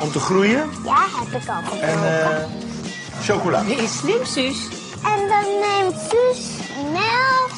[0.00, 1.80] om te groeien Ja, heb ik al.
[1.80, 2.44] en eh,
[3.22, 3.62] chocola.
[3.64, 4.68] Die is slim, Suus.
[5.04, 6.46] En dan neemt Suus
[6.92, 7.50] melk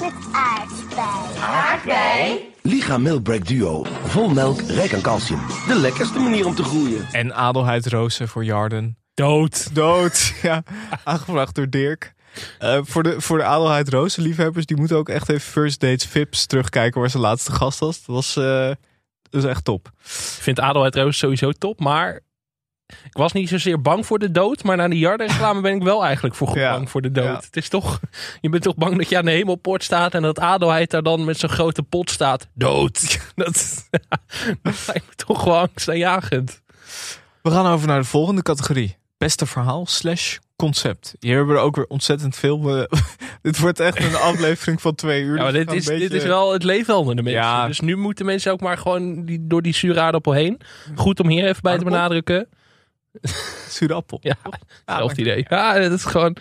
[0.00, 1.40] met aardbei.
[1.40, 2.52] Aardbei?
[2.62, 3.86] Liga Milkbreak Duo.
[4.04, 5.40] Vol melk, rijk aan calcium.
[5.68, 7.06] De lekkerste manier om te groeien.
[7.12, 8.96] En Adelheid Rozen voor Jarden.
[9.14, 9.74] Dood.
[9.74, 10.62] Dood, ja.
[11.04, 12.14] Aangevraagd door Dirk.
[12.58, 16.06] Eh, voor, de, voor de Adelheid Rozen liefhebbers, die moeten ook echt even First Dates
[16.06, 18.04] Vips terugkijken waar ze laatste gast was.
[18.04, 18.70] Dat was, eh,
[19.36, 19.86] dat is echt top.
[20.04, 22.20] Ik vind Adelheid Roos sowieso top, maar
[22.86, 24.62] ik was niet zozeer bang voor de dood.
[24.64, 26.72] Maar na die Jarden reclame ben ik wel eigenlijk voor goed Ja.
[26.72, 27.24] bang voor de dood.
[27.24, 27.34] Ja.
[27.36, 28.00] Het is toch,
[28.40, 31.24] je bent toch bang dat je aan de hemelpoort staat en dat Adelheid daar dan
[31.24, 32.48] met zo'n grote pot staat.
[32.54, 33.18] Dood.
[33.34, 33.88] Dat,
[34.62, 36.62] dat lijkt me toch gewoon angstaanjagend.
[37.42, 38.96] We gaan over naar de volgende categorie.
[39.18, 41.14] Beste verhaal slash concept.
[41.20, 42.78] Hier hebben we er ook weer ontzettend veel.
[42.78, 42.98] eh,
[43.42, 45.36] dit wordt echt een aflevering van twee uur.
[45.36, 47.42] Ja, maar dus dit is, dit is wel het leven onder de mensen.
[47.42, 47.66] Ja.
[47.66, 50.60] Dus nu moeten mensen ook maar gewoon die, door die zure aardappel heen.
[50.94, 52.48] Goed om hier even bij te benadrukken.
[53.68, 54.18] Zure appel.
[54.22, 54.36] Ja,
[54.84, 55.46] hetzelfde idee.
[55.48, 56.36] Ja, dat is gewoon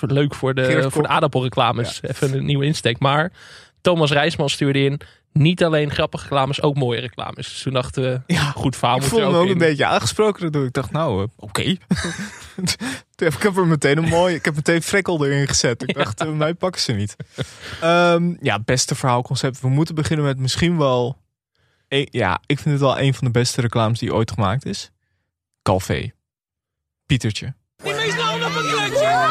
[0.00, 2.02] leuk voor de, voor de aardappelreclames.
[2.02, 2.98] Even een nieuwe insteek.
[2.98, 3.32] Maar
[3.80, 5.00] Thomas Rijsman stuurde in.
[5.32, 7.48] Niet alleen grappige reclames, ook mooie reclames.
[7.48, 10.40] Dus toen dachten we, goed verhaal Ik moet voelde er me ook een beetje aangesproken
[10.42, 10.64] daardoor.
[10.64, 11.60] Ik dacht, nou, eh, oké.
[13.16, 14.34] ik heb er meteen een mooi.
[14.34, 15.82] Ik heb meteen frekkel erin gezet.
[15.82, 17.16] Ik dacht, eh, mij pakken ze niet.
[17.80, 19.60] Ehm, ja, beste verhaalconcept.
[19.60, 21.18] We moeten beginnen met misschien wel.
[21.88, 24.90] een- ja, ik vind het wel een van de beste reclames die ooit gemaakt is.
[25.62, 26.10] Calvé.
[27.06, 27.54] Pietertje.
[27.82, 29.28] Die meest nou op een klutje.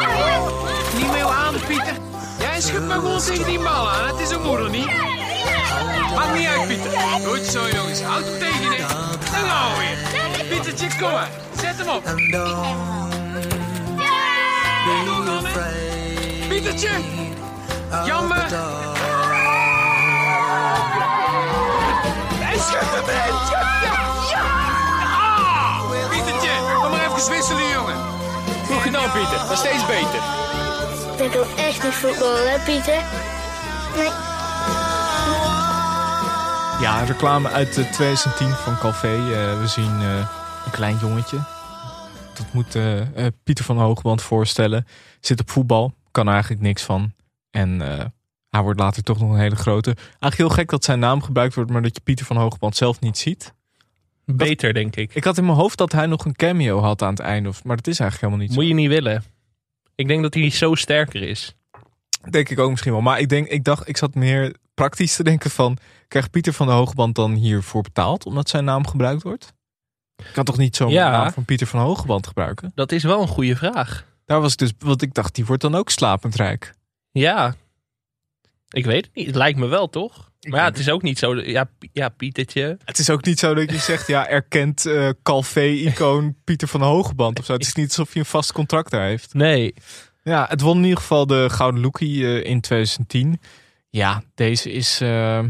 [0.98, 1.94] Niet meer aan, Pieter.
[2.38, 4.06] Jij schudt maar gewoon tegen die bal aan.
[4.16, 5.09] Het is een moeder niet.
[6.14, 6.90] Maakt niet uit, Pieter.
[7.26, 8.02] Goed zo, jongens.
[8.02, 8.88] Houd hem tegen.
[9.32, 10.46] Dan gaan we weer.
[10.48, 11.28] Pietertje, kom maar.
[11.60, 12.04] Zet hem op.
[12.04, 12.14] Dan,
[15.44, 16.48] hè.
[16.48, 16.90] Pietertje.
[18.04, 18.46] Jammer.
[22.38, 23.34] Hij schudt hem erin.
[23.50, 24.42] Ja, ja.
[25.02, 26.50] Ah, Pietertje,
[26.82, 27.96] kom maar even wisselen, jongen.
[28.66, 29.46] Goed gedaan, Pieter.
[29.48, 30.22] Maar steeds beter.
[31.24, 33.02] Ik wil echt niet voetballen, hè, Pieter?
[33.96, 34.10] Nee.
[36.80, 39.08] Ja, reclame uit eh, 2010 van Calvé.
[39.08, 40.16] Eh, we zien eh,
[40.64, 41.36] een klein jongetje.
[42.34, 44.86] Dat moet eh, Pieter van Hoogband voorstellen.
[45.20, 47.12] Zit op voetbal, kan er eigenlijk niks van.
[47.50, 47.80] En
[48.50, 49.94] hij wordt later toch nog een hele grote.
[49.96, 53.00] Eigenlijk heel gek dat zijn naam gebruikt wordt, maar dat je Pieter van Hoogband zelf
[53.00, 53.54] niet ziet.
[54.24, 55.14] Beter, denk ik.
[55.14, 57.48] Ik had in mijn hoofd dat hij nog een cameo had aan het einde.
[57.48, 59.24] of- Maar dat is eigenlijk helemaal niet Moet je niet willen.
[59.94, 61.54] Ik denk dat hij zo sterker is.
[62.30, 63.00] Denk ik ook misschien wel.
[63.00, 65.76] Maar ik denk, ik dacht, ik zat meer praktisch te denken van,
[66.08, 69.52] krijgt Pieter van de Hogeband dan hiervoor betaald omdat zijn naam gebruikt wordt?
[70.16, 71.10] Ik kan toch niet zo'n Ja.
[71.10, 72.72] naam van Pieter van de Hogeband gebruiken?
[72.74, 74.04] Dat is wel een goede vraag.
[74.24, 76.74] Daar was ik dus, want ik dacht, die wordt dan ook slapend rijk.
[77.10, 77.54] Ja.
[78.68, 79.26] Ik weet het niet.
[79.26, 80.30] Het lijkt me wel, toch?
[80.48, 81.36] Maar ja, het is ook niet zo.
[81.36, 82.78] Ja, ja Pietertje.
[82.84, 86.86] Het is ook niet zo dat je zegt, ja, erkent eh Calvé-icoon Pieter van de
[86.86, 87.52] Hogeband of zo.
[87.52, 89.34] Het is niet alsof hij een vast contract daar heeft.
[89.34, 89.74] Nee.
[90.22, 93.40] Ja, het won in ieder geval de Gouden Lookie eh, in 2010.
[93.90, 95.44] Ja, deze is eh,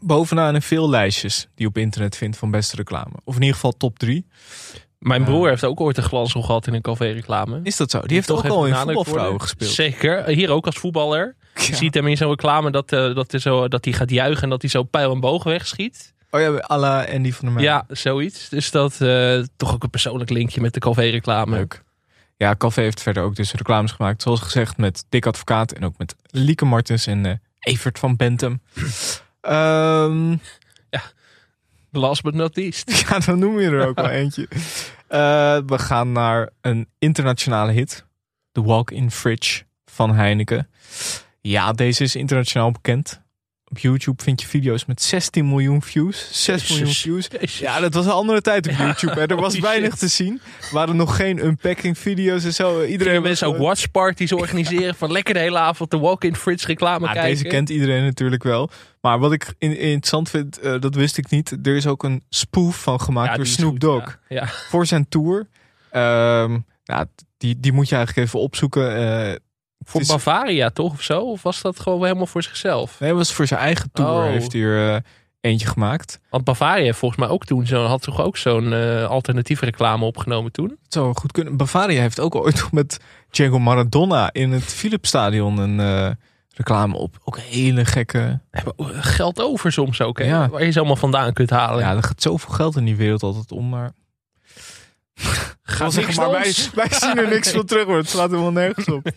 [0.00, 3.12] bovenaan in veel lijstjes die je op internet vindt van beste reclame.
[3.24, 4.26] Of in ieder geval top 3.
[4.98, 7.60] Mijn broer heeft ook ooit een glansrol gehad in een café-reclame.
[7.62, 8.00] Is dat zo?
[8.00, 9.70] Die heeft ook al in voetbalvrouwen gespeeld.
[9.70, 10.26] Zeker.
[10.26, 11.36] Hier ook als voetballer.
[11.54, 14.42] Je ziet hem in zo'n reclame dat, eh, dat, hij zo, dat hij gaat juichen
[14.42, 16.14] en dat hij zo pijl en boog wegschiet.
[16.30, 17.64] Oh ja, à la Andy van der Meij.
[17.64, 18.48] Ja, zoiets.
[18.48, 21.56] Dus dat eh, toch ook een persoonlijk linkje met de café-reclame.
[21.56, 21.82] Leuk.
[22.40, 24.22] Ja, Calvé heeft verder ook dus reclames gemaakt.
[24.22, 28.60] Zoals gezegd met Dick Advocaat en ook met Lieke Martens en eh, Evert van Bentum.
[29.40, 30.36] Ehm
[31.90, 32.90] Last but not least.
[33.08, 34.48] Ja, dan noem je er ook wel eentje.
[35.08, 38.06] Eh, we gaan naar een internationale hit.
[38.52, 40.68] The Walk-in Fridge van Heineken.
[41.40, 43.22] Ja, deze is internationaal bekend.
[43.70, 46.28] Op YouTube vind je video's met 16 miljoen views.
[46.44, 47.28] 6 miljoen views.
[47.58, 49.12] Ja, dat was een andere tijd op YouTube.
[49.20, 49.26] Hè.
[49.26, 50.40] Er was weinig te zien.
[50.60, 52.82] Er waren nog geen unpacking video's en zo.
[52.84, 57.06] Iedereen was mensen ook watchparties organiseren van lekker de hele avond de walk-in fridge reclame
[57.06, 57.30] Ja, kijken.
[57.30, 58.70] deze kent iedereen natuurlijk wel.
[59.00, 61.56] Maar wat ik in- interessant vind, eh, dat wist ik niet.
[61.62, 64.18] Er is ook een spoof van gemaakt Ja, door Snoop Dogg.
[64.28, 64.36] ja.
[64.36, 64.46] Ja.
[64.68, 65.48] Voor zijn tour.
[65.90, 66.58] Ehm,
[67.38, 68.96] die, die moet je eigenlijk even opzoeken.
[68.96, 69.34] Eh,
[69.84, 71.20] Voor is- Bavaria toch of zo?
[71.20, 73.00] Of was dat gewoon helemaal voor zichzelf?
[73.00, 74.24] Nee, het was voor zijn eigen tour.
[74.24, 74.30] Oh.
[74.30, 75.00] Heeft hij er eh,
[75.40, 76.20] eentje gemaakt.
[76.30, 80.04] Want Bavaria heeft volgens mij ook toen zo, had toch ook zo'n eh, alternatieve reclame
[80.04, 80.68] opgenomen toen?
[80.68, 81.56] Het zou goed kunnen.
[81.56, 82.98] Bavaria heeft ook ooit met
[83.30, 86.10] Diego Maradona in het Philipsstadion een eh,
[86.54, 87.18] reclame op.
[87.24, 88.40] Ook een hele gekke.
[88.90, 90.24] Geld over soms ook, hè?
[90.24, 90.48] Ja.
[90.48, 91.80] Waar je ze allemaal vandaan kunt halen.
[91.84, 93.68] Ja, er gaat zoveel geld in die wereld altijd om.
[93.68, 93.90] Maar
[95.64, 97.96] Zeggen, niks maar wij, wij zien er niks van terug hoor.
[97.96, 99.10] Het slaat helemaal nergens op.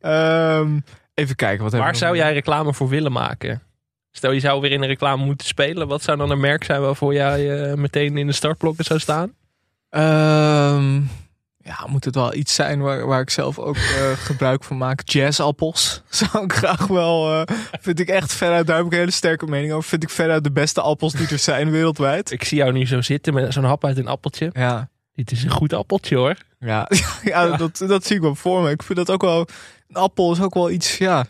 [0.00, 0.78] Ehm,
[1.14, 1.62] even kijken.
[1.62, 3.62] Wat hebben Waar zou nog jij reclame voor willen maken?
[4.10, 5.88] Stel je zou weer in een reclame moeten spelen.
[5.88, 9.32] Wat zou dan een merk zijn waarvoor jij eh, meteen in de startblokken zou staan?
[9.90, 10.94] Ehm,
[11.58, 15.08] ja, moet het wel iets zijn waar, waar ik zelf ook eh, gebruik van maak.
[15.08, 17.46] Jazzappels zou ik graag wel.
[17.46, 19.88] eh, vind ik echt veruit, daar heb ik een hele sterke mening over.
[19.88, 22.30] Vind ik veruit de beste appels die er zijn wereldwijd.
[22.30, 24.50] Ik zie jou nu zo zitten met zo'n hap uit een appeltje.
[24.52, 26.36] Ja, Dit is een goed appeltje hoor.
[26.58, 26.88] ja,
[27.24, 28.70] ja, Dat, dat zie ik wel voor me.
[28.70, 29.46] Ik vind dat ook wel.
[29.88, 31.26] Een appel is ook wel iets, ja.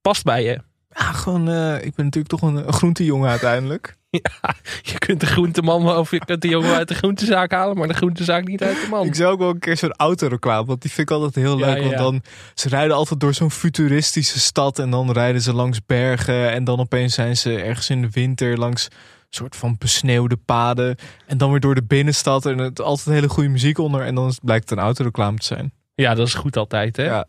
[0.00, 0.60] Past bij je.
[0.90, 1.48] Ja, gewoon.
[1.48, 3.96] eh, ik ben natuurlijk toch een, een groentejongen uiteindelijk.
[4.10, 7.88] Ja, je kunt de groenteman of je kunt de jongen uit de groentezaak halen, maar
[7.88, 9.06] de groentezaak niet uit de man.
[9.06, 11.66] Ik zou ook wel een keer zo'n autoreclame, want die vind ik altijd heel Ja,
[11.66, 11.78] leuk.
[11.78, 11.96] Want ja.
[11.96, 12.22] dan,
[12.54, 16.50] ze rijden altijd door zo'n futuristische stad en dan rijden ze langs bergen.
[16.50, 18.88] En dan opeens zijn ze ergens in de winter langs
[19.30, 20.96] soort van besneeuwde paden.
[21.26, 24.02] En dan weer door de binnenstad en het altijd hele goede muziek onder.
[24.02, 25.72] En dan blijkt het een autoreclame te zijn.
[25.94, 27.04] Ja, dat is goed altijd hè.
[27.04, 27.26] Ja.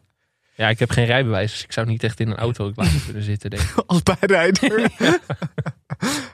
[0.56, 2.72] Ja, ik heb geen rijbewijs, dus ik zou niet echt in een auto
[3.06, 3.50] kunnen zitten.
[3.50, 3.84] Denk ik.
[3.88, 4.82] Als bijrijder.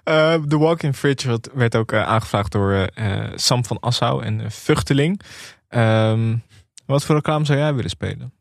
[0.03, 4.51] Eh, De Walk-in Fridge werd- werd ook eh, aangevraagd door eh, Sam van Assau en
[4.51, 5.22] Vuchteling.
[5.68, 6.36] Ehm,
[6.86, 8.34] wat voor reclame zou jij willen spelen?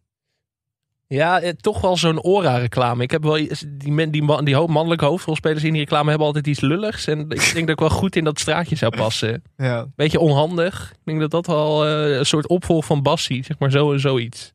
[1.14, 3.02] Ja, eh, toch wel zo'n Ora-reclame.
[3.02, 3.32] Ik heb wel
[3.68, 7.06] die, men, die, man- die ho- mannelijke hoofdrolspelers in die reclame hebben altijd iets lulligs.
[7.06, 9.42] En ik denk dat ik wel goed in dat straatje zou passen.
[9.56, 9.86] Ja.
[9.96, 10.90] Beetje onhandig.
[10.92, 14.00] Ik denk dat dat wel eh, een soort opvolg van Bassie, zeg maar zo en
[14.00, 14.52] zoiets.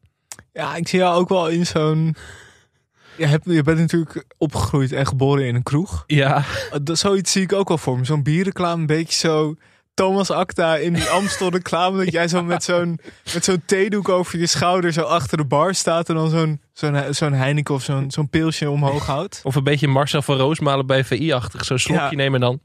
[0.54, 2.16] Ja, ik zie jou ook wel in zo'n.
[3.18, 6.04] Je, hebt, je bent natuurlijk opgegroeid en geboren in een kroeg.
[6.08, 6.44] Ja.
[6.84, 8.06] Dat- Zoiets zie ik ook wel voor me.
[8.06, 9.56] Zo'n bierreclame, een beetje zo.
[9.94, 12.04] Thomas Acta in die Amstel reclame.
[12.04, 13.00] Dat jij zo met zo'n,
[13.34, 16.10] met zo'n theedoek over je schouder zo achter de bar staat.
[16.10, 19.42] En dan zo'n, zo'n, zo'n Heineken of zo'n, zo'n pilsje omhoog houdt.
[19.44, 21.66] Of een beetje Marcel van Roosmalen bij VI-achtig.
[21.66, 22.16] Zo'n slokje Ja.
[22.16, 22.60] nemen en dan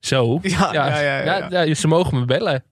[0.00, 0.38] zo.
[0.42, 1.62] Ja, ja, ja, ja.
[1.64, 2.64] ja, ze mogen me bellen.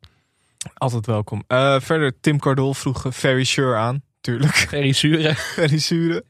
[0.74, 1.44] Altijd welkom.
[1.48, 4.02] Uh, verder, Tim Cardol vroeg uh, Ferry Sure aan.
[4.20, 4.54] Tuurlijk.
[4.54, 5.34] Ferry Sure.
[5.54, 6.24] Ferry Sure.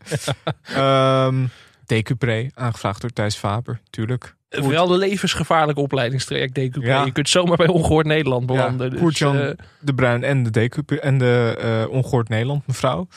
[0.76, 1.50] um,
[1.86, 3.80] Decupré, aangevraagd door Thijs Faber.
[3.90, 4.34] Tuurlijk.
[4.62, 6.82] Wel een levensgevaarlijk opleidingstraject DQP.
[6.82, 7.04] Ja.
[7.04, 8.92] Je kunt zomaar bij Ongehoord Nederland belanden.
[8.92, 9.50] Ja, dus, eh,
[9.80, 13.08] de Bruin en de, DQP, en de uh, Ongehoord Nederland mevrouw.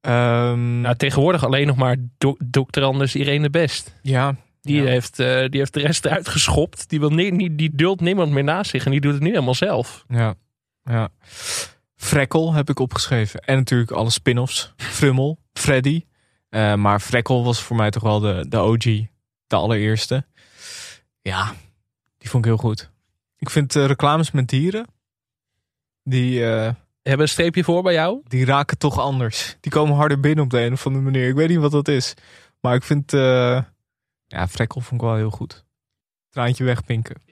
[0.00, 3.94] Um, nou, tegenwoordig alleen nog maar do dokter Anders Irene Best.
[4.02, 4.34] Ja.
[4.62, 4.88] Die, ja.
[4.88, 6.88] Heeft, uh, die heeft de rest eruit geschopt.
[6.88, 8.84] Die, wil nie, nie, die duldt niemand meer naast zich.
[8.84, 10.04] En die doet het nu helemaal zelf.
[10.08, 10.34] Ja.
[10.84, 11.08] ja.
[11.96, 13.40] Frekkel heb ik opgeschreven.
[13.40, 14.72] En natuurlijk alle spin-offs.
[14.76, 16.04] Frummel, Freddy.
[16.76, 18.84] Maar Frekkel was voor mij toch wel de, de OG.
[19.46, 20.24] De allereerste.
[21.26, 21.54] Ja,
[22.18, 22.90] die vond ik heel goed.
[23.38, 24.86] Ik vind uh, reclames met dieren.
[26.02, 26.70] Die, uh,
[27.02, 28.20] Hebben een streepje voor bij jou?
[28.24, 29.56] Die raken toch anders.
[29.60, 31.28] Die komen harder binnen op de een of andere manier.
[31.28, 32.14] Ik weet niet wat dat is.
[32.60, 33.12] Maar ik vind...
[33.12, 33.62] eh
[34.26, 35.64] ja, Frekkel vond ik wel heel goed.
[36.28, 37.22] Traantje wegpinken.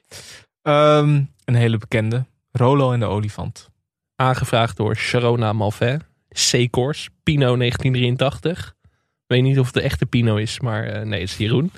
[0.61, 2.25] Ehm, een hele bekende.
[2.51, 3.69] Rolo en de olifant.
[4.15, 6.03] Aangevraagd door Sharona Malvet.
[6.29, 7.09] C-Course.
[7.23, 8.75] Pino 1983.
[8.83, 8.91] Ik
[9.27, 11.71] weet niet of het de echte Pino is, maar eh, nee, het is Jeroen.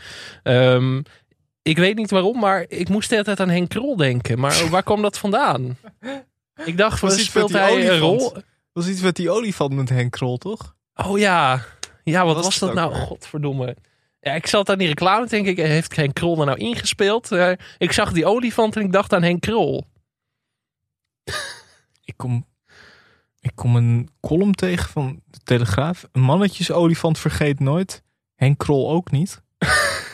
[0.44, 1.02] Ehm,
[1.68, 4.40] ik weet niet waarom, maar ik moest de hele tijd aan Henk Krol denken.
[4.40, 5.78] Maar waar kwam dat vandaan?
[6.66, 8.22] Ik dacht, iets speelt hij een olifant.
[8.22, 8.42] rol?
[8.72, 10.76] was iets met die olifant met Henk Krol, toch?
[10.96, 11.66] Oh ja.
[12.04, 12.94] Ja, wat was dat nou?
[12.94, 13.02] weer?
[13.02, 13.76] Godverdomme.
[14.20, 15.58] Ja, ik zat aan die reclame, denk ik.
[15.58, 17.32] Heeft Henk Krol er nou ingespeeld?
[17.32, 19.86] Eh, ik zag die olifant en ik dacht aan Henk Krol.
[22.04, 22.46] Ik kom,
[23.40, 26.08] ik kom een column tegen van de Telegraaf.
[26.12, 28.04] Een mannetjesolifant vergeet nooit.
[28.36, 29.42] Henk Krol ook niet.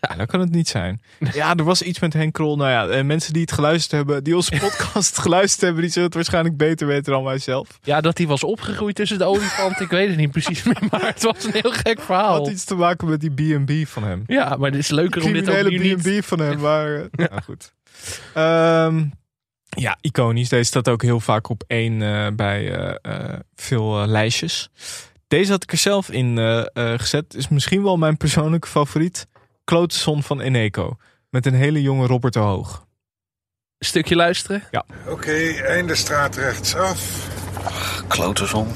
[0.08, 1.00] Ja, dat kan het niet zijn.
[1.32, 2.56] Ja, er was iets met Henk Krol.
[2.56, 6.06] Nou ja, eh, mensen die het geluisterd hebben, die onze podcast geluisterd hebben, die zullen
[6.06, 7.78] het waarschijnlijk beter weten dan wij zelf.
[7.82, 10.82] Ja, dat hij was opgegroeid tussen de olifant, ik weet het niet precies meer.
[10.90, 12.38] Maar het was een heel gek verhaal.
[12.38, 14.22] Had iets te maken met die B&B van hem.
[14.26, 16.02] Ja, maar het is leuker om dit ook niet...
[16.02, 16.58] B&B van hem.
[16.58, 17.72] Maar, eh, nou goed.
[18.34, 19.04] Ehm,
[19.68, 20.48] ja, iconisch.
[20.48, 22.96] Deze staat ook heel vaak op één eh, bij
[23.54, 24.68] veel lijstjes.
[25.28, 26.38] Deze had ik er zelf in
[26.74, 27.34] gezet.
[27.34, 29.26] Is misschien wel mijn persoonlijke favoriet.
[29.68, 30.96] Klotenson van Eneco.
[31.30, 32.86] Met een hele jonge Robert de Hoog.
[33.78, 34.64] Stukje luisteren?
[34.70, 34.84] Ja.
[35.06, 37.28] Oké, einde straat rechtsaf.
[38.06, 38.68] Kloterzon.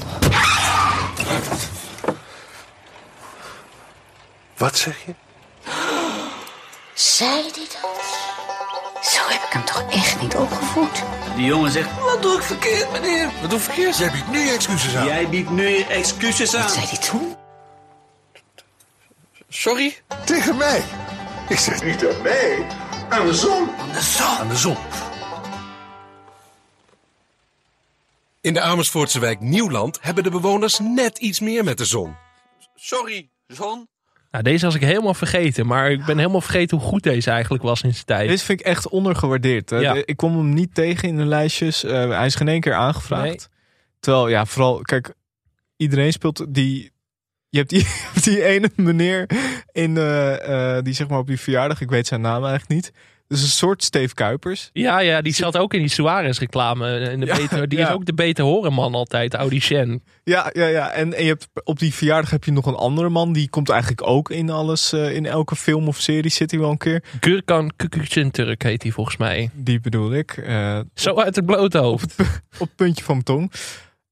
[4.57, 5.15] Wat zeg je?
[6.95, 8.19] Zei die dat?
[9.03, 11.03] Zo heb ik hem toch echt niet opgevoed?
[11.37, 13.31] Die jongen zegt, wat doe ik verkeerd, meneer?
[13.41, 13.97] Wat doe ik verkeerd?
[13.97, 15.07] Jij biedt nu excuses aan.
[15.07, 16.63] Jij biedt nu excuses aan.
[16.63, 17.37] Wat zei die toen?
[19.63, 19.95] Sorry?
[20.25, 20.83] Tegen mij.
[21.49, 22.67] Ik zeg niet aan mij.
[23.09, 23.69] Aan de zon.
[23.71, 24.27] Aan de zon.
[24.27, 24.77] Aan de zon.
[28.41, 32.15] In de Amersfoortse wijk Nieuwland hebben de bewoners net iets meer met de zon.
[32.75, 33.89] Sorry, zon.
[34.31, 35.67] Nou, deze was ik helemaal vergeten.
[35.67, 38.29] Maar ik ben helemaal vergeten hoe goed deze eigenlijk was in zijn tijd.
[38.29, 39.71] Deze vind ik echt ondergewaardeerd.
[39.71, 39.77] hè.
[39.79, 39.93] Ja.
[39.93, 41.85] De- Ik kwam hem niet tegen in de lijstjes.
[41.85, 43.25] Eh, hij is geen één keer aangevraagd.
[43.25, 43.39] Nee.
[44.01, 45.15] Terwijl, ja, vooral, kijk,
[45.77, 46.92] iedereen speelt die.
[47.53, 47.87] Je hebt die,
[48.35, 49.27] die ene meneer
[49.73, 52.93] in, eh, eh, die zeg maar op die verjaardag, ik weet zijn naam eigenlijk niet.
[53.27, 54.71] Dus een soort Steve Kuipers.
[54.73, 56.99] Ja, ja, die zat ook in die Suarez reclame.
[57.01, 57.89] In de Ja, beter, die ja.
[57.89, 60.03] is ook de beter horen man altijd, Audi Shen.
[60.25, 60.91] Ja, ja, ja.
[60.91, 63.33] En, en je hebt, op die verjaardag heb je nog een andere man.
[63.33, 64.93] Die komt eigenlijk ook in alles.
[64.93, 67.05] eh, in elke film of serie zit hij wel een keer.
[67.21, 67.71] Gurkan
[68.31, 69.51] Turk heet hij volgens mij.
[69.55, 70.31] Die bedoel ik.
[70.37, 72.15] eh, Zo uit het blote hoofd.
[72.59, 73.53] op het puntje van mijn tong.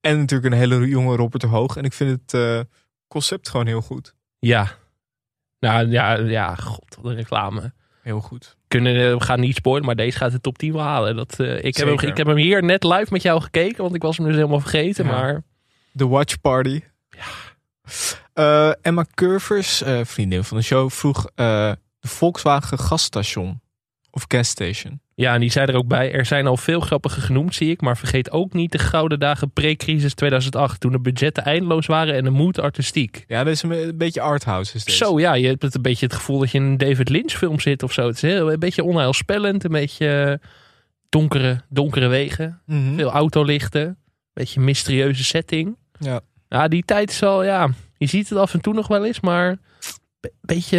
[0.01, 1.77] En natuurlijk een hele jonge Robert de Hoog.
[1.77, 2.61] En ik vind het eh,
[3.11, 4.15] concept gewoon heel goed.
[4.39, 4.69] Ja.
[5.59, 7.73] Nou ja, ja, god, wat een reclame.
[8.03, 8.57] Heel goed.
[8.69, 11.17] Kunnen, eh, we gaan niet spoilen, maar deze gaat de top 10 wel halen.
[11.17, 13.95] Dat, eh, ik, heb hem, ik heb hem hier net live met jou gekeken, want
[13.95, 15.05] ik was hem dus helemaal vergeten.
[15.05, 15.11] Ja.
[15.11, 15.43] Maar
[15.93, 16.81] De Watch Party.
[18.33, 23.61] Eh, Emma Curvers, vriendin van de show, vroeg de Volkswagen gasstation.
[24.11, 25.01] Of gasstation.
[25.15, 27.81] ja, en die zei er ook bij, er zijn al veel grappige genoemd, zie ik.
[27.81, 32.25] Maar vergeet ook niet de gouden dagen pre-crisis 2008, toen de budgetten eindeloos waren en
[32.25, 33.25] de moed artistiek.
[33.27, 34.77] Ja, dat is een, een beetje arthouse.
[34.77, 34.97] Is deze.
[34.97, 37.33] Zo ja, je hebt het een beetje het gevoel dat je in een David Lynch
[37.33, 38.07] film zit of zo.
[38.07, 40.41] Het is heel, een beetje onheilspellend, een beetje
[41.09, 42.63] donkere, donkere wegen.
[42.67, 42.95] Mhm.
[42.95, 43.97] Veel autolichten, een
[44.33, 45.77] beetje mysterieuze setting.
[45.99, 46.21] Ja.
[46.49, 49.21] Ja, die tijd is al, ja, je ziet het af en toe nog wel eens,
[49.21, 49.49] maar
[50.21, 50.79] een beetje...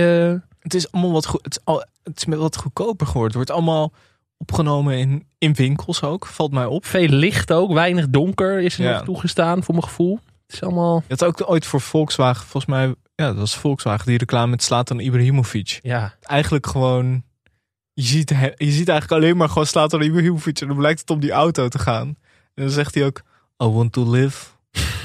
[0.59, 3.38] Het is allemaal wat, goed, het is al, het is wat goedkoper geworden.
[3.39, 3.93] Het wordt allemaal
[4.38, 6.86] opgenomen in, in winkels ook, valt mij op.
[6.86, 8.91] Veel licht ook, weinig donker is er Ja.
[8.91, 10.20] nog toegestaan voor mijn gevoel.
[10.45, 11.04] Het is allemaal...
[11.08, 14.64] Je had ook ooit voor Volkswagen, volgens mij, ja, dat was Volkswagen, die reclame met
[14.64, 15.80] Slatan Ibrahimovic.
[15.82, 17.24] Ja, Eigenlijk gewoon,
[17.93, 21.20] je ziet, je ziet eigenlijk alleen maar gewoon Slatan Ibrahimovic en dan blijkt het om
[21.20, 22.08] die auto te gaan.
[22.54, 23.21] En dan zegt hij ook,
[23.63, 24.47] I want to live,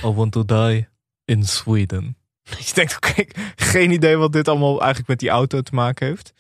[0.04, 0.88] I want to die
[1.24, 2.16] in Sweden.
[2.66, 3.24] Je denkt, oké,
[3.56, 6.32] geen idee wat dit allemaal eigenlijk met die auto te maken heeft.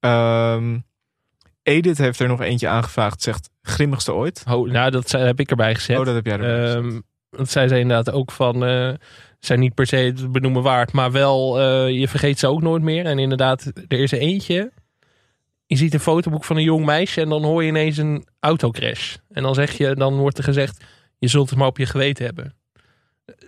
[0.00, 0.78] Ehm,
[1.62, 4.44] Edith heeft er nog eentje aangevraagd, zegt grimmigste ooit.
[4.48, 5.98] oh, nou dat heb ik erbij gezet.
[5.98, 6.84] Oh, dat heb jij erbij gezet.
[6.84, 7.00] Ehm,
[7.30, 8.92] want zij zei inderdaad ook van, eh,
[9.38, 12.82] zijn niet per se het benoemen waard, maar wel, eh, je vergeet ze ook nooit
[12.82, 13.06] meer.
[13.06, 14.72] En inderdaad, er is er eentje.
[15.66, 19.16] Je ziet een fotoboek van een jong meisje en dan hoor je ineens een autocrash.
[19.28, 20.84] En dan zeg je, dan wordt er gezegd,
[21.18, 22.54] je zult het maar op je geweten hebben.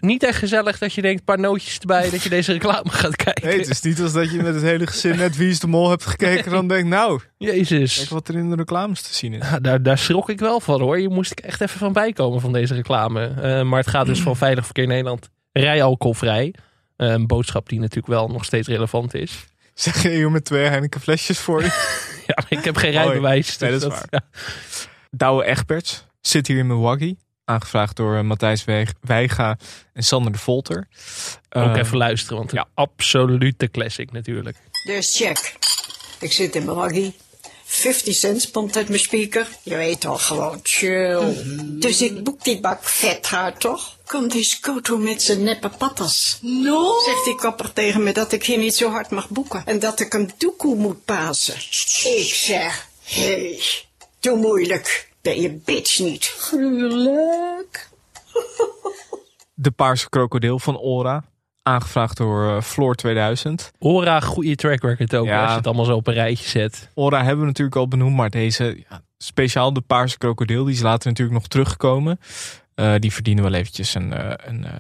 [0.01, 3.17] Niet echt gezellig dat je denkt, een paar nootjes erbij, dat je deze reclame gaat
[3.17, 3.49] kijken.
[3.49, 5.67] Nee, het is niet als dat je met het hele gezin net Wie is de
[5.67, 6.51] Mol hebt gekeken.
[6.51, 7.97] Dan denkt, nou, Jezus.
[7.97, 9.51] kijk wat er in de reclames te zien is.
[9.51, 11.01] Ja, daar, daar schrok ik wel van hoor.
[11.01, 13.27] Je moest ik echt even van bijkomen van deze reclame.
[13.27, 15.31] Eh, maar het gaat dus van Veilig Verkeer Nederland.
[15.53, 16.55] Rij alcoholvrij.
[16.97, 19.45] Eh, een boodschap die natuurlijk wel nog steeds relevant is.
[19.75, 21.71] Zeg je hier met twee Heineken flesjes voor je?
[22.27, 23.59] Ja, maar ik heb geen rijbewijs.
[23.59, 24.21] Nee, dus dat is waar.
[25.11, 27.19] Douwe Egberts zit hier in Milwaukee.
[27.45, 28.65] Aangevraagd door eh, Matthijs
[29.01, 29.59] Weiga
[29.93, 30.89] en Sander de Volter.
[31.51, 34.57] Ook Eh, even luisteren, want een absolute classic natuurlijk.
[34.85, 35.55] Dus check.
[36.21, 37.15] Ik zit in mijn waggie.
[37.65, 39.49] 50 cent pompt uit mijn speaker.
[39.63, 41.35] Je weet toch gewoon chill.
[41.81, 43.97] Dus ik boek die bak vet haar toch?
[44.07, 46.39] Komt die Scoto met zijn neppe patas.
[46.41, 47.01] No?
[47.05, 49.63] Zegt die kapper tegen me dat ik hier niet zo hard mag boeken.
[49.67, 51.55] En dat ik hem doekoe moet pasen.
[52.05, 53.61] Ik zeg, hé, hey,
[54.21, 55.11] doe moeilijk.
[55.23, 56.25] Ben je bitch niet?
[56.39, 57.89] Gruwelijk.
[59.55, 61.25] De Paarse Krokodil van Ora.
[61.63, 63.73] Aangevraagd door eh, Floor 2000.
[63.79, 65.41] Ora, goede track record ook, Ja.
[65.41, 66.91] als je het allemaal zo op een rijtje zet.
[66.95, 70.81] Ora hebben we natuurlijk al benoemd, maar deze, ja, speciaal de Paarse Krokodil, die is
[70.81, 72.21] later natuurlijk nog teruggekomen.
[72.75, 74.73] Eh, die verdienen wel eventjes een, eh, een, eh,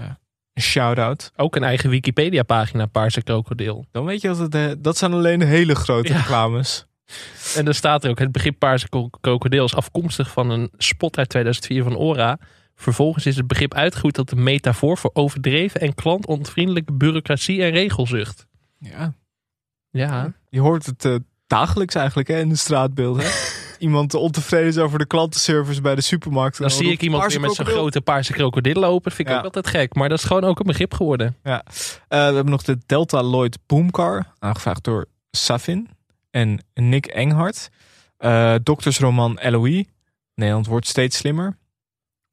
[0.54, 1.30] een shout-out.
[1.36, 3.86] Ook een eigen Wikipedia-pagina, Paarse Krokodil.
[3.90, 6.16] Dan weet je dat het, dat zijn alleen hele grote Ja.
[6.18, 6.86] reclames.
[7.56, 11.18] En dan staat er ook, het begrip Paarse kro- krokodil is afkomstig van een spot
[11.18, 12.38] uit 2004 van Ora.
[12.74, 18.46] Vervolgens is het begrip uitgegroeid tot een metafoor voor overdreven en klantontvriendelijke bureaucratie en regelzucht.
[18.78, 19.12] Ja.
[19.90, 20.32] Ja.
[20.48, 21.14] Je hoort het eh,
[21.46, 23.22] dagelijks eigenlijk hè, in de straatbeeld.
[23.22, 23.28] Hè?
[23.78, 26.58] Iemand ontevreden is over de klantenservice bij de supermarkt.
[26.58, 29.12] Dan zie ik iemand weer met zo'n grote paarse krokodil lopen.
[29.12, 29.38] Vind ik Ja.
[29.40, 29.94] ook altijd gek.
[29.94, 31.36] Maar dat is gewoon ook een begrip geworden.
[31.42, 31.64] Ja.
[31.68, 31.72] Eh,
[32.08, 35.88] we hebben nog de Delta Lloyd Boomcar, aangevraagd door Safin
[36.32, 37.68] en Nick Enghart.
[38.16, 39.86] Eh doktersroman Eloï,
[40.34, 41.58] Nederland wordt steeds slimmer,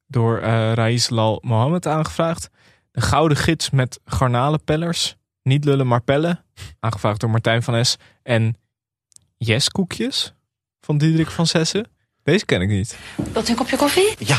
[0.06, 2.48] door eh Raiz Lal Mohammed aangevraagd.
[2.90, 6.44] De Gouden Gids met garnalenpellers, niet lullen maar pellen,
[6.80, 7.96] aangevraagd door Martijn van Es.
[8.22, 8.56] En
[9.36, 10.34] Yes Koekjes
[10.80, 11.90] van Diederik van Sessen.
[12.22, 12.98] Deze ken ik niet.
[13.32, 14.14] Wilt u een kopje koffie?
[14.18, 14.38] Ja.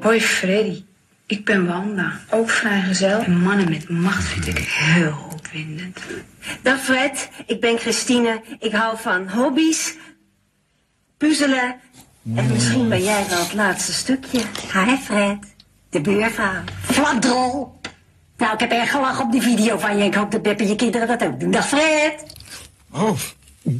[0.00, 0.84] Hoi Freddy,
[1.26, 3.20] ik ben Wanda, ook vrijgezel.
[3.20, 6.00] En mannen met macht vind ik heel opwindend.
[6.62, 8.42] Dag Fred, ik ben Christine.
[8.58, 9.94] Ik hou van hobby's,
[11.16, 11.80] puzzelen
[12.34, 14.40] en misschien ben jij wel het laatste stukje.
[14.72, 15.38] Hi Fred,
[15.90, 16.62] de buurvrouw.
[16.82, 17.80] Fladrol.
[18.36, 20.04] Nou, ik heb erg gelachen op die video van je.
[20.04, 21.50] Ik hoop dat en je kinderen dat ook doen.
[21.50, 22.24] Dag Fred.
[22.90, 23.18] Oh,
[23.62, 23.74] dat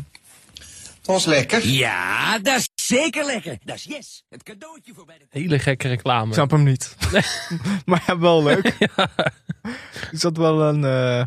[1.02, 1.66] was lekker.
[1.66, 3.58] Ja, dat is zeker lekker.
[3.64, 4.24] Dat is yes.
[4.28, 5.24] Het cadeautje voor bij de...
[5.28, 6.26] Hele gekke reclame.
[6.26, 6.96] Ik snap hem niet.
[7.86, 8.74] maar ja, wel leuk.
[10.10, 10.84] Er zat wel een...
[10.84, 11.18] eh,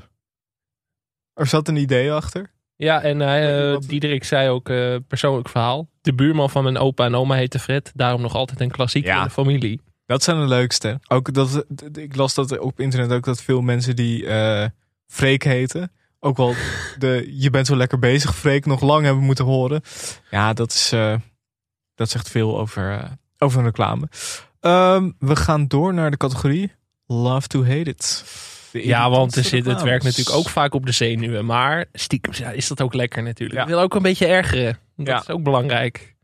[1.34, 2.52] er zat een idee achter.
[2.76, 5.90] Ja, en eh Diederik zei ook eh, persoonlijk verhaal.
[6.02, 7.92] De buurman van mijn opa en oma heette Fred.
[7.96, 9.82] Daarom nog altijd een klassieker in de familie.
[10.06, 11.00] Dat zijn de leukste.
[11.08, 14.66] Ook dat, ik las dat op internet ook dat veel mensen die eh
[15.08, 15.92] Freek heten.
[16.20, 16.54] Ook wel
[16.98, 19.82] de je bent zo lekker bezig Freek nog lang hebben moeten horen.
[20.32, 21.16] Ja, dat is eh,
[21.98, 23.04] dat zegt veel over, eh,
[23.38, 24.10] over een reclame.
[24.60, 26.72] Ehm, we gaan door naar de categorie
[27.08, 28.24] Love to Hate It.
[28.72, 31.46] Ja, want er zit, het werkt natuurlijk ook vaak op de zenuwen.
[31.46, 33.62] Maar stiekem ja, is dat ook lekker natuurlijk.
[33.62, 34.78] Ik wil ook een beetje ergeren.
[34.96, 35.20] Dat Ja.
[35.20, 36.16] is ook belangrijk.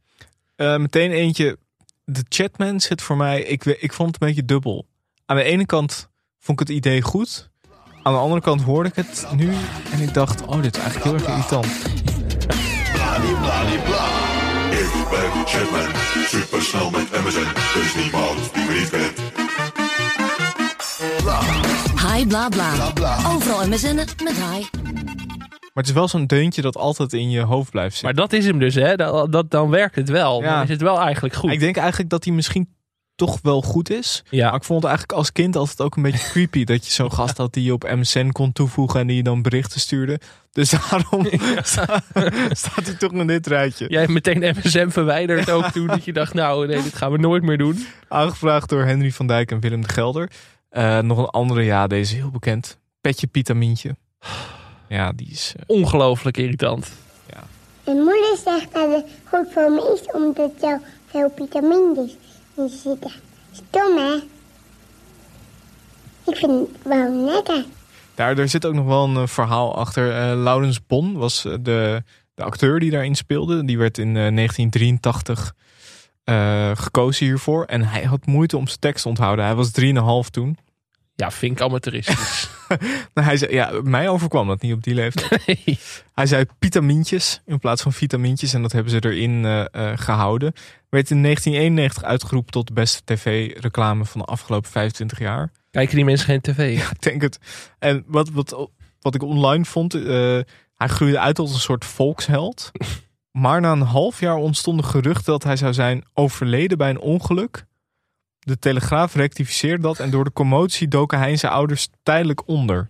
[0.56, 1.58] Eh, meteen eentje.
[2.06, 3.42] De Chatman zit voor mij.
[3.42, 4.88] Ik, ik vond het een beetje dubbel.
[5.26, 6.10] Aan de ene kant
[6.40, 7.50] vond ik het idee goed.
[8.04, 9.54] Aan de andere kant hoorde ik het nu.
[9.92, 11.68] En ik dacht, oh, dit is eigenlijk heel erg irritant.
[12.94, 14.08] Bladibladibla.
[14.74, 14.80] Ik
[15.10, 17.40] ben supersnel met MSN.
[17.76, 19.20] Er is niemand die me niet kent.
[22.12, 22.92] Hi bla bla.
[23.34, 24.66] Overal MSN met hi.
[25.74, 28.16] Maar het is wel zo'n deuntje dat altijd in je hoofd blijft zitten.
[28.16, 28.96] Maar dat is hem dus, hè?
[28.96, 30.42] Dat, dat, dan werkt het wel.
[30.42, 30.54] Ja.
[30.54, 31.52] Dan is het wel eigenlijk goed.
[31.52, 32.70] Ik denk eigenlijk dat hij misschien
[33.16, 34.24] toch wel goed is.
[34.30, 34.46] Ja.
[34.46, 36.64] Maar ik vond het eigenlijk als kind altijd ook een beetje creepy.
[36.64, 39.00] dat je zo'n gast had die je op MSN kon toevoegen.
[39.00, 40.20] En die je dan berichten stuurde.
[40.54, 41.28] Dus daarom
[41.64, 42.02] sta-
[42.62, 43.86] staat hij toch in dit rijtje.
[43.90, 45.88] Jij hebt meteen MSM verwijderd ook toen.
[45.88, 47.86] Dat je dacht, nou nee, dit gaan we nooit meer doen.
[48.08, 50.32] Aangevraagd door Henry van Dijk en Willem de Gelder.
[50.70, 52.78] Eh, nog een andere, ja, deze is heel bekend.
[53.02, 53.96] Petje Pitamintje.
[54.88, 55.54] Ja, die is...
[55.58, 56.92] eh, Ongelooflijk irritant.
[57.86, 62.16] Mijn moeder zegt dat het goed voor me is omdat er veel vitamines
[62.58, 63.12] in zitten.
[63.52, 64.14] Stom hè?
[66.32, 67.66] Ik vind het wel lekker.
[68.16, 70.12] Daar, daar zit ook nog wel een eh, verhaal achter.
[70.12, 72.04] Eh Laurens Bon was eh, de,
[72.34, 73.66] de acteur die daarin speelde.
[73.66, 75.54] Die werd in eh, 1983
[76.24, 77.66] eh, gekozen hiervoor.
[77.66, 79.46] En hij had moeite om zijn tekst te onthouden.
[79.46, 79.72] Hij was
[80.26, 80.58] 3,5 toen.
[81.16, 82.50] Ja, vind ik amateuristisch.
[83.14, 85.44] Nou, hij zei, ja, mij overkwam dat niet op die leeftijd.
[86.14, 88.54] Hij zei vitamintjes in plaats van vitamintjes.
[88.54, 90.54] En dat hebben ze erin eh, eh, gehouden.
[90.90, 95.52] Werd in 1991 uitgeroepen tot de beste tv-reclame van de afgelopen 25 jaar.
[95.74, 96.58] Kijken die mensen geen tv?
[96.80, 97.40] Ja, ik denk het.
[97.80, 98.70] En wat, wat,
[99.00, 100.40] wat ik online vond, eh,
[100.76, 102.72] hij groeide uit tot een soort volksheld.
[103.32, 107.66] Maar na een half jaar ontstonden geruchten dat hij zou zijn overleden bij een ongeluk.
[108.40, 112.90] De Telegraaf rectificeerde dat en door de commotie doken hij en zijn ouders tijdelijk onder.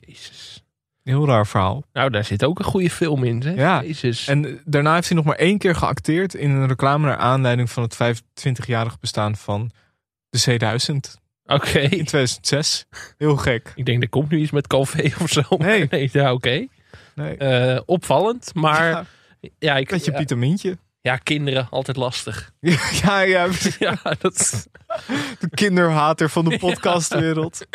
[1.03, 1.83] Heel raar verhaal.
[1.93, 3.41] Nou, daar zit ook een goede film in.
[3.41, 3.55] Zeg.
[3.55, 4.27] Ja, Jezus.
[4.27, 7.83] en daarna heeft hij nog maar één keer geacteerd in een reclame naar aanleiding van
[7.83, 9.71] het 25-jarig bestaan van
[10.29, 11.22] de C1000.
[11.45, 11.79] Oké.
[11.79, 12.85] In 2006.
[13.17, 13.71] Heel gek.
[13.75, 15.41] Ik denk, er komt nu iets met Calvé of zo.
[15.57, 15.87] Nee.
[15.89, 16.67] nee ja, oké.
[17.15, 17.37] Nee.
[17.37, 18.89] Eh, opvallend, maar...
[18.89, 19.05] Ja.
[19.59, 20.77] Ja, ik, Beetje ja, Pietermintje.
[21.01, 22.51] ja, kinderen, altijd lastig.
[23.03, 23.47] Ja, ja.
[23.79, 24.67] Ja, dat...
[25.39, 27.65] De kinderhater van de podcastwereld.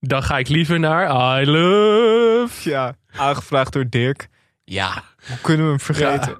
[0.00, 2.70] Dan ga ik liever naar I Love.
[2.70, 4.28] Ja, aangevraagd door Dirk.
[4.64, 5.02] Ja.
[5.26, 6.36] Hoe kunnen we hem vergeten?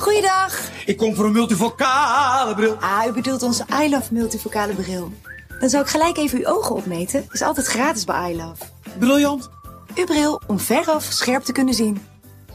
[0.00, 0.70] Goeiedag.
[0.86, 2.74] Ik kom voor een multivocale bril.
[2.74, 5.12] Ah, u bedoelt onze I Love multivocale bril.
[5.60, 7.26] Dan zou ik gelijk even uw ogen opmeten.
[7.30, 8.64] Is altijd gratis bij I Love.
[8.98, 9.50] Briljant.
[9.94, 12.00] Uw bril om veraf scherp te kunnen zien.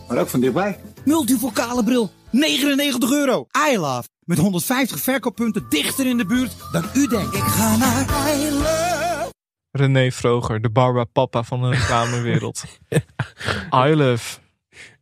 [0.07, 0.80] Maar ook van dichtbij.
[1.03, 2.11] Multivocale bril.
[2.31, 3.47] 99 euro.
[3.72, 4.07] I love.
[4.19, 7.35] Met 150 verkooppunten dichter in de buurt dan u denkt.
[7.35, 8.05] Ik ga naar
[8.38, 9.31] I love.
[9.72, 12.63] René Vroger, de Barbara Papa van de reclamewereld.
[13.85, 14.43] I love.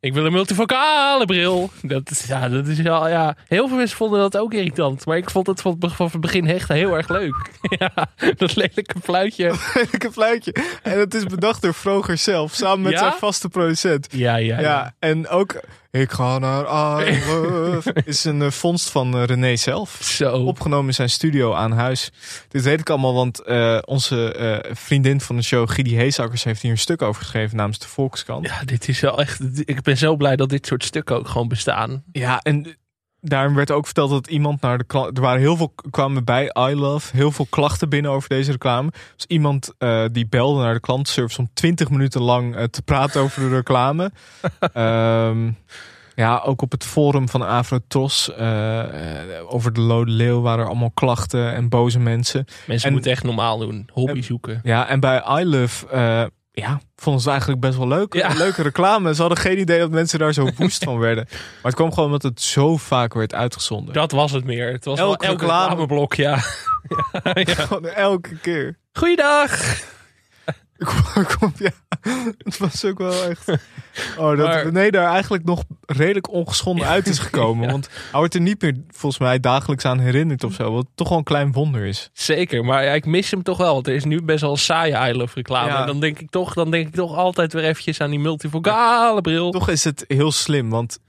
[0.04, 1.70] Ik wil een multivocale bril.
[1.82, 3.36] Dat is, ja, dat is ja.
[3.48, 5.06] Heel veel mensen vonden dat ook irritant.
[5.06, 7.52] Maar ik vond het van, van het begin echt heel erg leuk.
[7.80, 7.92] ja,
[8.38, 9.54] dat lelijke fluitje.
[9.74, 10.56] Lelijke fluitje.
[10.82, 12.98] En het is bedacht door Vroger zelf, samen met Ja?
[12.98, 14.08] zijn vaste producent.
[14.12, 14.94] Ja, ja, ja.
[15.00, 15.60] en ook
[16.00, 16.64] Ik ga naar
[17.28, 20.00] love is een eh, vondst van eh, René zelf.
[20.02, 20.36] Zo.
[20.36, 22.12] Opgenomen in zijn studio aan huis.
[22.48, 26.72] Dit weet ik allemaal, want eh, onze vriendin van de show, Gidi Heesakkers, heeft hier
[26.72, 28.46] een stuk over geschreven namens de Volkskrant.
[28.46, 29.40] Ja, dit is wel echt.
[29.66, 32.04] Ik ben zo blij dat dit soort stukken ook gewoon bestaan.
[32.12, 32.78] Ja, en
[33.24, 35.18] daarom werd ook verteld dat iemand naar de klant.
[35.18, 38.92] Er waren heel veel kwamen bij I Love, heel veel klachten binnen over deze reclame.
[39.16, 43.22] Dus iemand eh, die belde naar de klantenservice om 20 minuten lang eh, te praten
[43.22, 44.12] over de reclame.
[44.74, 45.52] Ehm,
[46.16, 48.84] ja, ook op het forum van Afrotros uh,
[49.48, 52.46] over de Lode Leeuw waren er allemaal klachten en boze mensen.
[52.68, 54.60] Mensen En- moeten echt normaal doen, hobby zoeken.
[54.64, 56.24] Ja, en bij I Love, eh,
[56.56, 58.14] ja, vonden ze eigenlijk best wel leuk.
[58.14, 58.30] Ja.
[58.30, 59.14] Een leuke reclame.
[59.16, 61.26] Ze hadden geen idee dat mensen daar zo woest van werden.
[61.32, 63.94] Maar het kwam gewoon omdat het zo vaak werd uitgezonden.
[63.94, 64.72] Dat was het meer.
[64.72, 66.40] Het was Elk reclame- reclameblok, ja.
[67.34, 68.78] ja, elke keer.
[68.94, 69.52] Goeiedag!
[71.40, 71.72] Kom, ja.
[72.38, 73.50] Het was ook wel echt...
[74.18, 77.62] Oh, dat Maar- René daar eigenlijk nog redelijk ongeschonden uit is gekomen.
[77.66, 77.72] Ja.
[77.72, 80.74] Want hij wordt er niet meer, volgens mij, dagelijks aan herinnerd of zo.
[80.74, 82.10] Wat toch wel een klein wonder is.
[82.14, 83.74] Zeker, maar ja, ik mis hem toch wel.
[83.74, 85.70] Want er is nu best wel een saaie I Love reclame.
[85.70, 85.80] Ja.
[85.82, 89.22] En dan denk ik toch, dan denk ik toch altijd weer eventjes aan die multivocale
[89.22, 89.52] bril.
[89.52, 91.00] Toch is het heel slim, want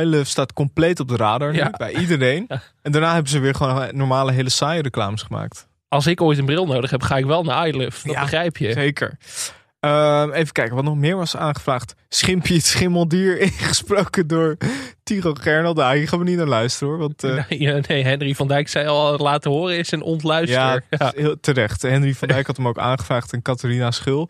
[0.00, 2.46] I Love staat compleet op de radar nu, bij iedereen.
[2.82, 5.68] En daarna hebben ze weer gewoon normale hele saaie reclames gemaakt.
[5.90, 8.00] Als ik ooit een bril nodig heb, ga ik wel naar I Love.
[8.06, 8.72] Dat Ja, begrijp je.
[8.72, 9.18] Zeker.
[9.80, 11.94] Ehm, even kijken, wat nog meer was aangevraagd.
[12.08, 14.56] Schimpje het schimmeldier ingesproken door
[15.02, 15.74] Tiro Gernal.
[15.74, 16.98] Daar gaan we niet naar luisteren hoor.
[16.98, 20.58] Want, eh, Nee, ja, nee, Henry van Dijk zei al laten horen is een ontluister.
[20.58, 21.12] ja, Ja.
[21.16, 21.82] heel terecht.
[21.82, 24.28] Henry van Dijk had hem ook aangevraagd en Catharina Schul.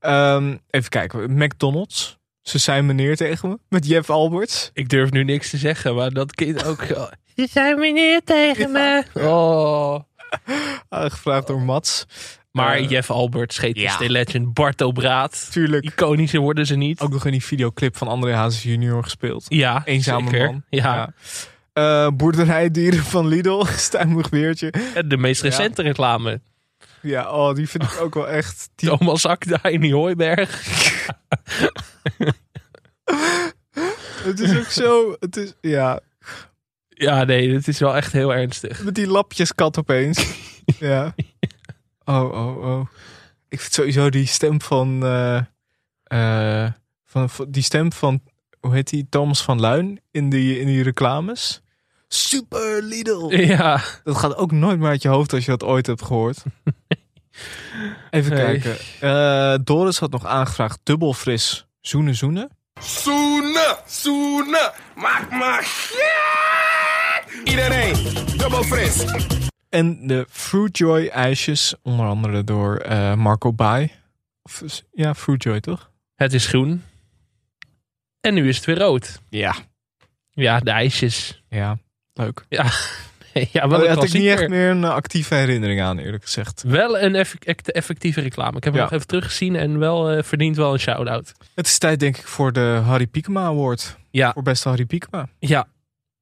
[0.00, 2.18] Ehm, even kijken, McDonald's.
[2.42, 4.70] Ze zijn meneer tegen me met Jeff Alberts.
[4.72, 6.82] Ik durf nu niks te zeggen, maar dat kind ook.
[7.36, 9.02] Ze zijn meneer tegen me.
[9.14, 10.00] Oh.
[10.88, 12.06] Aangevraagd door Mats.
[12.50, 13.96] Maar Eh, Jeff Albert, scheet ja.
[13.96, 15.48] de legend, Barto Braat.
[15.50, 15.84] Tuurlijk.
[15.84, 17.00] Iconischer worden ze niet.
[17.00, 19.44] Ook nog in die videoclip van André Hazes junior gespeeld.
[19.48, 20.46] Ja, Eenzame zeker.
[20.46, 20.62] man.
[20.70, 21.12] Ja.
[21.72, 23.64] Eh, boerderijdieren van Lidl.
[23.76, 24.70] Stijmig Beertje.
[24.94, 25.48] En De meest Ja.
[25.48, 26.40] recente reclame.
[27.00, 28.68] Ja, oh, die vind ik ook wel echt...
[28.74, 28.88] Die...
[28.88, 30.62] Thomas Akda in die hooiberg.
[34.22, 35.16] Het is ook zo...
[35.20, 36.00] Het is, ja,
[36.94, 38.82] Ja, nee, dit is wel echt heel ernstig.
[38.84, 40.26] met die lapjeskat opeens.
[40.78, 41.14] ja.
[42.04, 42.86] Oh, oh, oh.
[43.48, 45.02] Ik vind sowieso die stem van...
[45.04, 45.36] eh,
[46.64, 46.72] eh,
[47.04, 48.22] van, van- die stem van...
[48.60, 49.06] Hoe heet die?
[49.10, 51.62] Thomas van Luin in die, in die reclames.
[52.08, 53.28] Super Lidl.
[53.46, 53.80] Ja.
[54.04, 56.42] Dat gaat ook nooit meer uit je hoofd als je dat ooit hebt gehoord.
[58.10, 58.76] Even kijken.
[59.00, 62.48] Eh, Doris had nog aangevraagd dubbel fris zoenen zoenen.
[62.80, 65.62] Soenen, soenen, maak maar!
[67.44, 67.94] Iedereen,
[68.36, 69.04] dubbel fris.
[69.68, 73.90] En de Fruitjoy ijsjes, onder andere door eh, Marco Bai.
[74.42, 74.62] Of,
[74.92, 75.90] ja, Fruitjoy toch?
[76.14, 76.82] Het is groen.
[78.20, 79.20] En nu is het weer rood.
[79.28, 79.54] Ja.
[80.30, 81.42] Ja, de ijsjes.
[81.48, 81.78] Ja,
[82.12, 82.44] leuk.
[82.48, 82.62] Ja,
[83.52, 86.22] ja Oh, wel daar een had ik niet echt meer een actieve herinnering aan, eerlijk
[86.22, 86.62] gezegd.
[86.66, 87.14] Wel een
[87.64, 88.56] effectieve reclame.
[88.56, 88.88] Ik heb hem Ja.
[88.88, 91.32] nog even teruggezien en wel eh, verdient wel een shout-out.
[91.54, 93.96] Het is tijd, denk ik, voor de Harry Piekema Award.
[94.10, 94.32] Ja.
[94.32, 95.28] Voor beste Harry Piekema.
[95.38, 95.66] Ja,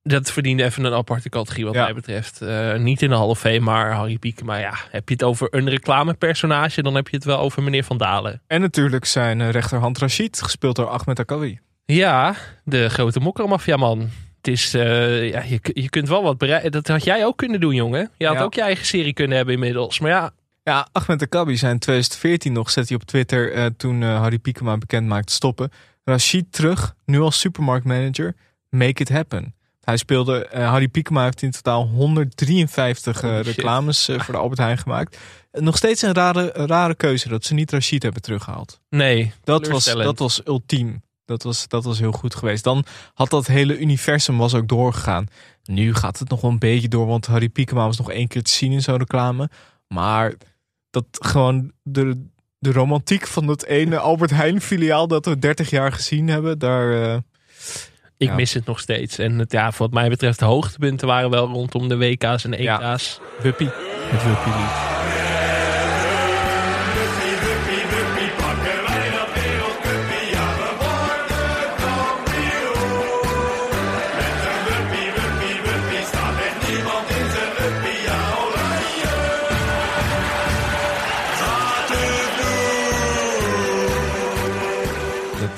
[0.03, 1.85] dat verdiende even een aparte categorie wat Ja.
[1.85, 2.43] mij betreft.
[2.43, 4.43] Eh, niet in de of Fame, maar Harry Piek.
[4.45, 7.85] Maar ja, heb je het over een reclamepersonage, dan heb je het wel over meneer
[7.85, 8.43] Van Dalen.
[8.47, 11.59] En natuurlijk zijn eh, rechterhand Rashid, gespeeld door Ahmed Akawi.
[11.85, 12.35] Ja,
[12.65, 14.09] de grote mokkermafia-man.
[14.37, 16.73] Het is, eh, ja, je, je kunt wel wat bereiken.
[16.73, 18.11] Dat had jij ook kunnen doen, jongen.
[18.17, 18.43] Je had Ja.
[18.43, 19.99] ook je eigen serie kunnen hebben inmiddels.
[20.01, 20.31] Maar ja,
[20.65, 24.79] Ja, Ahmed Akabi zijn in 2014 nog, zet hij op Twitter, toen eh, Harry Piekema
[24.79, 25.71] bekend maakte stoppen.
[26.05, 28.35] Rashid terug, nu als supermarktmanager,
[28.71, 29.55] make it happen.
[29.85, 34.61] Hij speelde, eh, Harry Piekema heeft in totaal 153 eh, reclames eh, voor de Albert
[34.61, 35.19] Heijn gemaakt.
[35.53, 38.81] Nog steeds een rare, rare keuze dat ze niet Rashid hebben teruggehaald.
[38.89, 41.03] Nee, Dat was, dat was ultiem.
[41.25, 42.65] Dat was, dat was heel goed geweest.
[42.65, 42.85] Dan
[43.15, 45.27] had dat hele universum was ook doorgegaan.
[45.65, 48.43] Nu gaat het nog wel een beetje door, want Harry Piekema was nog één keer
[48.43, 49.51] te zien in zo'n reclame.
[49.89, 50.35] Maar
[50.91, 52.27] dat gewoon de,
[52.59, 57.23] de romantiek van dat ene Albert Heijn filiaal dat we 30 jaar gezien hebben, daar...
[58.23, 58.35] Ik ja.
[58.35, 59.19] mis het nog steeds.
[59.19, 63.21] En het, ja, wat mij betreft, de hoogtepunten waren wel rondom de WK's en EK's.
[63.43, 63.71] Wuppie.
[64.11, 64.93] Het Wuppie-lied.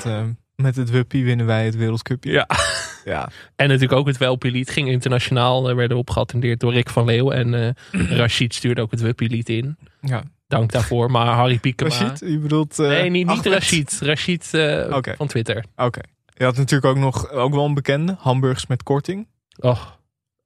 [0.03, 2.31] dat, eh, met het Wuppie winnen wij het Wereldcupje.
[2.31, 2.47] Ja.
[3.13, 3.29] ja.
[3.55, 5.69] En natuurlijk ook het Welpie-lied ging internationaal.
[5.69, 7.31] Er werden op geattendeerd door Rick van Leeuw.
[7.31, 7.53] En
[7.91, 9.77] eh Rashid stuurde ook het Wuppie-lied in.
[10.01, 10.23] Ja.
[10.47, 11.11] Dank daarvoor.
[11.11, 11.89] Maar Harry Piekema...
[11.89, 12.79] Rashid, je bedoelt...
[12.79, 13.45] eh, nee, niet, niet?
[13.45, 13.99] Rashid.
[14.01, 15.65] Rashid eh, van Twitter.
[15.75, 15.99] Oké.
[16.33, 19.27] Je had natuurlijk ook nog ook wel een bekende, hamburgers met korting.
[19.59, 19.99] Och,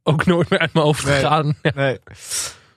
[0.03, 1.13] ook nooit meer uit mijn hoofd Nee.
[1.15, 1.55] gegaan.
[1.75, 1.97] Nee.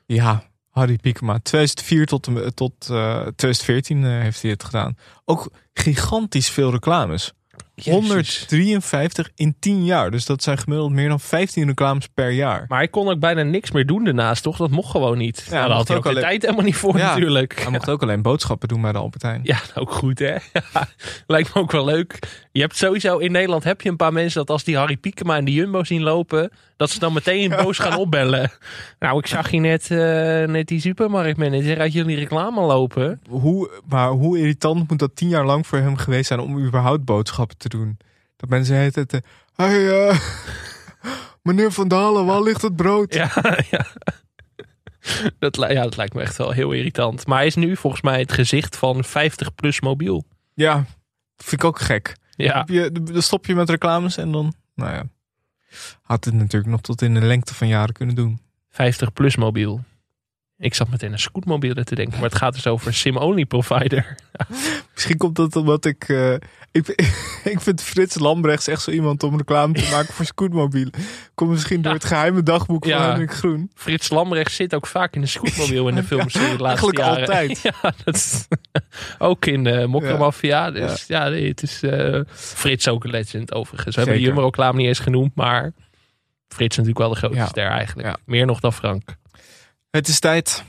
[0.06, 0.42] Ja,
[0.72, 1.38] Harry Piekema.
[1.42, 4.96] 2004 tot, met- tot eh, 2014 eh, heeft hij het gedaan.
[5.24, 7.32] Ook gigantisch veel reclames.
[7.84, 10.10] 153 in 10 jaar.
[10.10, 12.64] Dus dat zijn gemiddeld meer dan 15 reclames per jaar.
[12.68, 14.56] Maar hij kon ook bijna niks meer doen daarnaast, toch?
[14.56, 15.44] Dat mocht gewoon niet.
[15.46, 17.60] Ja, hij daar had hij ook ook de tijd helemaal niet voor Ja, natuurlijk.
[17.60, 19.40] Hij mocht ook alleen boodschappen doen bij de Albert Heijn.
[19.42, 20.32] Ja, ook goed hè.
[20.32, 20.62] Ja,
[21.26, 22.18] lijkt me ook wel leuk.
[22.52, 25.36] Je hebt sowieso in Nederland heb je een paar mensen dat als die Harry Piekema
[25.36, 28.50] en die Jumbo zien lopen, dat ze dan meteen boos gaan opbellen.
[28.98, 29.98] Nou, ik zag je net, eh,
[30.48, 33.20] net die supermarktmanager uit jullie reclame lopen.
[33.28, 37.04] Hoe, maar hoe irritant moet dat 10 jaar lang voor hem geweest zijn om überhaupt
[37.04, 37.98] boodschappen te doen?
[38.36, 39.20] Dat mensen het het.
[39.54, 40.20] Hey, eh,
[41.42, 43.14] meneer Van Dalen, waar ligt het brood?
[43.14, 43.30] Ja,
[43.70, 43.86] ja.
[45.38, 47.26] Dat, ja, dat lijkt me echt wel heel irritant.
[47.26, 50.24] Maar hij is nu volgens mij het gezicht van 50 plus mobiel.
[50.54, 50.84] Ja,
[51.36, 52.16] vind ik ook gek.
[52.30, 52.58] Ja.
[52.58, 55.04] Heb je, dan stop je met reclames en dan, nou ja,
[56.02, 58.40] had het natuurlijk nog tot in de lengte van jaren kunnen doen.
[58.70, 59.84] 50 plus mobiel.
[60.62, 64.14] Ik zat meteen aan scootmobielen te denken, maar het gaat dus over een sim-only provider.
[64.94, 66.32] Misschien komt dat omdat ik, eh,
[66.72, 66.88] ik,
[67.52, 70.92] ik vind Frits Lambrechts echt zo iemand om reclame te maken voor scootmobielen.
[71.34, 73.70] Komt misschien door het geheime dagboek van Hendrik Groen.
[73.74, 77.20] Frits Lambrecht zit ook vaak in de scootmobiel in de filmserie de laatste eigenlijk jaren.
[77.20, 77.60] altijd.
[77.62, 78.46] Ja, dat is,
[79.18, 80.70] ook in de Mokromafia.
[80.70, 83.94] Dus ja, nee, het is eh, Frits ook een legend overigens.
[83.94, 84.34] We hebben de Zeker.
[84.36, 85.72] Jumbo-reclame niet eens genoemd, maar
[86.48, 87.46] Frits is natuurlijk wel de grootste Ja.
[87.46, 88.16] ster eigenlijk.
[88.24, 89.20] Meer nog dan Frank.
[89.92, 90.64] Het is tijd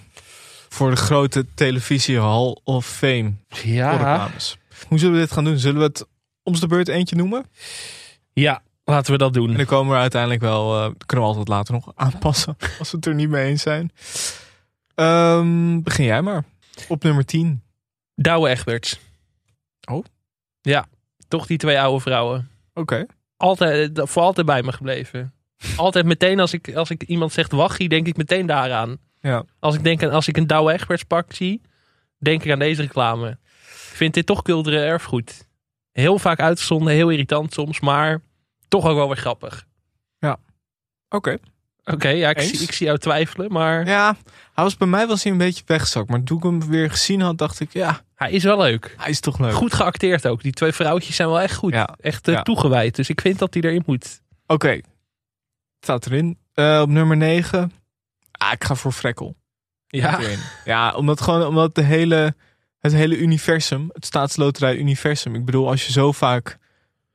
[0.70, 3.34] voor de grote televisie Hall of Fame.
[3.64, 3.92] Ja.
[3.92, 4.58] Reclames.
[4.88, 5.60] Hoe zullen we dit gaan doen?
[5.60, 6.06] Zullen we het
[6.44, 7.46] om de beurt eentje noemen?
[8.34, 9.50] Ja, laten we dat doen.
[9.50, 12.98] En dan komen we uiteindelijk wel, eh, kunnen we altijd later nog aanpassen als we
[12.98, 13.92] het er niet mee eens zijn.
[14.96, 16.44] Ehm, begin jij maar.
[16.88, 17.64] Op nummer 10.
[18.16, 19.00] Douwe Egberts.
[19.92, 20.06] Oh?
[20.62, 20.86] Ja,
[21.28, 22.50] toch die twee oude vrouwen.
[22.74, 23.06] Oké.
[23.38, 25.34] Altijd, eh, voor altijd bij me gebleven.
[25.76, 28.98] Altijd meteen als ik, als ik iemand zegt wachie, denk ik meteen daaraan.
[29.30, 29.44] Ja.
[29.60, 31.62] Als ik, denk aan, als ik een Douwe Egberts pak zie,
[32.18, 33.30] denk ik aan deze reclame.
[33.30, 35.48] Ik vind dit toch cultureel erfgoed.
[35.92, 38.22] Heel vaak uitgezonden, heel irritant soms, maar
[38.68, 39.66] toch ook wel weer grappig.
[40.18, 40.38] Ja.
[41.10, 41.38] Oké.
[41.86, 44.16] Oké, ja, ik zie, ik zie jou twijfelen, maar Ja,
[44.54, 46.10] hij was bij mij was hij een beetje weggezakt.
[46.10, 48.96] Maar toen ik hem weer gezien had, dacht ik, ja, hij is wel leuk.
[48.98, 49.54] hij is toch leuk.
[49.54, 50.42] Goed geacteerd ook.
[50.42, 51.74] Die twee vrouwtjes zijn wel echt goed.
[51.74, 51.96] Ja.
[52.02, 52.42] Echt eh, Ja.
[52.42, 52.96] toegewijd.
[52.96, 54.22] Dus ik vind dat hij erin moet.
[54.48, 54.80] Oké.
[55.80, 56.38] Staat erin.
[56.54, 57.72] Eh, op nummer 9.
[58.44, 59.36] Ah, ik ga voor Frekkel.
[59.88, 60.20] Ja.
[60.66, 62.36] Ja, omdat gewoon omdat de hele,
[62.80, 65.36] het hele universum, het staatsloterij universum.
[65.36, 66.58] Ik bedoel, als je zo vaak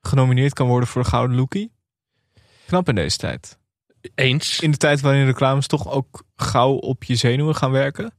[0.01, 1.73] genomineerd kan worden voor de Gouden Lookie.
[2.67, 3.59] Knap in deze tijd.
[4.15, 4.61] Eens.
[4.61, 8.13] In de tijd waarin reclames toch ook gauw op je zenuwen gaan werken.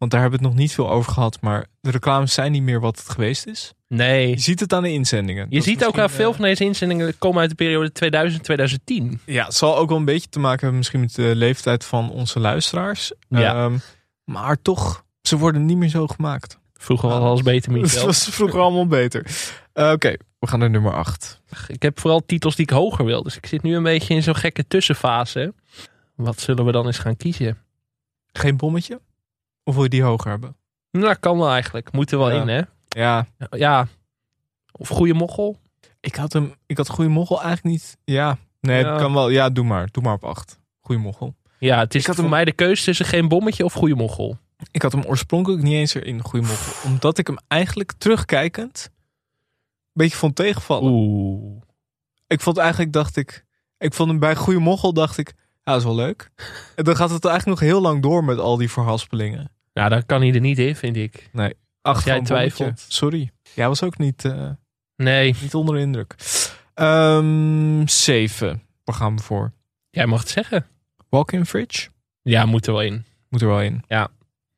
[0.00, 1.38] Want daar hebben we het nog niet veel over gehad.
[1.40, 3.72] Maar de reclames zijn niet meer wat het geweest is.
[3.88, 4.28] Nee.
[4.28, 5.46] Je ziet het aan de inzendingen.
[5.48, 7.90] Je Dat ziet ook aan veel eh, van deze inzendingen komen uit de periode
[9.14, 9.22] 2000-2010.
[9.24, 12.10] Ja, het zal ook wel een beetje te maken hebben misschien met de leeftijd van
[12.10, 13.12] onze luisteraars.
[13.28, 13.54] Ja.
[13.64, 13.78] Ehm,
[14.24, 16.58] maar toch, ze worden niet meer zo gemaakt.
[16.74, 18.06] Vroeger was alles beter, Het Michel.
[18.06, 19.26] was vroeger allemaal beter.
[19.72, 21.40] Eh, Oké, we gaan naar nummer 8.
[21.66, 23.22] Ik heb vooral titels die ik hoger wil.
[23.22, 25.54] Dus ik zit nu een beetje in zo'n gekke tussenfase.
[26.14, 27.58] Wat zullen we dan eens gaan kiezen?
[28.32, 29.00] Geen bommetje?
[29.64, 30.56] Of wil je die hoger hebben?
[30.90, 31.92] Nou, kan wel eigenlijk.
[31.92, 32.40] Moet er wel Ja.
[32.40, 32.60] in, hè?
[32.88, 33.86] Ja, Ja.
[34.72, 35.58] Of goede mochel.
[36.00, 36.54] ik had hem.
[36.66, 37.96] Ik had goede mochel eigenlijk niet.
[38.04, 38.90] Ja, nee, Ja.
[38.92, 39.28] het kan wel.
[39.28, 39.88] Ja, doe maar.
[39.90, 40.58] Doe maar op 8.
[40.80, 41.34] Goede mochel.
[41.58, 43.94] Ja, het is Ik had voor hem- mij de keuze tussen geen bommetje of goede
[43.94, 44.38] mochel.
[44.70, 46.90] Ik had hem oorspronkelijk niet eens erin, de goede moffel.
[46.90, 50.92] Omdat ik hem eigenlijk terugkijkend een beetje vond tegenvallen.
[50.92, 51.62] Oeh.
[52.26, 53.44] Ik vond eigenlijk, dacht ik...
[53.78, 55.34] Ik vond hem bij Goede Mochel, dacht ik...
[55.70, 56.30] Ja, dat is wel leuk.
[56.76, 59.50] En dan gaat het eigenlijk nog heel lang door met al die verhaspelingen.
[59.72, 61.28] Ja, dan kan hij er niet in, vind ik.
[61.32, 61.54] Nee.
[61.82, 62.58] Ach, jij twijfelt.
[62.58, 62.84] bommetje.
[62.88, 63.30] Sorry.
[63.54, 64.50] Jij was ook niet, eh,
[64.96, 65.34] Nee.
[65.42, 66.14] niet onder de indruk.
[66.74, 68.62] Ehm zeven.
[68.84, 69.52] Waar gaan we voor?
[69.90, 70.66] Jij mag het zeggen.
[71.08, 71.88] Walk-in fridge?
[72.22, 73.04] Ja, moet er wel in.
[73.28, 73.82] Moet er wel in.
[73.88, 74.08] Ja.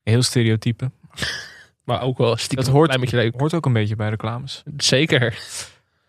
[0.02, 0.90] Heel stereotype.
[1.84, 3.40] Maar ook wel stiekem Dat hoort, een klein beetje leuk.
[3.40, 4.62] hoort ook een beetje bij reclames.
[4.76, 5.38] Zeker.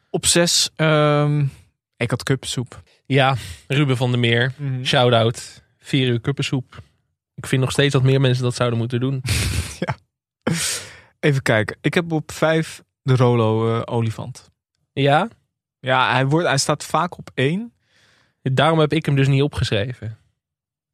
[0.09, 1.45] Op zes, ehm,
[1.97, 2.81] ik had kuppensoep.
[3.13, 3.35] Ja,
[3.67, 4.53] Ruben van der Meer.
[4.57, 4.83] Mhm.
[4.83, 5.63] Shout-out.
[5.79, 6.81] Vier uur kuppensoep.
[7.35, 9.21] Ik vind nog steeds dat meer mensen dat zouden moeten doen.
[11.19, 11.77] Even kijken.
[11.81, 14.51] Ik heb op vijf de Rolo eh, olifant.
[14.93, 15.27] Ja?
[15.79, 17.73] Ja, hij, wordt, hij staat vaak op één.
[18.41, 20.17] Daarom heb ik hem dus niet opgeschreven.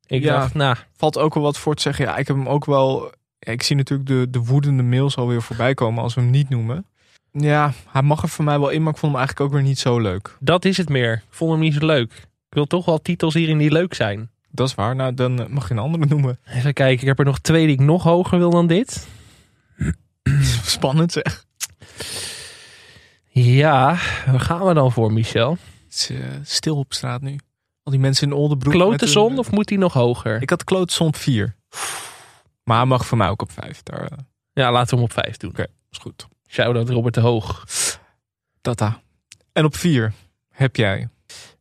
[0.05, 0.39] Ik Ja.
[0.39, 2.05] dacht, nou, Valt ook wel wat voor te zeggen.
[2.05, 3.11] Ja, ik heb hem ook wel...
[3.39, 6.49] Ja, ik zie natuurlijk de, de woedende mails alweer voorbij komen als we hem niet
[6.49, 6.85] noemen.
[7.31, 9.67] Ja, hij mag er voor mij wel in, maar ik vond hem eigenlijk ook weer
[9.67, 10.37] niet zo leuk.
[10.39, 11.13] dat is het meer.
[11.13, 12.11] Ik vond hem niet zo leuk.
[12.49, 14.29] Ik wil toch wel titels hierin die leuk zijn.
[14.51, 14.95] Dat is waar.
[14.95, 16.39] Nou, dan eh, mag je een andere noemen.
[16.45, 19.07] Even kijken, ik heb er nog twee die ik nog hoger wil dan dit.
[20.63, 21.45] Spannend zeg.
[23.31, 23.85] Ja,
[24.25, 25.51] waar gaan we dan voor, Michel?
[25.85, 27.39] Het is eh, stil op straat nu.
[27.83, 28.73] Al die mensen in Oldenbroek.
[28.73, 30.41] Klotenson met hun- of moet die nog hoger?
[30.41, 31.55] Ik had Klotenson op vier.
[32.63, 33.83] Maar hij mag voor mij ook op vijf.
[33.83, 34.17] Daar eh,
[34.53, 35.49] Ja, laten we hem op vijf doen.
[35.49, 36.27] Oké, is goed.
[36.51, 37.65] Shout-out Robert de Hoog.
[38.61, 39.01] Tata.
[39.53, 40.13] En op vier
[40.49, 41.07] heb jij...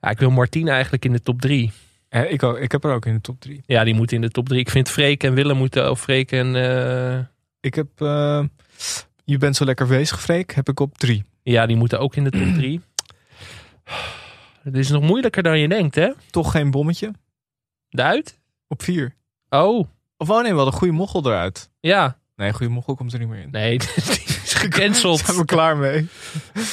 [0.01, 1.73] Ja, ik wil Martien eigenlijk in de top drie.
[2.09, 3.63] Eh, ik, ook, ik heb er ook in de top drie.
[3.67, 4.61] Ja, die moet in de top drie.
[4.61, 6.57] Ik vind Freek en Willem moeten, of Freek en...
[6.57, 7.19] eh,
[7.61, 7.87] Ik heb...
[8.01, 8.45] eh,
[9.25, 10.53] je bent zo lekker bezig, Freek.
[10.55, 11.25] Heb ik op drie.
[11.43, 12.81] ja, die moeten ook in de top drie.
[14.63, 16.11] Het is nog moeilijker dan je denkt, hè?
[16.31, 17.13] Toch geen bommetje.
[17.89, 18.39] De uit?
[18.69, 19.15] Op vier.
[19.49, 21.71] Oh, Of oh nee, wel een goede mochel eruit.
[21.81, 22.19] ja.
[22.37, 23.51] Nee, goede mochel komt er niet meer in.
[23.51, 23.79] Nee,
[24.59, 25.19] gecanceld.
[25.19, 26.09] Zijn we klaar mee?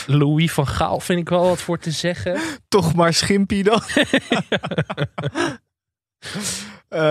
[0.08, 2.40] Louis van Gaal vind ik wel wat voor te zeggen.
[2.68, 3.82] Toch maar Schimpie dan.
[6.90, 7.02] Eh,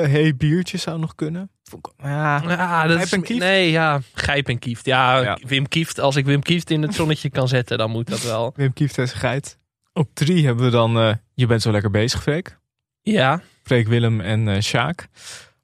[0.00, 1.50] hey, biertje zou nog kunnen.
[1.96, 3.40] Ja, Ja, dat Gijp is, en Kieft?
[3.40, 4.00] Nee, ja.
[4.14, 4.84] Gijp en Kieft.
[4.84, 5.38] Ja, Ja.
[5.46, 6.00] Wim Kieft.
[6.00, 8.52] Als ik Wim Kieft in het zonnetje kan zetten, dan moet dat wel.
[8.56, 9.58] Wim Kieft en zijn geit.
[9.92, 10.98] Op drie hebben we dan...
[10.98, 12.58] eh, je bent zo lekker bezig, Freek.
[13.02, 15.08] Ja, Freek, Willem en eh Sjaak.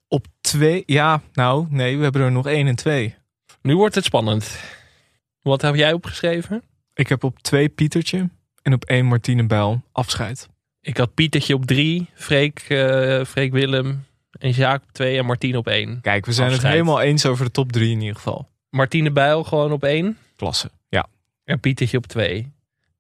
[0.09, 0.83] Op twee...
[0.87, 3.15] Ja, nou, nee, we hebben er nog één en twee.
[3.63, 4.61] Nu wordt het spannend.
[5.43, 6.63] Wat heb jij opgeschreven?
[6.95, 8.29] Ik heb op twee Pietertje
[8.63, 10.49] en op één Martine Bijl afscheid.
[10.81, 15.57] Ik had Pietertje op drie, Freek, eh, Freek Willem en Jaak op twee en Martien
[15.57, 16.01] op één.
[16.01, 16.67] Kijk, we zijn Afscheid.
[16.67, 18.49] het helemaal eens over de top drie in ieder geval.
[18.71, 21.07] Martine Bijl gewoon op één Klasse, ja.
[21.45, 22.53] en Pietertje op twee.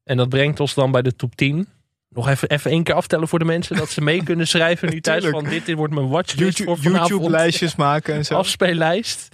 [0.04, 1.68] En dat brengt ons dan bij de top 10.
[2.08, 5.00] Nog even, even één keer aftellen voor de mensen dat ze mee kunnen schrijven nu
[5.00, 5.24] thuis.
[5.24, 7.08] Van dit, dit wordt mijn watchlist YouTube, voor vanavond.
[7.08, 8.34] YouTube-lijstjes maken en zo.
[8.34, 9.28] Afspeellijst.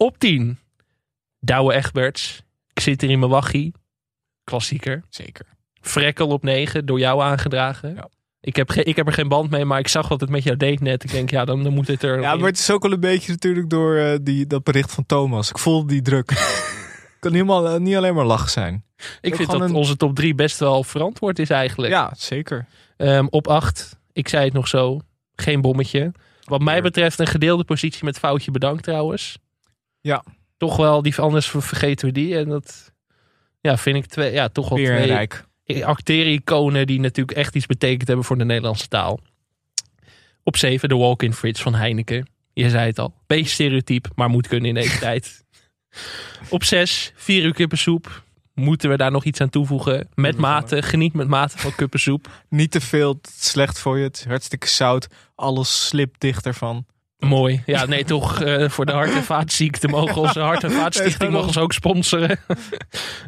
[0.00, 0.58] Op 10.
[1.40, 2.42] Douwe Egberts.
[2.72, 3.72] Ik zit er in mijn wachie.
[4.44, 5.02] Klassieker.
[5.08, 5.46] Zeker.
[5.80, 7.94] Frekkel op 9, door jou aangedragen.
[7.94, 8.08] Ja.
[8.40, 10.56] Ik, heb ik heb er geen band mee, maar ik zag wat het met jou
[10.56, 11.04] deed net.
[11.04, 12.20] Ik denk, ja, dan, dan moet het er.
[12.20, 15.06] Ja, maar het is ook wel een beetje natuurlijk door eh, die, dat bericht van
[15.06, 15.50] Thomas.
[15.50, 16.26] Ik voelde die druk.
[17.20, 18.84] kan helemaal, eh, niet alleen maar lachen zijn.
[19.20, 21.92] ik vind dat een- onze top 3 best wel verantwoord is eigenlijk.
[21.92, 22.66] Ja, zeker.
[22.96, 25.00] Ehm, op 8, ik zei het nog zo,
[25.34, 26.12] geen bommetje.
[26.44, 29.38] Wat mij betreft een gedeelde positie met foutje bedankt trouwens.
[30.08, 30.24] Ja.
[30.56, 32.36] Toch wel, die, anders vergeten we die.
[32.36, 32.92] En dat
[33.60, 35.44] ja, vind ik twee, ja, toch wel Weer twee rijk.
[35.82, 39.20] acteer-iconen die natuurlijk echt iets betekend hebben voor de Nederlandse taal.
[40.42, 42.28] Op 7 de walk-in fridge van Heineken.
[42.52, 43.14] Je zei het al.
[43.26, 45.44] Beetje stereotyp, maar moet kunnen in deze tijd.
[46.48, 48.22] Op 6 4 uur kippensoep.
[48.54, 50.08] Moeten we daar nog iets aan toevoegen?
[50.14, 52.28] Met mate, geniet met mate van kippensoep.
[52.48, 54.04] Niet te veel, slecht voor je.
[54.04, 55.08] Het is hartstikke zout.
[55.34, 56.86] Alles slipt dicht ervan.
[57.18, 57.62] Mooi.
[57.66, 61.46] Ja, nee, toch eh, voor de hart- en vaatziekte mogen onze hart- en vaatstichting mogen
[61.46, 62.38] ons ook sponsoren.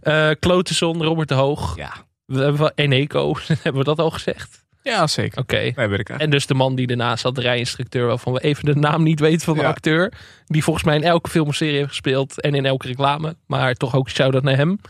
[0.01, 1.77] Eh Klotenson, Robert de Hoog.
[1.77, 1.93] Ja.
[2.27, 4.65] We hebben Eneco, hebben we dat al gezegd?
[4.83, 5.39] Ja, zeker.
[5.39, 5.57] Oké.
[5.57, 6.21] Nee, weet ik eigenlijk.
[6.21, 9.21] En dus de man die daarnaast zat, de rijinstructeur, waarvan we even de naam niet
[9.21, 9.69] weten van de Ja.
[9.69, 10.13] acteur.
[10.47, 13.37] Die volgens mij in elke film of serie heeft gespeeld en in elke reclame.
[13.47, 14.81] Maar toch ook shout-out naar hem.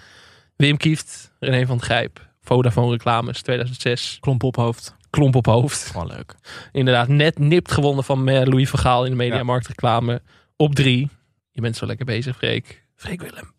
[0.56, 4.16] Wim Kieft, René van het Grijp, Vodafone reclames 2006.
[4.20, 4.96] Klomp op hoofd.
[5.10, 5.86] Klomp op hoofd.
[5.86, 6.34] Gewoon leuk.
[6.72, 10.22] Inderdaad, net nipt gewonnen van Louis van Gaal in de Mediamarkt reclame.
[10.56, 11.08] Op drie.
[11.50, 12.84] Je bent zo lekker bezig, Freek.
[12.96, 13.52] Freek Willem.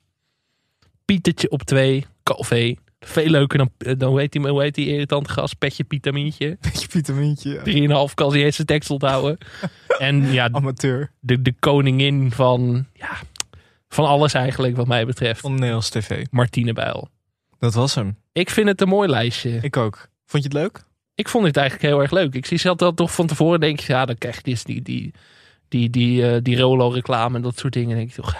[1.05, 2.05] Pietertje op twee.
[2.23, 2.75] Calvé.
[2.99, 5.57] Veel leuker dan, eh, dan hoe heet die, hoe heet die irritante gast?
[5.57, 6.57] Petje Pitamintje.
[6.61, 7.53] Beetje vitamintje.
[7.53, 7.61] ja.
[7.61, 9.37] Drieënhalf kan hij zijn tekst onthouden.
[9.97, 11.11] en ja, Amateur.
[11.19, 13.09] de, de koningin van, ja,
[13.89, 15.39] van alles eigenlijk wat mij betreft.
[15.39, 16.25] Van Nederlands TV.
[16.29, 17.09] Martine Bijl.
[17.59, 18.17] Dat was hem.
[18.31, 19.59] Ik vind het een mooi lijstje.
[19.61, 20.09] Ik ook.
[20.25, 20.83] Vond je het leuk?
[21.15, 22.35] Ik vond het eigenlijk heel erg leuk.
[22.35, 24.81] Ik zie zelf dat toch van tevoren denk ik, ja, dan krijg je dus die,
[24.81, 25.13] die,
[25.67, 27.95] Die, die, eh, die Rolo-reclame en dat soort dingen.
[27.97, 28.39] denk ik toch, ja,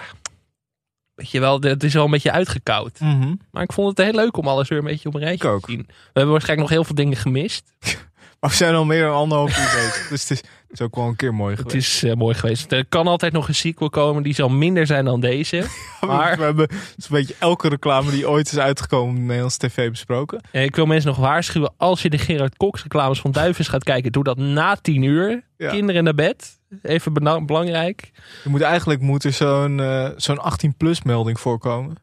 [1.14, 3.00] weet je wel, het is wel een beetje uitgekoud.
[3.00, 3.34] Mhm.
[3.50, 5.70] Maar ik vond het heel leuk om alles weer een beetje op een rijtje te
[5.70, 5.84] zien.
[5.86, 7.72] We hebben waarschijnlijk nog heel veel dingen gemist.
[8.42, 10.08] Maar we zijn al meer dan anderhalf uur bezig.
[10.10, 12.02] Dus het is, het is ook wel een keer mooi Het geweest.
[12.02, 12.72] is eh, mooi geweest.
[12.72, 14.22] Er kan altijd nog een sequel komen.
[14.22, 15.64] Die zal minder zijn dan deze.
[16.06, 19.90] Maar We hebben zo'n beetje elke reclame die ooit is uitgekomen op de Nederlandse tv
[19.90, 20.40] besproken.
[20.50, 21.72] eh, ik wil mensen nog waarschuwen.
[21.76, 24.12] Als je de Gerard Cox reclames van Duivens gaat kijken.
[24.12, 25.42] Doe dat na tien uur.
[25.56, 25.70] Ja.
[25.70, 26.58] Kinderen naar bed.
[26.82, 27.12] Even
[27.46, 28.10] belangrijk.
[28.44, 31.96] Je moet eigenlijk moet er zo'n eh, zo'n 18-plus melding voorkomen.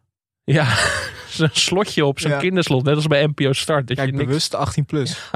[0.43, 0.67] Ja,
[1.29, 2.37] zo'n slotje op zo'n Ja.
[2.37, 2.83] kinderslot.
[2.83, 3.87] Net als bij NPO Start.
[3.87, 4.25] Dat Kijk, je niks...
[4.27, 5.29] bewust 18-plus.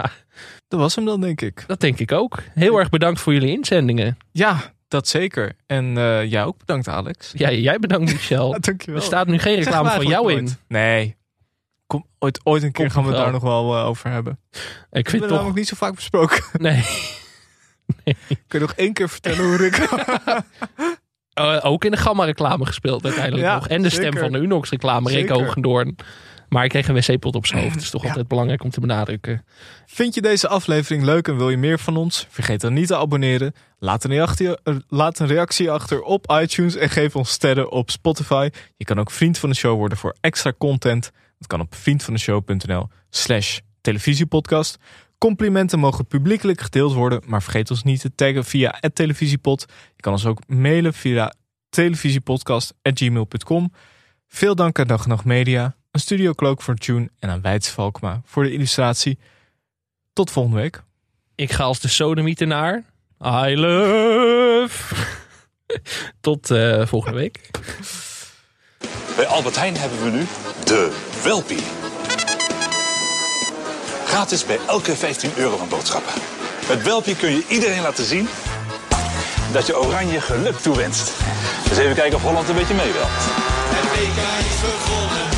[0.74, 1.64] Dat was hem dan, denk ik.
[1.68, 2.44] Dat denk ik ook.
[2.54, 4.18] Heel erg bedankt voor jullie inzendingen.
[4.32, 5.54] Ja, dat zeker.
[5.66, 7.32] En eh jij ook bedankt, Alex.
[7.36, 8.52] Ja, jij bedankt Michel.
[8.54, 9.00] Ja, dankjewel.
[9.00, 10.50] Er staat nu geen reclame van jou in.
[10.68, 11.16] Nee.
[11.88, 14.10] Kom, ooit, ooit een keer Komt gaan we het nog daar nog wel eh, over
[14.10, 14.40] hebben.
[14.92, 15.32] Ik vind het toch...
[15.32, 16.44] namelijk niet zo vaak besproken.
[16.62, 16.84] Nee.
[18.28, 19.76] Kun je nog één keer vertellen hoe Rick...
[21.34, 23.68] Eh, ook in de Gamma-reclame gespeeld uiteindelijk Ja, nog.
[23.68, 25.36] En de stem van de Unox-reclame, Rick Zeker.
[26.54, 27.74] Maar ik kreeg een wc-pot op zijn hoofd.
[27.74, 29.46] Het is toch altijd belangrijk om te benadrukken.
[29.86, 32.28] Vind je deze aflevering leuk en wil je meer van ons?
[32.30, 33.54] Vergeet dan niet te abonneren.
[33.80, 37.92] Laat een, reactie, eh, laat een reactie achter op iTunes en geef ons sterren op
[37.92, 38.50] Spotify.
[38.78, 41.12] Je kan ook vriend van de show worden voor extra content.
[41.38, 44.78] Dat kan op vriendvandeshow.nl slash televisiepodcast.
[45.18, 49.66] Complimenten mogen publiekelijk gedeeld worden, maar vergeet ons niet te taggen via het televisiepod.
[49.96, 51.34] Je kan ons ook mailen via
[51.70, 53.72] televisiepodcast.gmail.com.
[54.28, 58.22] Veel dank aan Dag Nacht Media, een Studio Cloak voor Tune en aan Wijts Valkma
[58.26, 59.18] voor de illustratie.
[60.14, 60.82] Tot volgende week.
[61.36, 62.84] Ik ga als de sodemietenaar.
[63.26, 64.96] I love.
[66.22, 67.50] Tot eh, volgende week.
[69.16, 70.26] Bij Albert Heijn hebben we nu
[70.66, 71.64] de Welpie.
[74.06, 76.14] Gratis bij elke 15 euro van boodschappen.
[76.68, 78.28] Met Welpie kun je iedereen laten zien
[79.52, 81.12] dat je oranje geluk toewenst.
[81.70, 83.08] Dus even kijken of Holland een beetje mee wil.
[83.08, 84.22] Het WK
[84.52, 85.33] is begonnen,